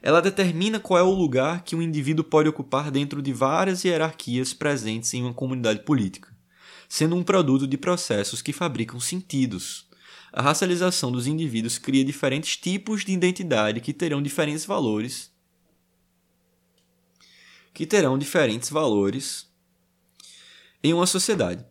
[0.00, 4.52] Ela determina qual é o lugar que um indivíduo pode ocupar dentro de várias hierarquias
[4.52, 6.28] presentes em uma comunidade política,
[6.88, 9.88] sendo um produto de processos que fabricam sentidos,
[10.36, 15.32] a racialização dos indivíduos cria diferentes tipos de identidade que terão diferentes valores
[17.72, 19.48] que terão diferentes valores
[20.82, 21.64] em uma sociedade.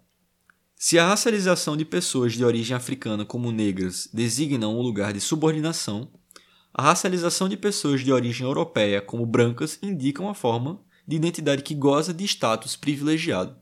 [0.76, 6.10] Se a racialização de pessoas de origem africana como negras designam um lugar de subordinação,
[6.74, 11.76] a racialização de pessoas de origem europeia como brancas indica uma forma de identidade que
[11.76, 13.58] goza de status privilegiado.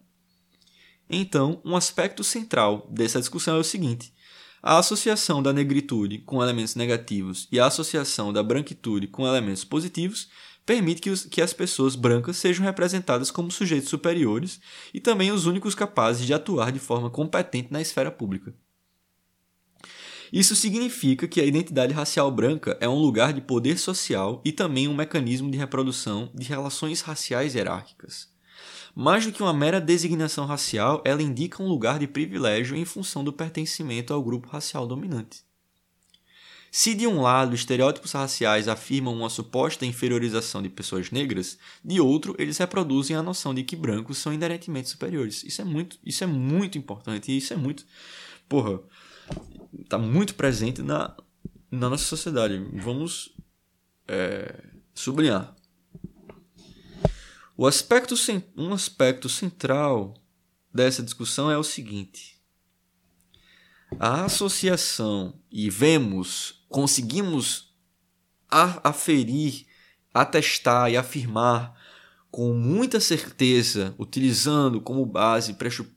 [1.09, 4.13] Então, um aspecto central dessa discussão é o seguinte:
[4.61, 10.29] a associação da negritude com elementos negativos e a associação da branquitude com elementos positivos
[10.65, 14.61] permite que, os, que as pessoas brancas sejam representadas como sujeitos superiores
[14.93, 18.53] e também os únicos capazes de atuar de forma competente na esfera pública.
[20.31, 24.87] Isso significa que a identidade racial branca é um lugar de poder social e também
[24.87, 28.30] um mecanismo de reprodução de relações raciais hierárquicas.
[28.95, 33.23] Mais do que uma mera designação racial, ela indica um lugar de privilégio em função
[33.23, 35.43] do pertencimento ao grupo racial dominante.
[36.73, 42.33] Se de um lado estereótipos raciais afirmam uma suposta inferiorização de pessoas negras, de outro
[42.39, 45.43] eles reproduzem a noção de que brancos são inerentemente superiores.
[45.43, 47.85] Isso é muito, isso é muito importante e isso é muito,
[48.47, 48.79] porra,
[49.89, 51.13] tá muito presente na,
[51.69, 52.57] na nossa sociedade.
[52.73, 53.35] Vamos
[54.07, 54.63] é,
[54.93, 55.53] sublinhar.
[57.57, 58.15] O aspecto,
[58.55, 60.13] um aspecto central
[60.73, 62.41] dessa discussão é o seguinte:
[63.99, 67.75] a associação, e vemos, conseguimos
[68.49, 69.65] aferir,
[70.13, 71.79] atestar e afirmar
[72.31, 75.55] com muita certeza, utilizando como base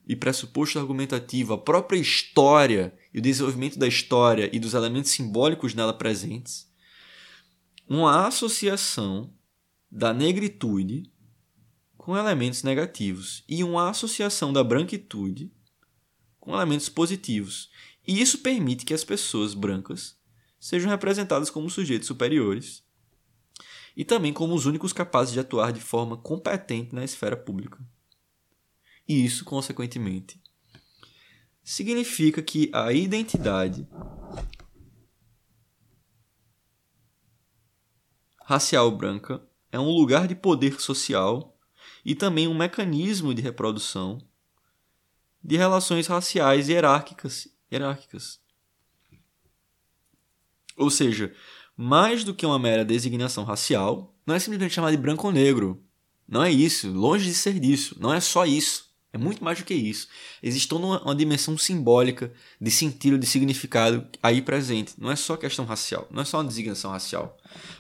[0.08, 5.74] e pressuposto argumentativo a própria história e o desenvolvimento da história e dos elementos simbólicos
[5.74, 6.68] nela presentes,
[7.88, 9.32] uma associação
[9.88, 11.13] da negritude
[12.04, 15.50] com elementos negativos e uma associação da branquitude
[16.38, 17.70] com elementos positivos.
[18.06, 20.14] E isso permite que as pessoas brancas
[20.60, 22.84] sejam representadas como sujeitos superiores
[23.96, 27.82] e também como os únicos capazes de atuar de forma competente na esfera pública.
[29.08, 30.38] E isso, consequentemente,
[31.62, 33.88] significa que a identidade
[38.42, 41.53] racial branca é um lugar de poder social
[42.04, 44.20] e também um mecanismo de reprodução
[45.42, 47.48] de relações raciais hierárquicas.
[47.70, 48.40] hierárquicas.
[50.76, 51.32] Ou seja,
[51.76, 55.82] mais do que uma mera designação racial, não é simplesmente chamar de branco ou negro.
[56.26, 58.94] Não é isso, longe de ser disso, não é só isso.
[59.12, 60.08] É muito mais do que isso.
[60.42, 64.94] Existe toda uma, uma, dimensão simbólica de sentido, de significado aí presente.
[64.98, 67.36] Não é só questão racial, não é só uma designação racial.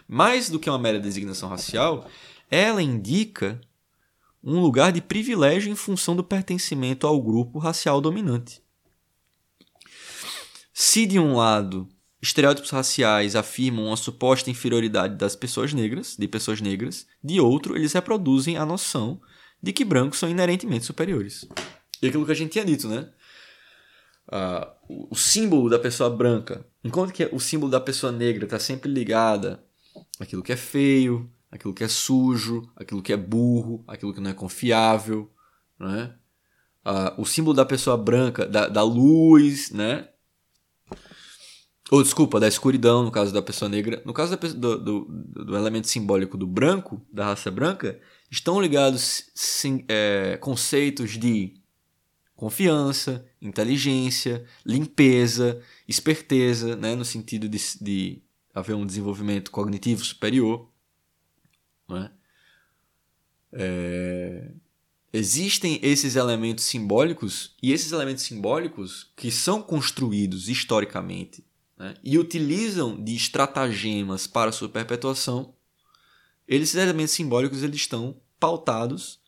[0.06, 2.08] Mais do que uma mera designação racial,
[2.48, 3.60] ela indica
[4.44, 8.62] um lugar de privilégio em função do pertencimento ao grupo racial dominante.
[10.72, 11.88] Se de um lado
[12.20, 17.92] estereótipos raciais afirmam uma suposta inferioridade das pessoas negras, de pessoas negras, de outro eles
[17.92, 19.20] reproduzem a noção
[19.62, 21.46] de que brancos são inerentemente superiores.
[22.02, 23.08] E aquilo que a gente tinha dito, né?
[24.26, 28.90] Uh, o símbolo da pessoa branca, enquanto que o símbolo da pessoa negra está sempre
[28.90, 29.62] ligada
[30.18, 34.30] àquilo que é feio, aquilo que é sujo, aquilo que é burro, aquilo que não
[34.30, 35.30] é confiável,
[35.78, 36.12] né?
[37.16, 40.08] O símbolo da pessoa branca, da, da luz, né?
[41.90, 44.02] Ou, desculpa, da escuridão, no caso da pessoa negra.
[44.04, 45.04] No caso da, do, do,
[45.44, 51.54] do, elemento simbólico do branco, da raça branca, estão ligados sim, é, conceitos de
[52.34, 56.96] confiança, inteligência, limpeza, esperteza, né?
[56.96, 58.22] no sentido de, de
[58.52, 60.73] haver um desenvolvimento cognitivo superior.
[61.88, 62.10] Né?
[63.52, 64.50] É...
[65.12, 71.44] Existem esses elementos simbólicos, e esses elementos simbólicos que são construídos historicamente
[71.78, 75.54] né, e utilizam de estratagemas para sua perpetuação,
[76.48, 79.20] esses elementos simbólicos eles estão pautados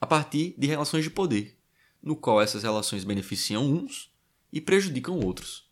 [0.00, 1.58] a partir de relações de poder,
[2.02, 4.10] no qual essas relações beneficiam uns
[4.50, 5.67] e prejudicam outros.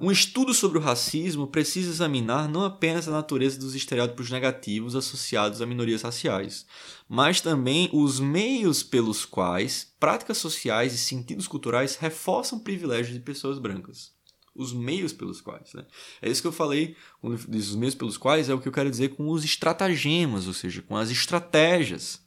[0.00, 5.62] Um estudo sobre o racismo precisa examinar não apenas a natureza dos estereótipos negativos associados
[5.62, 6.66] a minorias raciais,
[7.08, 13.58] mas também os meios pelos quais práticas sociais e sentidos culturais reforçam privilégios de pessoas
[13.58, 14.12] brancas.
[14.54, 15.72] Os meios pelos quais.
[15.72, 15.86] Né?
[16.20, 19.10] É isso que eu falei, os meios pelos quais, é o que eu quero dizer
[19.10, 22.20] com os estratagemas, ou seja, com as estratégias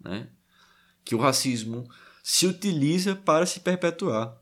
[0.00, 0.28] né?
[1.04, 1.88] que o racismo
[2.22, 4.36] se utiliza para se perpetuar.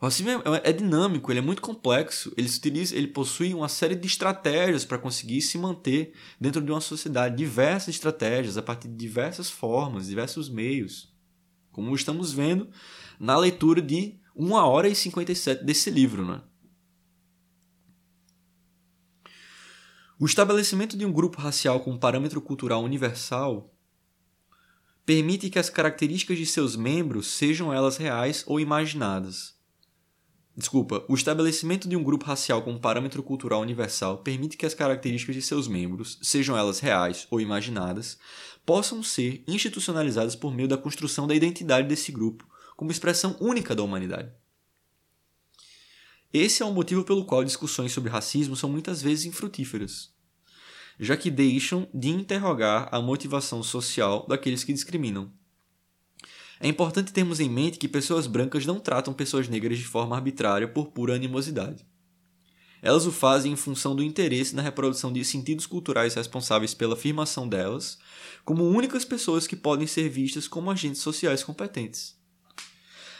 [0.00, 3.94] O racismo é, é, dinâmico, ele é muito complexo, ele, utiliza, ele possui uma série
[3.94, 8.94] de estratégias para conseguir se manter dentro de uma sociedade, diversas estratégias, a partir de
[8.94, 11.14] diversas formas, diversos meios,
[11.70, 12.70] como estamos vendo
[13.18, 16.24] na leitura de 1 hora e 57 desse livro.
[16.24, 16.40] Né?
[20.18, 23.70] O estabelecimento de um grupo racial com parâmetro cultural universal
[25.04, 29.59] permite que as características de seus membros sejam elas reais ou imaginadas
[30.60, 35.34] Desculpa, o estabelecimento de um grupo racial como parâmetro cultural universal permite que as características
[35.34, 38.18] de seus membros, sejam elas reais ou imaginadas,
[38.66, 42.46] possam ser institucionalizadas por meio da construção da identidade desse grupo
[42.76, 44.30] como expressão única da humanidade.
[46.30, 50.12] Esse é o motivo pelo qual discussões sobre racismo são muitas vezes infrutíferas,
[50.98, 55.32] já que deixam de interrogar a motivação social daqueles que discriminam
[56.62, 60.68] É importante termos em mente que pessoas brancas não tratam pessoas negras de forma arbitrária
[60.68, 61.86] por pura animosidade.
[62.82, 67.48] Elas o fazem em função do interesse na reprodução de sentidos culturais responsáveis pela afirmação
[67.48, 67.98] delas,
[68.44, 72.18] como únicas pessoas que podem ser vistas como agentes sociais competentes.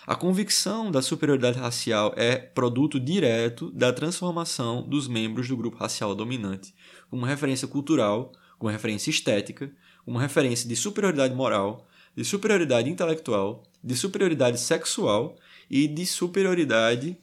[0.07, 6.15] A convicção da superioridade racial é produto direto da transformação dos membros do grupo racial
[6.15, 6.75] dominante,
[7.11, 9.73] como referência cultural, como referência estética,
[10.05, 15.37] como referência de superioridade moral, de superioridade intelectual, de superioridade sexual
[15.71, 17.17] e de superioridade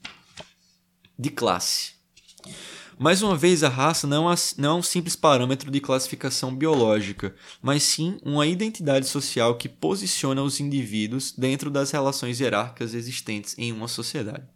[1.17, 1.97] de classe.
[2.99, 8.17] Mais uma vez, a raça não é um simples parâmetro de classificação biológica, mas sim
[8.23, 14.47] uma identidade social que posiciona os indivíduos dentro das relações hierárquicas existentes em uma sociedade.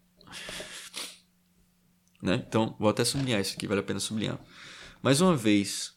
[2.19, 2.43] Né?
[2.47, 4.39] Então, vou até sublinhar isso aqui, vale a pena sublinhar.
[5.03, 5.90] Mais uma vez,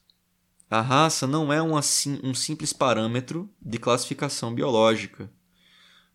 [0.75, 5.31] a raça não é um, assim, um simples parâmetro de classificação biológica,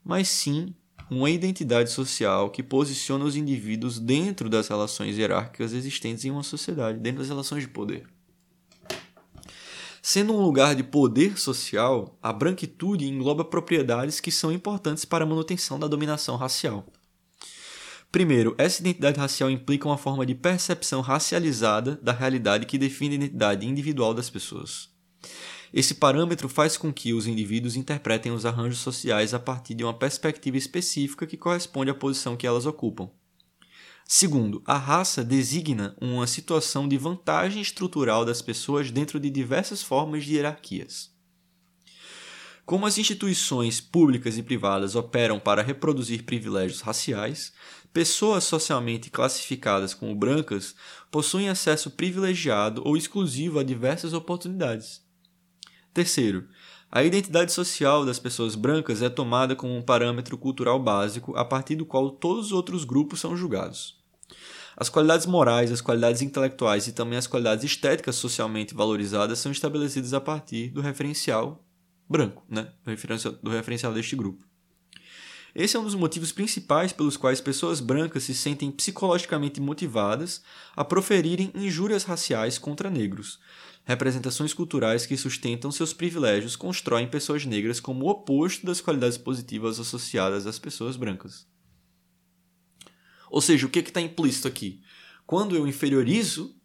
[0.04, 0.76] mas sim
[1.10, 7.00] uma identidade social que posiciona os indivíduos dentro das relações hierárquicas existentes em uma sociedade,
[7.00, 8.06] dentro das relações de poder.
[10.02, 15.28] Sendo um lugar de poder social, a branquitude engloba propriedades que são importantes para a
[15.28, 16.86] manutenção da dominação racial.
[18.12, 23.18] Primeiro, essa identidade racial implica uma forma de percepção racializada da realidade que define a
[23.18, 24.90] identidade individual das pessoas.
[25.72, 29.94] Esse parâmetro faz com que os indivíduos interpretem os arranjos sociais a partir de uma
[29.94, 33.12] perspectiva específica que corresponde à posição que elas ocupam.
[34.04, 40.26] Segundo, a raça designa uma situação de vantagem estrutural das pessoas dentro de diversas formas
[40.26, 41.12] de hierarquias.
[42.66, 47.52] Como as instituições públicas e privadas operam para reproduzir privilégios raciais,
[47.94, 50.76] pessoas socialmente classificadas como brancas
[51.12, 55.02] possuem acesso privilegiado ou exclusivo a diversas oportunidades.
[55.94, 56.48] Terceiro,
[56.92, 61.76] a identidade social das pessoas brancas é tomada como um parâmetro cultural básico a partir
[61.76, 64.00] do qual todos os outros grupos são julgados.
[64.76, 70.14] As qualidades morais, as qualidades intelectuais e também as qualidades estéticas socialmente valorizadas são estabelecidas
[70.14, 71.64] a partir do referencial
[72.08, 72.72] branco, né?
[72.84, 74.49] do, referencial, do referencial deste grupo.
[75.56, 80.44] Esse é um dos motivos principais pelos quais pessoas brancas se sentem psicologicamente motivadas
[80.76, 83.40] a proferirem injúrias raciais contra negros,
[83.84, 89.80] representações culturais que sustentam seus privilégios constroem pessoas negras como o oposto das qualidades positivas
[89.80, 91.48] associadas às pessoas brancas.
[93.32, 94.82] Ou seja, o que está implícito aqui?
[95.26, 96.56] Quando eu inferiorizo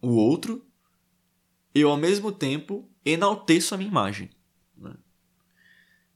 [0.00, 0.66] o outro,
[1.74, 4.30] eu ao mesmo tempo enalteço a minha imagem.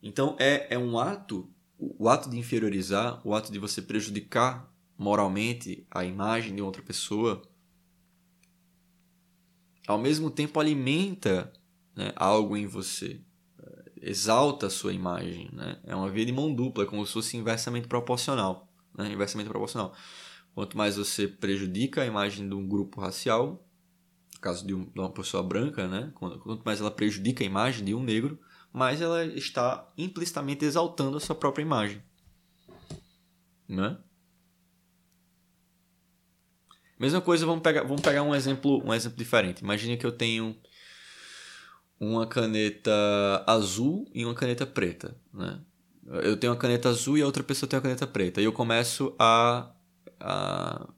[0.03, 5.87] Então é, é um ato, o ato de inferiorizar, o ato de você prejudicar moralmente
[5.91, 7.43] a imagem de outra pessoa,
[9.87, 11.53] ao mesmo tempo alimenta
[11.97, 13.21] né, algo em você,
[14.03, 15.51] exalta a sua imagem.
[15.53, 15.79] Né?
[15.85, 18.69] É uma via de mão dupla, como se fosse inversamente proporcional.
[18.97, 19.13] Né?
[19.13, 19.95] Inversamente proporcional.
[20.55, 23.65] Quanto mais você prejudica a imagem de um grupo racial,
[24.35, 26.13] no caso de, uma pessoa branca, né?
[26.15, 28.39] quanto mais ela prejudica a imagem de um negro,
[28.73, 32.03] mais ela está implicitamente exaltando a sua própria imagem.
[33.69, 33.99] Né?
[36.99, 39.63] Mesma coisa, vamos pegar, vamos pegar um exemplo, um exemplo diferente.
[39.63, 40.57] Imagine que eu tenho
[42.01, 45.61] uma caneta azul e uma caneta preta, né?
[46.07, 48.41] Eu tenho uma caneta azul e a outra pessoa tem uma caneta preta.
[48.41, 49.71] E eu começo a,
[50.19, 50.89] a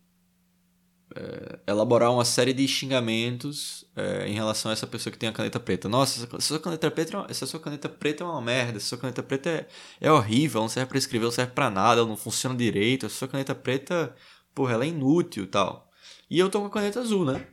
[1.17, 5.33] é, elaborar uma série de xingamentos é, em relação a essa pessoa que tem a
[5.33, 5.89] caneta preta.
[5.89, 8.99] Nossa, essa sua caneta preta, é essa sua caneta preta é uma merda, essa sua
[8.99, 9.69] caneta preta é,
[10.01, 13.29] é horrível, não serve para escrever, não serve para nada, não funciona direito, essa sua
[13.29, 14.15] caneta preta,
[14.55, 15.91] porra, ela é inútil tal.
[16.29, 17.47] E eu tô com a caneta azul, né?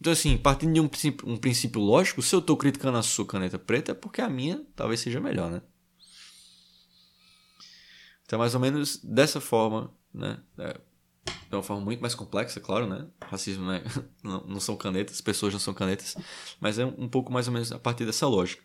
[0.00, 3.26] Então, assim, partindo de um princípio, um princípio lógico, se eu tô criticando a sua
[3.26, 5.62] caneta preta, é porque a minha talvez seja melhor, né?
[8.24, 10.38] Então, mais ou menos dessa forma, né?
[10.58, 10.78] É,
[11.48, 13.06] de uma forma muito mais complexa, claro, né?
[13.22, 13.64] Racismo
[14.22, 16.16] não, não são canetas, pessoas não são canetas,
[16.60, 18.62] mas é um pouco mais ou menos a partir dessa lógica.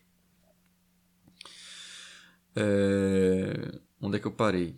[2.56, 3.80] É...
[4.02, 4.76] Onde é que eu parei?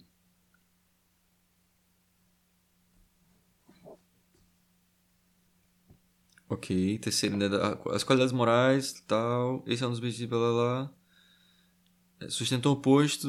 [6.47, 7.47] Ok, terceiro, né,
[7.91, 10.93] as qualidades morais, tal, esse é um dos benefícios, blá, blá, blá.
[12.19, 13.27] É, sustentou o oposto.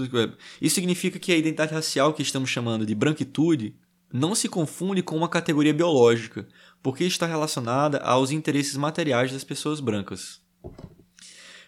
[0.60, 3.76] Isso significa que a identidade racial que estamos chamando de branquitude
[4.12, 6.46] não se confunde com uma categoria biológica,
[6.82, 10.40] porque está relacionada aos interesses materiais das pessoas brancas.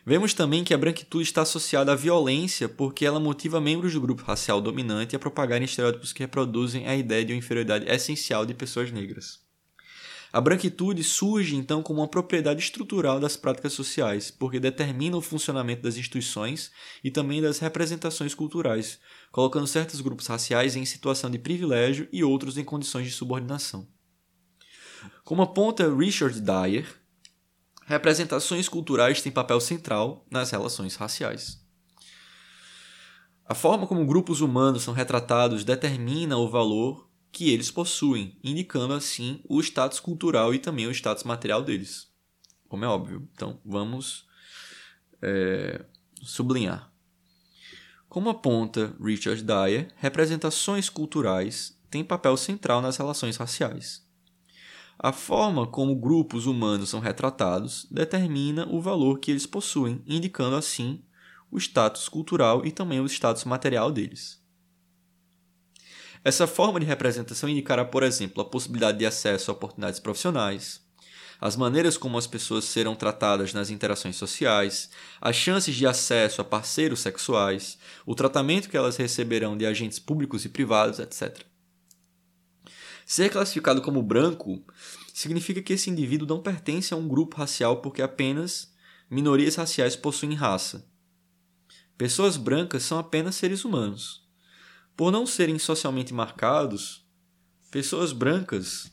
[0.07, 4.23] Vemos também que a branquitude está associada à violência porque ela motiva membros do grupo
[4.23, 8.91] racial dominante a propagarem estereótipos que reproduzem a ideia de uma inferioridade essencial de pessoas
[8.91, 9.47] negras.
[10.33, 15.83] A branquitude surge então como uma propriedade estrutural das práticas sociais, porque determina o funcionamento
[15.83, 16.71] das instituições
[17.03, 18.99] e também das representações culturais,
[19.39, 23.87] colocando certos grupos raciais em situação de privilégio e outros em condições de subordinação.
[25.23, 26.93] Como aponta Richard Dyer,
[27.87, 31.65] representações culturais têm papel central nas relações raciais.
[33.45, 39.41] A forma como grupos humanos são retratados determina o valor que eles possuem, indicando assim
[39.49, 42.09] o status cultural e também o status material deles.
[42.69, 43.29] Como é óbvio.
[43.37, 44.27] Então, vamos
[45.23, 45.85] é,
[46.25, 46.88] sublinhar.
[48.19, 54.05] Como aponta Richard Dyer, representações culturais têm papel central nas relações raciais.
[54.99, 61.01] A forma como grupos humanos são retratados determina o valor que eles possuem, indicando assim
[61.49, 64.43] o status cultural e também o status material deles.
[66.25, 70.85] Essa forma de representação indicará, por exemplo, a possibilidade de acesso a oportunidades profissionais,
[71.41, 74.91] as maneiras como as pessoas serão tratadas nas interações sociais,
[75.21, 80.45] as chances de acesso a parceiros sexuais, o tratamento que elas receberão de agentes públicos
[80.45, 81.45] e privados, etc.
[83.07, 84.63] Ser classificado como branco
[85.15, 88.73] significa que esse indivíduo não pertence a um grupo racial porque apenas
[89.11, 90.87] minorias raciais possuem raça.
[91.97, 94.29] Pessoas brancas são apenas seres humanos.
[94.97, 97.05] Por não serem socialmente marcados,
[97.71, 98.91] pessoas brancas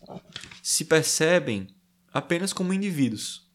[0.64, 1.75] se percebem
[2.16, 3.46] apenas como indivíduos.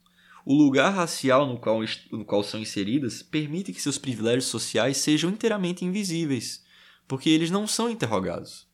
[0.44, 1.80] O lugar racial no qual,
[2.12, 6.62] no qual são inseridas permite que seus privilégios sociais sejam inteiramente invisíveis,
[7.08, 8.68] porque eles não são interrogados.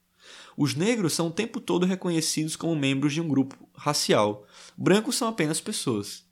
[0.56, 4.44] Os negros são o tempo todo reconhecidos como membros de um grupo racial.
[4.76, 6.24] Brancos são apenas pessoas.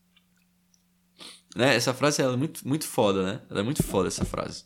[1.55, 1.77] Né?
[1.77, 3.43] Essa frase é muito, muito foda, né?
[3.49, 4.65] Ela é muito foda essa frase.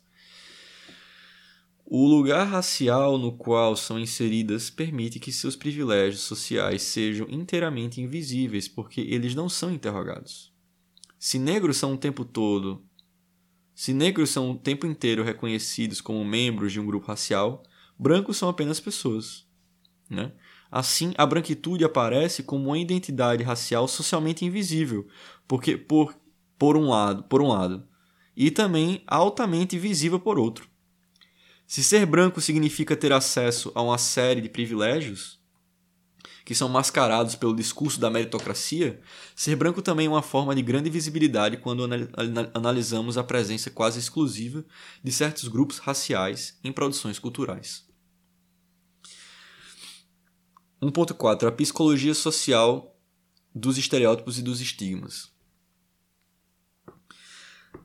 [1.91, 8.69] O lugar racial no qual são inseridas permite que seus privilégios sociais sejam inteiramente invisíveis,
[8.69, 10.53] porque eles não são interrogados.
[11.19, 12.85] Se negros são o tempo todo,
[13.75, 17.63] se negros são o tempo inteiro reconhecidos como membros de um grupo racial,
[17.99, 19.47] brancos são apenas pessoas.
[20.11, 20.33] Né?
[20.71, 25.09] Assim, a branquitude aparece como uma identidade racial socialmente invisível,
[25.49, 26.15] porque por,
[26.59, 27.89] por um lado, por um lado,
[28.37, 30.69] e também altamente visível por outro.
[31.69, 35.39] Se ser branco significa ter acesso a uma série de privilégios
[36.43, 38.99] que são mascarados pelo discurso da meritocracia,
[39.37, 41.87] ser branco também é uma forma de grande visibilidade quando
[42.55, 44.65] analisamos a presença quase exclusiva
[45.05, 47.87] de certos grupos raciais em produções culturais.
[50.81, 52.99] 1.4 A psicologia social
[53.55, 55.38] dos estereótipos e dos estigmas.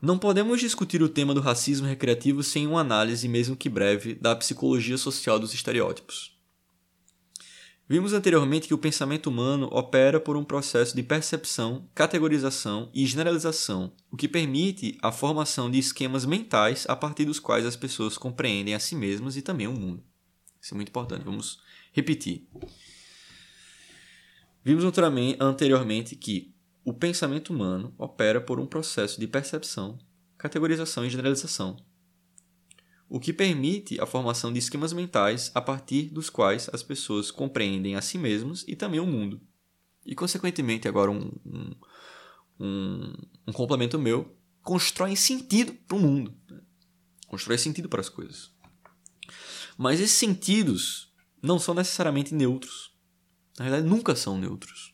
[0.04, 4.36] Não podemos discutir o tema do racismo recreativo sem uma análise, mesmo que breve, da
[4.36, 6.38] psicologia social dos estereótipos.
[7.88, 13.94] Vimos anteriormente que o pensamento humano opera por um processo de percepção, categorização e generalização,
[14.10, 18.74] o que permite a formação de esquemas mentais a partir dos quais as pessoas compreendem
[18.74, 20.04] a si mesmas e também o mundo.
[20.60, 21.60] Isso é muito importante, vamos
[21.92, 22.46] repetir.
[24.62, 24.84] Vimos
[25.40, 26.53] anteriormente que
[26.84, 29.98] o pensamento humano opera por um processo de percepção,
[30.36, 31.76] categorização e generalização,
[33.08, 37.96] o que permite a formação de esquemas mentais a partir dos quais as pessoas compreendem
[37.96, 39.40] a si mesmas e também o mundo.
[40.04, 41.70] E, consequentemente, agora um, um,
[42.60, 43.12] um,
[43.48, 46.34] um complemento meu, constroem sentido para o mundo.
[46.50, 46.60] Né?
[47.26, 48.52] Constrói sentido para as coisas.
[49.78, 52.94] Mas esses sentidos não são necessariamente neutros.
[53.58, 54.93] Na verdade, nunca são neutros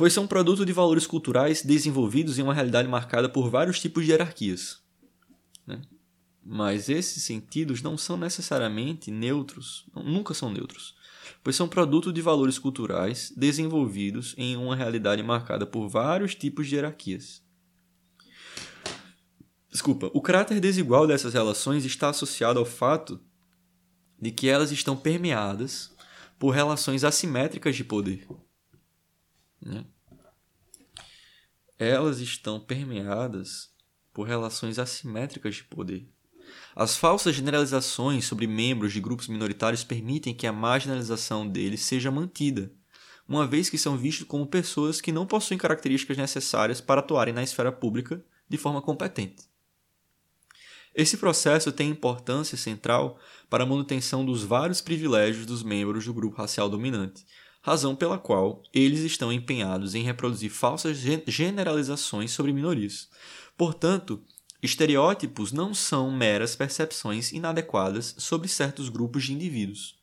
[0.00, 4.12] pois são produto de valores culturais desenvolvidos em uma realidade marcada por vários tipos de
[4.12, 4.80] hierarquias.
[5.66, 5.82] Né?
[6.42, 10.94] Mas esses sentidos não são necessariamente neutros, nunca são neutros,
[11.44, 16.76] pois são produto de valores culturais desenvolvidos em uma realidade marcada por vários tipos de
[16.76, 17.42] hierarquias.
[19.70, 23.20] Desculpa, o caráter desigual dessas relações está associado ao fato
[24.18, 25.94] de que elas estão permeadas
[26.38, 28.26] por relações assimétricas de poder.
[29.60, 29.84] Né?
[31.78, 33.70] Elas estão permeadas
[34.12, 36.08] por relações assimétricas de poder.
[36.74, 42.72] As falsas generalizações sobre membros de grupos minoritários permitem que a marginalização deles seja mantida,
[43.28, 47.42] uma vez que são vistos como pessoas que não possuem características necessárias para atuarem na
[47.42, 49.48] esfera pública de forma competente.
[50.92, 53.18] Esse processo tem importância central
[53.48, 57.24] para a manutenção dos vários privilégios dos membros do grupo racial dominante,
[57.60, 63.08] razão pela qual eles estão empenhados em reproduzir falsas generalizações sobre minorias.
[63.56, 64.22] Portanto,
[64.62, 69.98] estereótipos não são meras percepções inadequadas sobre certos grupos de indivíduos.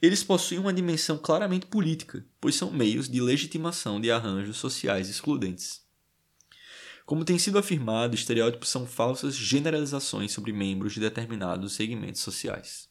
[0.00, 5.82] Eles possuem uma dimensão claramente política, pois são meios de legitimação de arranjos sociais excludentes.
[7.04, 12.88] Como tem sido afirmado, estereótipos são falsas generalizações sobre membros de determinados segmentos sociais.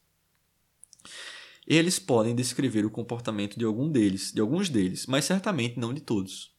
[1.67, 5.99] Eles podem descrever o comportamento de algum deles, de alguns deles, mas certamente não de
[5.99, 6.55] todos.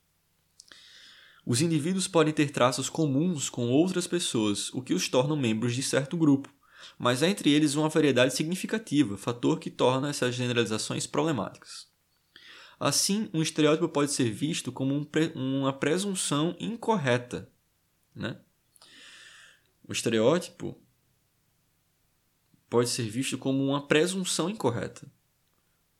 [1.47, 5.83] Os indivíduos podem ter traços comuns com outras pessoas, o que os torna membros de
[5.83, 6.53] certo grupo,
[6.99, 11.89] mas há entre eles uma variedade significativa, fator que torna essas generalizações problemáticas.
[12.79, 17.51] Assim, um estereótipo pode ser visto como um pre uma presunção incorreta.
[18.15, 18.39] Né?
[19.83, 20.79] O estereótipo
[22.69, 25.11] pode ser visto como uma presunção incorreta,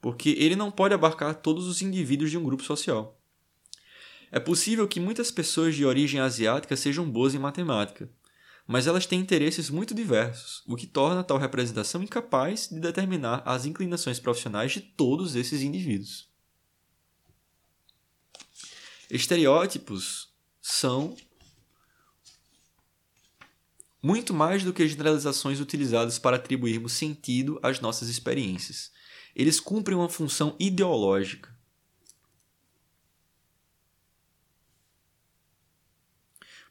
[0.01, 3.19] porque ele não pode abarcar todos os indivíduos de um grupo social.
[4.31, 8.09] É possível que muitas pessoas de origem asiática sejam boas em matemática,
[8.67, 13.65] mas elas têm interesses muito diversos, o que torna tal representação incapaz de determinar as
[13.65, 16.29] inclinações profissionais de todos esses indivíduos.
[19.09, 20.31] Estereótipos
[20.61, 21.17] são
[24.01, 28.91] muito mais do que generalizações utilizadas para atribuirmos sentido às nossas experiências.
[29.35, 31.57] Eles cumprem uma função ideológica.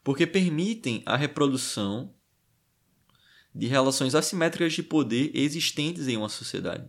[0.03, 2.15] Porque permitem a reprodução
[3.55, 6.89] de relações assimétricas de poder existentes em uma sociedade.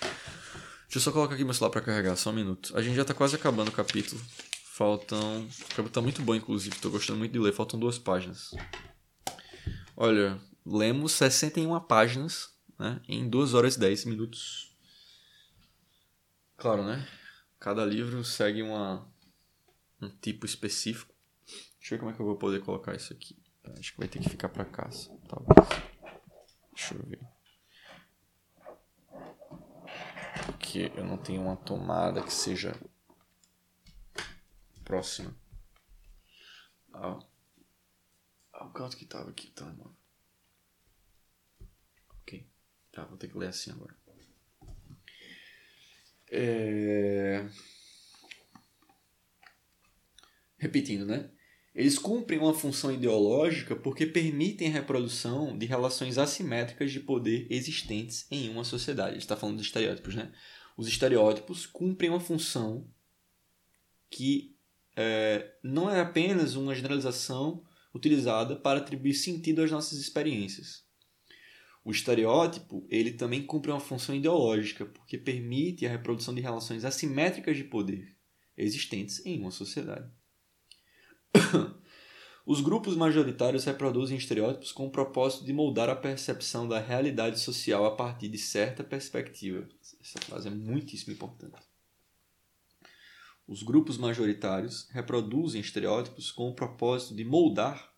[0.00, 2.76] Deixa eu só colocar aqui meu celular para carregar, só um minuto.
[2.76, 4.20] A gente já tá quase acabando o capítulo.
[4.74, 5.42] Faltam.
[5.42, 6.76] O capítulo tá muito bom, inclusive.
[6.76, 7.54] Tô gostando muito de ler.
[7.54, 8.50] Faltam duas páginas.
[10.04, 14.76] Olha, lemos 61 páginas né, em 2 horas e 10 minutos.
[16.56, 17.06] Claro, né?
[17.60, 19.08] Cada livro segue uma,
[20.00, 21.14] um tipo específico.
[21.78, 23.40] Deixa eu ver como é que eu vou poder colocar isso aqui.
[23.78, 25.68] Acho que vai ter que ficar para casa, talvez.
[26.74, 27.20] Deixa eu ver.
[30.46, 32.74] Porque eu não tenho uma tomada que seja
[34.82, 35.32] próxima
[38.62, 39.96] ao canto que tava aqui, tá, mano?
[42.22, 42.46] Ok.
[42.92, 43.94] Tá, vou ter que ler assim agora.
[46.30, 47.46] É...
[50.56, 51.30] Repetindo, né?
[51.74, 58.26] Eles cumprem uma função ideológica porque permitem a reprodução de relações assimétricas de poder existentes
[58.30, 59.18] em uma sociedade.
[59.18, 60.32] Está falando de estereótipos, né?
[60.76, 62.88] Os estereótipos cumprem uma função
[64.10, 64.54] que
[64.94, 67.64] é, não é apenas uma generalização
[67.94, 70.84] utilizada para atribuir sentido às nossas experiências.
[71.84, 77.56] O estereótipo ele também cumpre uma função ideológica porque permite a reprodução de relações assimétricas
[77.56, 78.16] de poder
[78.56, 80.10] existentes em uma sociedade.
[82.44, 87.86] Os grupos majoritários reproduzem estereótipos com o propósito de moldar a percepção da realidade social
[87.86, 89.68] a partir de certa perspectiva.
[90.00, 91.71] Essa frase é muitíssimo importante.
[93.46, 97.92] Os grupos majoritários reproduzem estereótipos com o propósito de moldar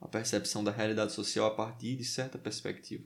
[0.00, 3.04] a percepção da realidade social a partir de certa perspectiva.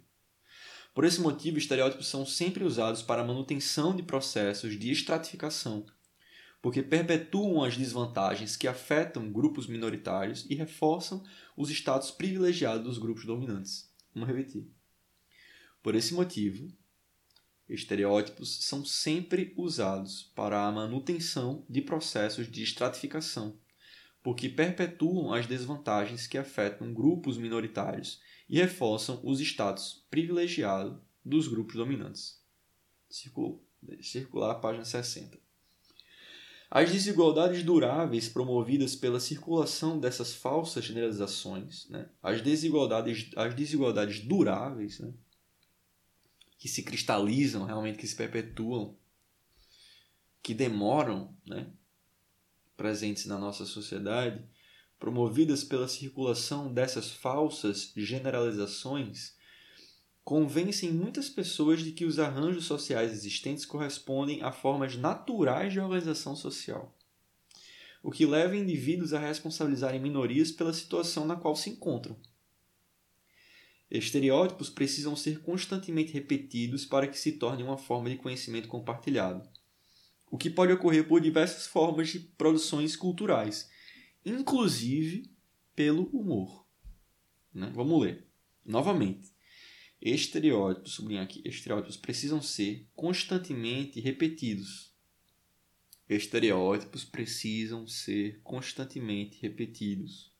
[0.94, 5.84] Por esse motivo, estereótipos são sempre usados para a manutenção de processos de estratificação
[6.64, 11.22] porque perpetuam as desvantagens que afetam grupos minoritários e reforçam
[11.54, 13.92] os status privilegiados dos grupos dominantes.
[14.14, 14.66] Vamos repetir.
[15.82, 16.72] Por esse motivo,
[17.68, 23.58] estereótipos são sempre usados para a manutenção de processos de estratificação,
[24.22, 31.76] porque perpetuam as desvantagens que afetam grupos minoritários e reforçam os status privilegiados dos grupos
[31.76, 32.42] dominantes.
[34.00, 35.38] Circular, página 60.
[36.70, 42.08] As desigualdades duráveis promovidas pela circulação dessas falsas generalizações, né?
[42.22, 45.14] as, desigualdades, as desigualdades duráveis, né?
[46.64, 48.96] Que se cristalizam, realmente que se perpetuam,
[50.42, 51.70] que demoram, né?
[52.74, 54.42] presentes na nossa sociedade,
[54.98, 59.36] promovidas pela circulação dessas falsas generalizações,
[60.24, 66.34] convencem muitas pessoas de que os arranjos sociais existentes correspondem a formas naturais de organização
[66.34, 66.96] social,
[68.02, 72.16] o que leva indivíduos a responsabilizarem minorias pela situação na qual se encontram.
[73.96, 79.48] Estereótipos precisam ser constantemente repetidos para que se tornem uma forma de conhecimento compartilhado,
[80.28, 83.70] o que pode ocorrer por diversas formas de produções culturais,
[84.26, 85.30] inclusive
[85.76, 86.66] pelo humor.
[87.54, 87.70] Né?
[87.72, 88.26] Vamos ler.
[88.64, 89.32] Novamente.
[90.02, 94.92] Estereótipos, sublinha aqui, estereótipos precisam ser constantemente repetidos.
[96.08, 100.33] Estereótipos precisam ser constantemente repetidos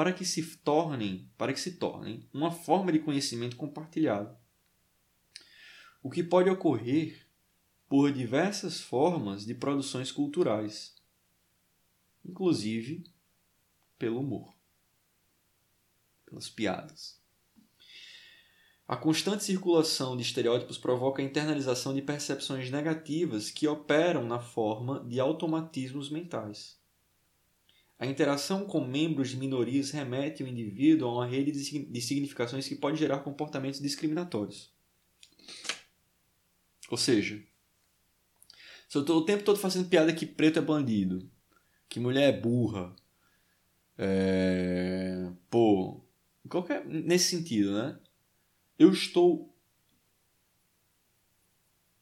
[0.00, 4.34] para que se tornem, para que se tornem uma forma de conhecimento compartilhado.
[6.02, 7.28] o que pode ocorrer
[7.86, 10.96] por diversas formas de produções culturais,
[12.24, 13.04] inclusive
[13.98, 14.56] pelo humor,
[16.24, 17.20] pelas piadas.
[18.88, 25.04] A constante circulação de estereótipos provoca a internalização de percepções negativas que operam na forma
[25.06, 26.79] de automatismos mentais.
[28.00, 32.74] A interação com membros de minorias remete o indivíduo a uma rede de significações que
[32.74, 34.72] pode gerar comportamentos discriminatórios.
[36.90, 37.44] Ou seja,
[38.88, 41.30] se eu estou o tempo todo fazendo piada que preto é bandido,
[41.90, 42.96] que mulher é burra,
[43.98, 45.30] é...
[45.50, 46.02] pô,
[46.48, 48.00] qualquer nesse sentido, né?
[48.78, 49.54] Eu estou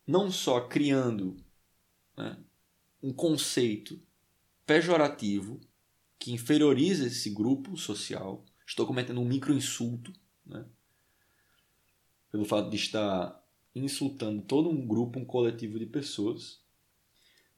[0.06, 1.36] não só criando
[2.16, 2.38] né,
[3.02, 4.00] um conceito
[4.64, 5.60] pejorativo
[6.18, 8.44] que inferioriza esse grupo social.
[8.66, 10.12] Estou cometendo um microinsulto,
[10.44, 10.64] né?
[12.30, 13.42] Pelo fato de estar
[13.74, 16.60] insultando todo um grupo, um coletivo de pessoas.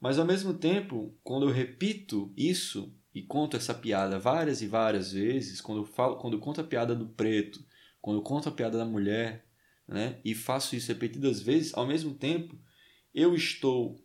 [0.00, 5.12] Mas ao mesmo tempo, quando eu repito isso e conto essa piada várias e várias
[5.12, 7.64] vezes, quando eu falo, quando eu conto a piada do preto,
[8.00, 9.46] quando eu conto a piada da mulher,
[9.86, 12.56] né, e faço isso repetidas vezes, ao mesmo tempo,
[13.12, 14.00] eu estou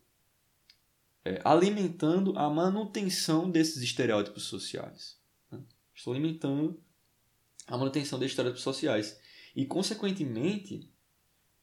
[1.26, 5.20] é, alimentando a manutenção desses estereótipos sociais.
[5.52, 5.60] Né?
[5.94, 6.80] Estou alimentando
[7.66, 9.20] a manutenção desses estereótipos sociais.
[9.56, 10.88] E, consequentemente,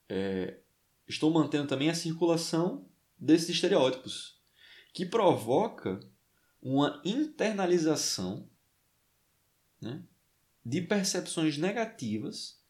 [0.08, 0.58] é,
[1.06, 4.40] estou mantendo também a circulação desses estereótipos,
[4.92, 6.00] que provoca
[6.60, 8.50] uma internalização
[9.80, 10.02] né,
[10.64, 12.60] de percepções negativas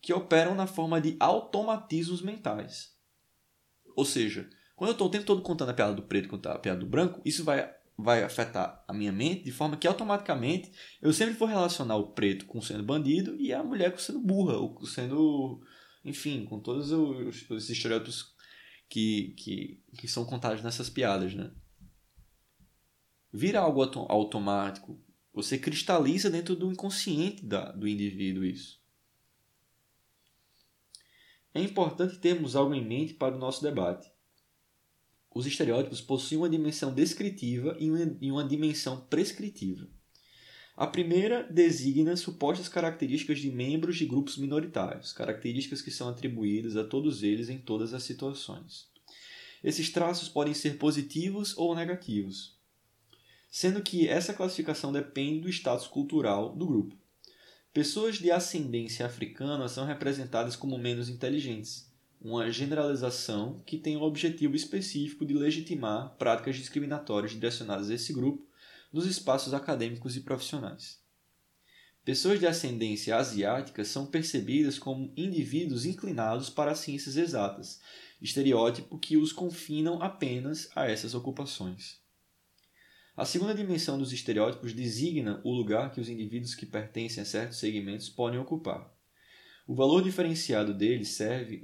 [0.00, 2.96] que operam na forma de automatismos mentais.
[3.94, 4.48] Ou seja,
[4.78, 6.86] quando eu estou o tempo todo contando a piada do preto e a piada do
[6.86, 10.70] branco, isso vai, vai afetar a minha mente de forma que automaticamente
[11.02, 14.56] eu sempre vou relacionar o preto com sendo bandido e a mulher com sendo burra,
[14.56, 15.60] ou sendo.
[16.04, 18.36] Enfim, com todos os, os estereótipos
[18.88, 21.50] que, que, que são contados nessas piadas, né?
[23.32, 25.04] Vira algo automático.
[25.34, 28.80] Você cristaliza dentro do inconsciente da, do indivíduo isso.
[31.52, 34.08] É importante termos algo em mente para o nosso debate.
[35.34, 39.88] Os estereótipos possuem uma dimensão descritiva e uma dimensão prescritiva.
[40.76, 46.84] A primeira designa supostas características de membros de grupos minoritários, características que são atribuídas a
[46.84, 48.88] todos eles em todas as situações.
[49.62, 52.56] Esses traços podem ser positivos ou negativos,
[53.50, 56.96] sendo que essa classificação depende do status cultural do grupo.
[57.72, 61.87] Pessoas de ascendência africana são representadas como menos inteligentes,
[62.20, 68.46] uma generalização que tem o objetivo específico de legitimar práticas discriminatórias direcionadas a esse grupo
[68.92, 71.00] nos espaços acadêmicos e profissionais.
[72.04, 77.80] Pessoas de ascendência asiática são percebidas como indivíduos inclinados para as ciências exatas,
[78.20, 82.00] estereótipo que os confinam apenas a essas ocupações.
[83.14, 87.58] A segunda dimensão dos estereótipos designa o lugar que os indivíduos que pertencem a certos
[87.58, 88.97] segmentos podem ocupar.
[89.68, 91.62] O valor diferenciado dele serve,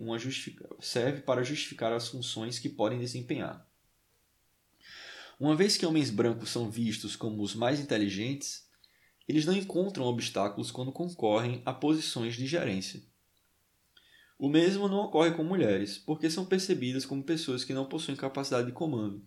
[0.78, 3.66] serve para justificar as funções que podem desempenhar.
[5.40, 8.68] Uma vez que homens brancos são vistos como os mais inteligentes,
[9.26, 13.02] eles não encontram obstáculos quando concorrem a posições de gerência.
[14.38, 18.66] O mesmo não ocorre com mulheres, porque são percebidas como pessoas que não possuem capacidade
[18.66, 19.24] de comando.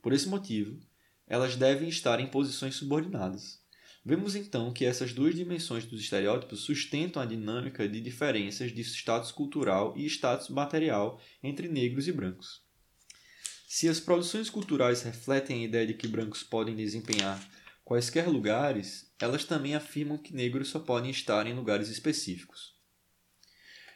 [0.00, 0.80] Por esse motivo,
[1.26, 3.61] elas devem estar em posições subordinadas.
[4.04, 9.30] Vemos então que essas duas dimensões dos estereótipos sustentam a dinâmica de diferenças de status
[9.30, 12.62] cultural e status material entre negros e brancos.
[13.68, 17.40] Se as produções culturais refletem a ideia de que brancos podem desempenhar
[17.84, 22.74] quaisquer lugares, elas também afirmam que negros só podem estar em lugares específicos.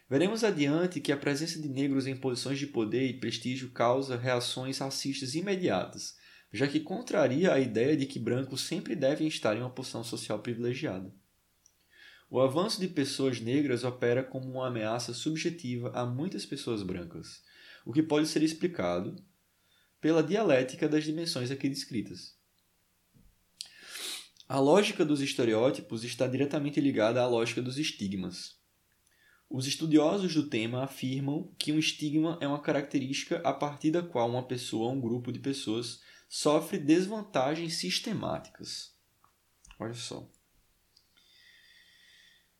[0.08, 4.78] Veremos adiante que a presença de negros em posições de poder e prestígio causa reações
[4.78, 6.16] racistas imediatas,
[6.56, 10.38] já que contraria a ideia de que brancos sempre devem estar em uma posição social
[10.38, 11.14] privilegiada.
[12.28, 17.42] O avanço de pessoas negras opera como uma ameaça subjetiva a muitas pessoas brancas,
[17.84, 19.16] o que pode ser explicado
[20.00, 22.34] pela dialética das dimensões aqui descritas.
[24.48, 28.56] A lógica dos estereótipos está diretamente ligada à lógica dos estigmas.
[29.48, 34.28] Os estudiosos do tema afirmam que um estigma é uma característica a partir da qual
[34.28, 38.94] uma pessoa ou um grupo de pessoas sofre desvantagens sistemáticas.
[39.78, 40.28] Olha só.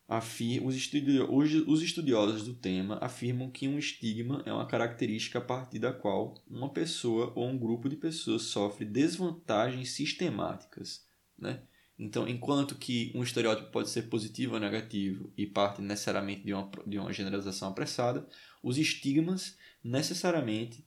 [0.09, 5.43] Afir, os, estudio, os estudiosos do tema afirmam que um estigma é uma característica a
[5.43, 11.05] partir da qual uma pessoa ou um grupo de pessoas sofre desvantagens sistemáticas.
[11.36, 11.61] Né?
[11.99, 16.70] Então, enquanto que um estereótipo pode ser positivo ou negativo e parte necessariamente de uma,
[16.86, 18.28] de uma generalização apressada,
[18.62, 20.86] os estigmas necessariamente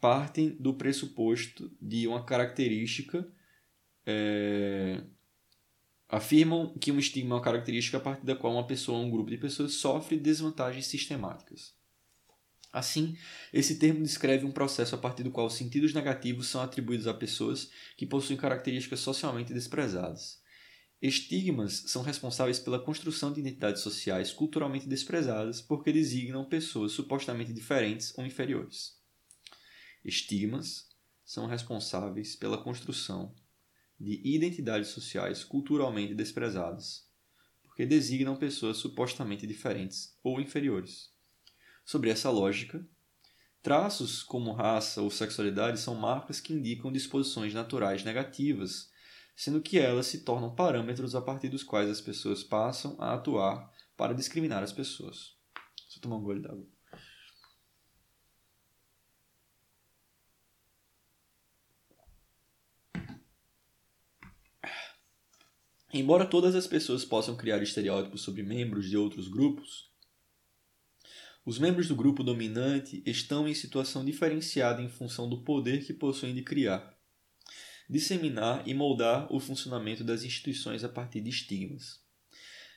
[0.00, 3.30] partem do pressuposto de uma característica.
[4.06, 5.02] É,
[6.08, 9.10] afirmam que um estigma é uma característica a partir da qual uma pessoa ou um
[9.10, 11.78] grupo de pessoas sofre desvantagens sistemáticas.
[12.72, 13.16] Assim,
[13.52, 17.70] esse termo descreve um processo a partir do qual sentidos negativos são atribuídos a pessoas
[17.96, 20.40] que possuem características socialmente desprezadas.
[21.02, 28.16] Estigmas são responsáveis pela construção de identidades sociais culturalmente desprezadas porque designam pessoas supostamente diferentes
[28.16, 28.99] ou inferiores.
[30.04, 30.88] Estigmas
[31.24, 33.34] são responsáveis pela construção
[33.98, 37.10] de identidades sociais culturalmente desprezadas
[37.80, 41.10] porque designam pessoas supostamente diferentes ou inferiores.
[41.82, 42.86] Sobre essa lógica,
[43.62, 48.90] traços como raça ou sexualidade são marcas que indicam disposições naturais negativas,
[49.34, 53.72] sendo que elas se tornam parâmetros a partir dos quais as pessoas passam a atuar
[53.96, 55.38] para discriminar as pessoas.
[55.96, 56.79] Eu tomar um gole d'água.
[65.92, 69.90] Embora todas as pessoas possam criar estereótipos sobre membros de outros grupos,
[71.44, 76.32] os membros do grupo dominante estão em situação diferenciada em função do poder que possuem
[76.32, 76.96] de criar,
[77.88, 81.98] disseminar e moldar o funcionamento das instituições a partir de estigmas.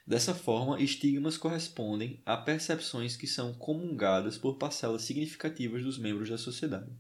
[0.07, 6.37] Dessa forma, estigmas correspondem a percepções que são comungadas por parcelas significativas dos membros da
[6.37, 6.91] sociedade.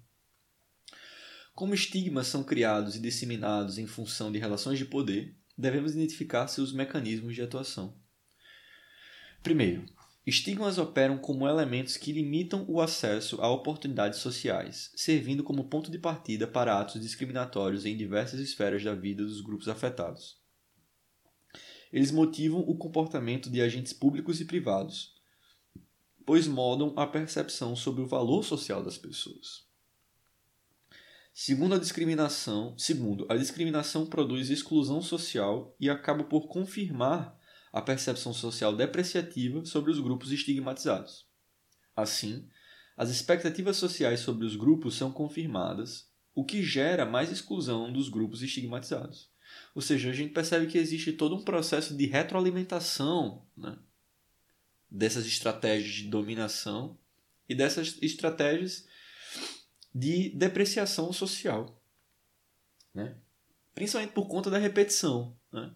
[1.55, 6.73] Como estigmas são criados e disseminados em função de relações de poder, devemos identificar seus
[6.73, 7.95] mecanismos de atuação.
[9.41, 9.85] Primeiro,
[10.25, 15.99] Estigmas operam como elementos que limitam o acesso a oportunidades sociais, servindo como ponto de
[15.99, 20.41] partida para atos discriminatórios em diversas esferas da vida dos grupos afetados.
[21.91, 25.13] Eles motivam o comportamento de agentes públicos e privados,
[26.25, 29.62] pois moldam a percepção sobre o valor social das pessoas.
[31.33, 37.35] Segundo a discriminação, segundo, a discriminação produz exclusão social e acaba por confirmar
[37.71, 41.25] a percepção social depreciativa sobre os grupos estigmatizados.
[41.95, 42.47] Assim,
[42.95, 48.43] as expectativas sociais sobre os grupos são confirmadas, o que gera mais exclusão dos grupos
[48.43, 49.31] estigmatizados.
[49.73, 53.75] Ou seja, a gente percebe que existe todo um processo de retroalimentação né,
[54.89, 56.97] dessas estratégias de dominação
[57.49, 58.87] e dessas estratégias
[59.93, 61.81] de depreciação social.
[62.93, 63.15] Né?
[63.73, 65.35] Principalmente por conta da repetição.
[65.51, 65.71] Né?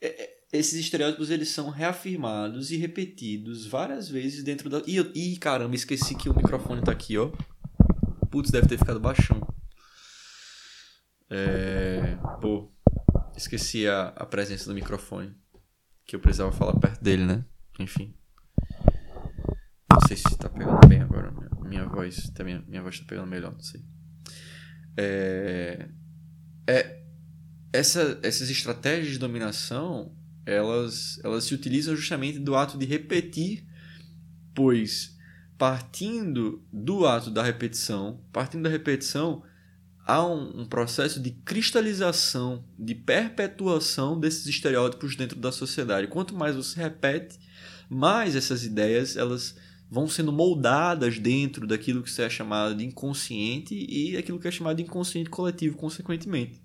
[0.00, 4.82] É, é esses estereótipos eles são reafirmados e repetidos várias vezes dentro da.
[4.86, 7.30] Ih, caramba, esqueci que o microfone tá aqui, ó.
[8.30, 9.40] Putz, deve ter ficado baixão.
[11.28, 12.16] É.
[12.40, 12.72] Pô,
[13.36, 15.32] esqueci a, a presença do microfone.
[16.04, 17.44] Que eu precisava falar perto dele, né?
[17.78, 18.12] Enfim.
[19.88, 21.19] Não sei se tá pegando bem agora.
[21.70, 22.30] Minha, voz.
[22.34, 23.82] Tá, minha, minha voz tá pegando melhor, não sei.
[24.96, 25.88] É.
[26.66, 27.00] É.
[27.72, 30.12] Essa, essas estratégias de dominação
[30.44, 33.64] elas, elas se utilizam justamente do ato de repetir,
[34.54, 35.18] pois
[35.56, 39.42] partindo do ato da repetição, partindo da repetição,
[40.06, 46.06] há um, um, processo de cristalização, de perpetuação desses estereótipos dentro da sociedade.
[46.06, 47.38] Quanto mais você repete,
[47.90, 49.54] mais essas ideias elas
[49.90, 54.76] vão sendo moldadas dentro daquilo que é chamado de inconsciente e aquilo que é chamado
[54.76, 56.62] de inconsciente coletivo, consequentemente.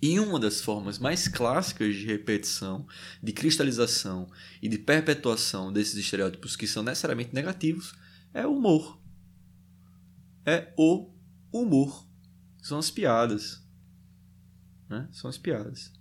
[0.00, 2.86] E uma das formas mais clássicas de repetição,
[3.22, 4.30] de cristalização
[4.62, 7.94] e de perpetuação desses estereótipos que são necessariamente negativos
[8.32, 8.98] é o humor.
[10.46, 11.10] É o
[11.52, 12.06] humor.
[12.62, 13.60] São as piadas.
[14.88, 15.08] Né?
[15.12, 15.92] São as piadas.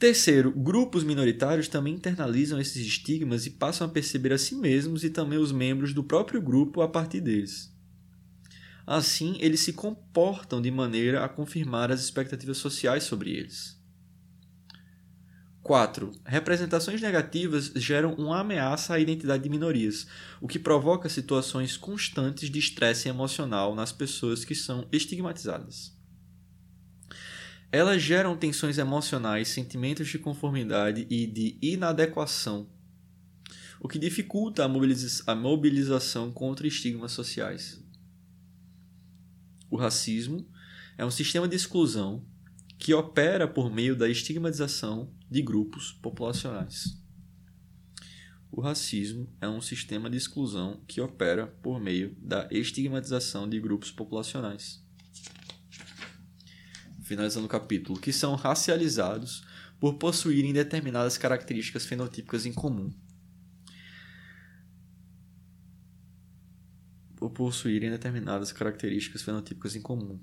[0.00, 5.10] Terceiro, grupos minoritários também internalizam esses estigmas e passam a perceber a si mesmos e
[5.10, 7.70] também os membros do próprio grupo a partir deles.
[8.86, 13.78] Assim, eles se comportam de maneira a confirmar as expectativas sociais sobre eles.
[15.62, 16.10] 4.
[16.24, 20.06] Representações negativas geram uma ameaça à identidade de minorias,
[20.40, 25.99] o que provoca situações constantes de estresse emocional nas pessoas que são estigmatizadas.
[27.72, 32.68] Elas geram tensões emocionais, sentimentos de conformidade e de inadequação,
[33.78, 37.80] o que dificulta a, mobiliza a mobilização contra estigmas sociais.
[39.70, 40.44] O racismo
[40.98, 42.26] é um sistema de exclusão
[42.76, 47.00] que opera por meio da estigmatização de grupos populacionais.
[48.50, 53.92] O racismo é um sistema de exclusão que opera por meio da estigmatização de grupos
[53.92, 54.84] populacionais.
[57.10, 59.44] Finalizando o capítulo, que são racializados
[59.80, 62.94] por possuírem determinadas características fenotípicas em comum.
[67.16, 70.20] Por possuírem determinadas características fenotípicas em comum.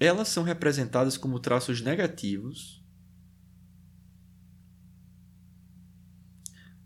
[0.00, 2.82] Elas são representadas como traços negativos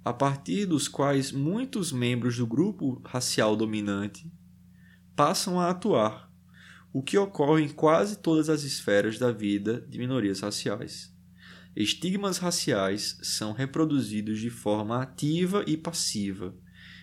[0.04, 4.28] a partir dos quais muitos membros do grupo racial dominante
[5.14, 6.23] passam a atuar,
[6.94, 11.12] o que ocorre em quase todas as esferas da vida de minorias raciais.
[11.74, 16.54] Estigmas raciais são reproduzidos de forma ativa e passiva,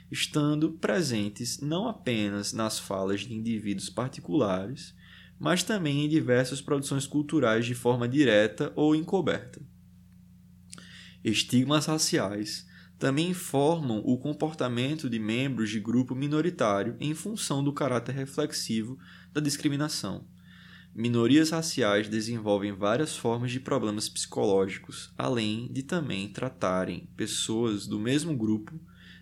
[0.10, 4.96] estando presentes não apenas nas falas de indivíduos particulares,
[5.38, 9.62] mas também em diversas produções culturais de forma direta ou encoberta.
[11.22, 12.66] Estigmas raciais
[12.98, 18.96] também informam o comportamento de membros de grupo minoritário em função do caráter reflexivo
[19.34, 20.26] da discriminação.
[20.94, 28.36] Minorias raciais desenvolvem várias formas de problemas psicológicos, além de também tratarem pessoas do mesmo
[28.36, 28.78] grupo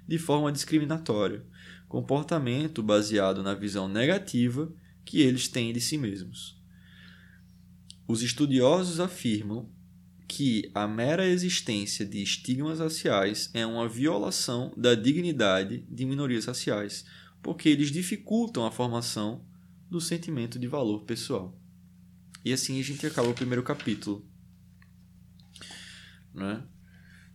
[0.07, 1.45] de forma discriminatória,
[1.87, 4.73] comportamento baseado na visão negativa
[5.05, 6.59] que eles têm de si mesmos.
[8.07, 9.69] Os estudiosos afirmam
[10.27, 17.05] que a mera existência de estigmas raciais é uma violação da dignidade de minorias raciais,
[17.41, 19.45] porque eles dificultam a formação
[19.89, 21.57] do sentimento de valor pessoal.
[22.43, 24.25] E assim a gente acaba o primeiro capítulo.
[26.33, 26.63] Né?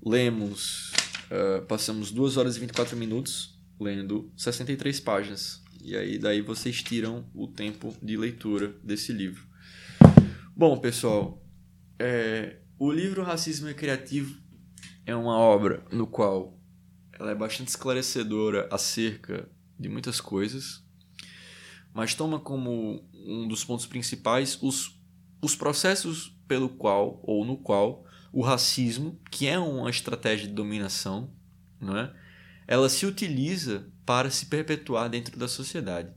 [0.05, 0.93] Lemos,
[1.31, 5.63] uh, passamos 2 horas e 24 minutos lendo 63 páginas.
[5.83, 9.47] E aí daí vocês tiram o tempo de leitura desse livro.
[10.57, 11.45] Bom, pessoal,
[11.99, 14.41] é, o livro Racismo Recreativo
[15.05, 16.59] é uma obra no qual
[17.13, 20.84] ela é bastante esclarecedora acerca de muitas coisas,
[21.95, 25.01] mas toma como um dos pontos principais os,
[25.41, 31.33] os processos pelo qual ou no qual o racismo, que é uma estratégia de dominação,
[31.81, 32.13] não é?
[32.67, 36.13] ela se utiliza para se perpetuar dentro da sociedade.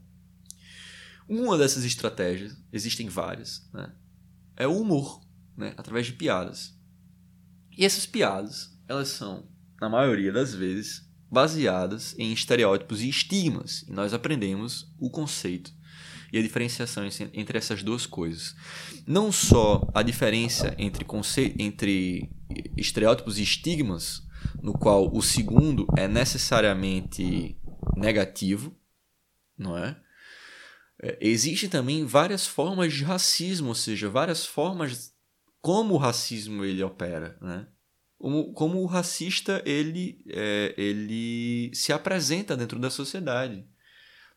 [1.28, 3.92] Uma dessas estratégias, existem várias, né?
[4.56, 5.20] é o humor
[5.56, 6.76] né, através de piadas.
[7.76, 9.48] E essas piadas, elas são,
[9.80, 13.82] na maioria das vezes, baseadas em estereótipos e estigmas.
[13.82, 15.72] E nós aprendemos o conceito
[16.32, 18.54] e a diferenciação entre essas duas coisas.
[19.06, 21.06] Não só a diferença entre,
[21.58, 22.30] entre
[22.76, 24.22] estereótipos e estigmas,
[24.62, 27.58] no qual o segundo é necessariamente
[27.96, 28.76] negativo,
[29.56, 29.98] não é?
[31.02, 35.12] é Existem também várias formas de racismo, ou seja, várias formas
[35.60, 37.66] como o racismo ele opera, né?
[38.18, 43.64] Como, como o racista ele, é, ele se apresenta dentro da sociedade,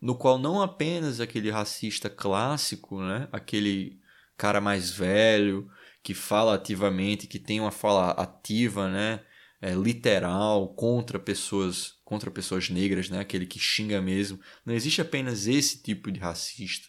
[0.00, 3.28] no qual não apenas aquele racista clássico, né?
[3.32, 4.00] Aquele
[4.36, 5.68] cara mais velho
[6.02, 9.20] que fala ativamente, que tem uma fala ativa, né?
[9.60, 13.20] É, literal contra pessoas contra pessoas negras, né?
[13.20, 14.38] Aquele que xinga mesmo.
[14.66, 16.88] Não existe apenas esse tipo de racista,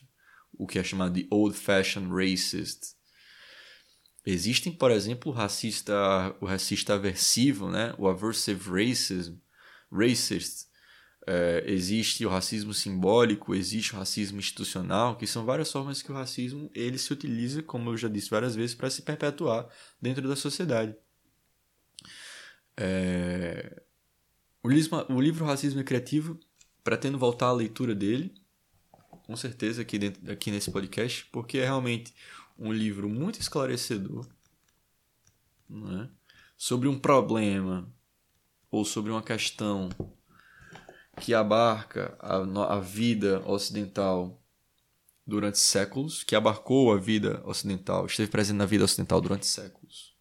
[0.51, 2.95] o que é chamado de old-fashioned racist,
[4.25, 5.93] Existem, por exemplo, o racista,
[6.39, 7.93] o racista aversivo, né?
[7.97, 9.35] o aversive racism,
[9.91, 10.67] racist.
[11.25, 16.15] É, existe o racismo simbólico, existe o racismo institucional, que são várias formas que o
[16.15, 19.69] racismo ele se utiliza, como eu já disse várias vezes, para se perpetuar
[20.01, 20.93] dentro da sociedade.
[22.75, 23.81] É...
[24.61, 26.39] O, livro, o livro Racismo é Criativo,
[26.83, 28.33] pretendo voltar à leitura dele,
[29.25, 32.13] com certeza, aqui, dentro, aqui nesse podcast, porque é realmente
[32.57, 34.27] um livro muito esclarecedor
[35.69, 36.09] né,
[36.57, 37.91] sobre um problema
[38.69, 39.89] ou sobre uma questão
[41.19, 42.37] que abarca a,
[42.75, 44.41] a vida ocidental
[45.25, 50.13] durante séculos, que abarcou a vida ocidental, esteve presente na vida ocidental durante séculos.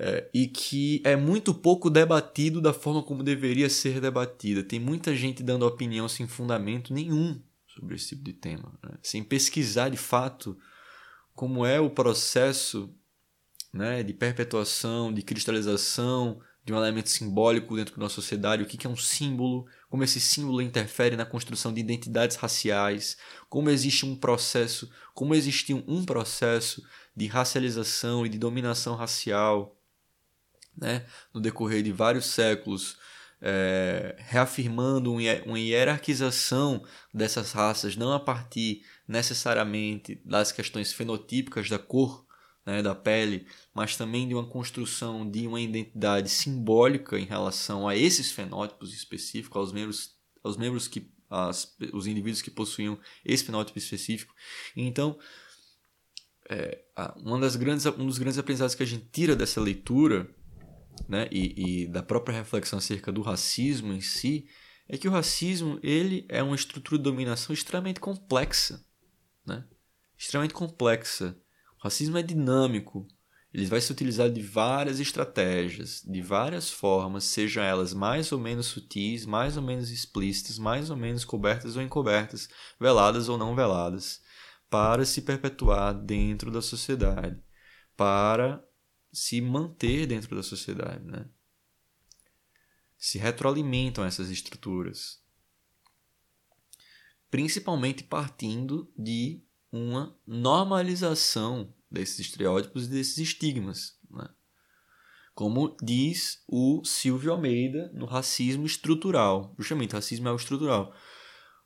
[0.00, 4.62] É, e que é muito pouco debatido da forma como deveria ser debatida.
[4.62, 7.40] Tem muita gente dando opinião sem fundamento nenhum
[7.78, 8.98] sobre esse tipo de tema, né?
[9.02, 10.58] sem pesquisar de fato
[11.34, 12.92] como é o processo
[13.72, 18.86] né, de perpetuação, de cristalização de um elemento simbólico dentro da nossa sociedade, o que
[18.86, 23.16] é um símbolo, como esse símbolo interfere na construção de identidades raciais,
[23.48, 26.84] como existe um processo, como existiu um processo
[27.16, 29.80] de racialização e de dominação racial
[30.76, 32.98] né, no decorrer de vários séculos
[33.40, 42.26] é, reafirmando uma hierarquização dessas raças, não a partir necessariamente das questões fenotípicas da cor,
[42.66, 47.96] né, da pele, mas também de uma construção de uma identidade simbólica em relação a
[47.96, 53.78] esses fenótipos específicos, aos membros, aos membros que as, os indivíduos que possuíam esse fenótipo
[53.78, 54.34] específico.
[54.76, 55.18] Então,
[56.48, 56.82] é,
[57.16, 60.28] uma das grandes, um dos grandes aprendizados que a gente tira dessa leitura
[61.06, 64.48] né, e, e da própria reflexão acerca do racismo em si
[64.88, 68.82] é que o racismo ele é uma estrutura de dominação extremamente complexa,
[69.46, 69.64] né?
[70.16, 71.36] extremamente complexa.
[71.78, 73.06] O racismo é dinâmico,
[73.52, 78.66] ele vai se utilizar de várias estratégias, de várias formas, sejam elas mais ou menos
[78.66, 82.48] sutis, mais ou menos explícitas, mais ou menos cobertas ou encobertas,
[82.80, 84.20] veladas ou não veladas,
[84.68, 87.42] para se perpetuar dentro da sociedade,
[87.96, 88.62] para
[89.18, 91.26] se manter dentro da sociedade, né?
[92.96, 95.22] Se retroalimentam essas estruturas,
[97.30, 103.98] principalmente partindo de uma normalização desses estereótipos e desses estigmas.
[104.10, 104.28] Né?
[105.34, 109.54] Como diz o Silvio Almeida no Racismo Estrutural.
[109.58, 110.92] Justamente, racismo é o estrutural.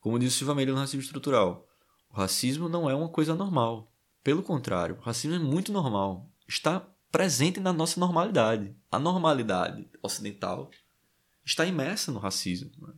[0.01, 1.69] Como diz o Silvio Almeida no Racismo Estrutural,
[2.11, 3.91] o racismo não é uma coisa normal.
[4.23, 6.31] Pelo contrário, o racismo é muito normal.
[6.47, 8.75] Está presente na nossa normalidade.
[8.91, 10.71] A normalidade ocidental
[11.45, 12.73] está imersa no racismo.
[12.79, 12.95] Né?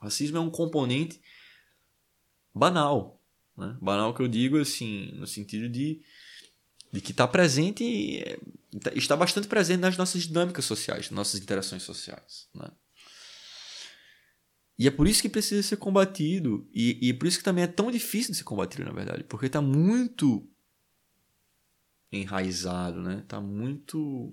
[0.00, 1.20] O racismo é um componente
[2.52, 3.20] banal.
[3.56, 3.76] Né?
[3.80, 6.00] Banal que eu digo assim, no sentido de
[6.90, 8.38] de que está presente,
[8.94, 12.48] está bastante presente nas nossas dinâmicas sociais, nas nossas interações sociais.
[12.54, 12.70] Né?
[14.78, 17.64] E é por isso que precisa ser combatido, e, e é por isso que também
[17.64, 20.48] é tão difícil de ser combatido, na verdade, porque está muito
[22.10, 23.20] enraizado, né?
[23.20, 24.30] Está muito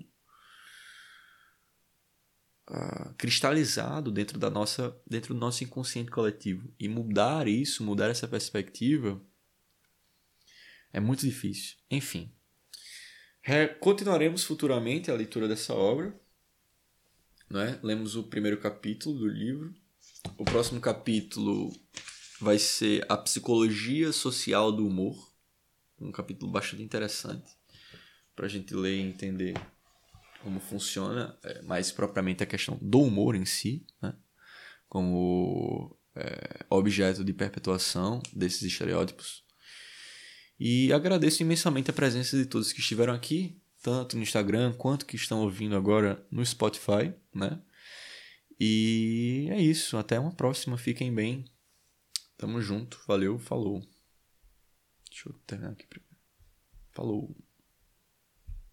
[2.70, 6.72] uh, cristalizado dentro da nossa, dentro do nosso inconsciente coletivo.
[6.78, 9.20] E mudar isso, mudar essa perspectiva,
[10.92, 11.76] é muito difícil.
[11.90, 12.32] Enfim,
[13.78, 16.18] Continuaremos futuramente a leitura dessa obra.
[17.48, 17.78] Né?
[17.80, 19.72] Lemos o primeiro capítulo do livro.
[20.36, 21.72] O próximo capítulo
[22.40, 25.32] vai ser A Psicologia Social do Humor.
[26.00, 27.56] Um capítulo bastante interessante
[28.36, 29.54] para a gente ler e entender
[30.42, 34.14] como funciona é, mais propriamente a questão do humor em si, né?
[34.88, 39.46] como é, objeto de perpetuação desses estereótipos
[40.58, 45.16] e agradeço imensamente a presença de todos que estiveram aqui, tanto no Instagram quanto que
[45.16, 47.60] estão ouvindo agora no Spotify, né?
[48.58, 51.44] E é isso, até uma próxima, fiquem bem.
[52.38, 53.86] Tamo junto, valeu, falou.
[55.10, 56.16] Deixa eu terminar aqui primeiro.
[56.92, 57.36] Falou.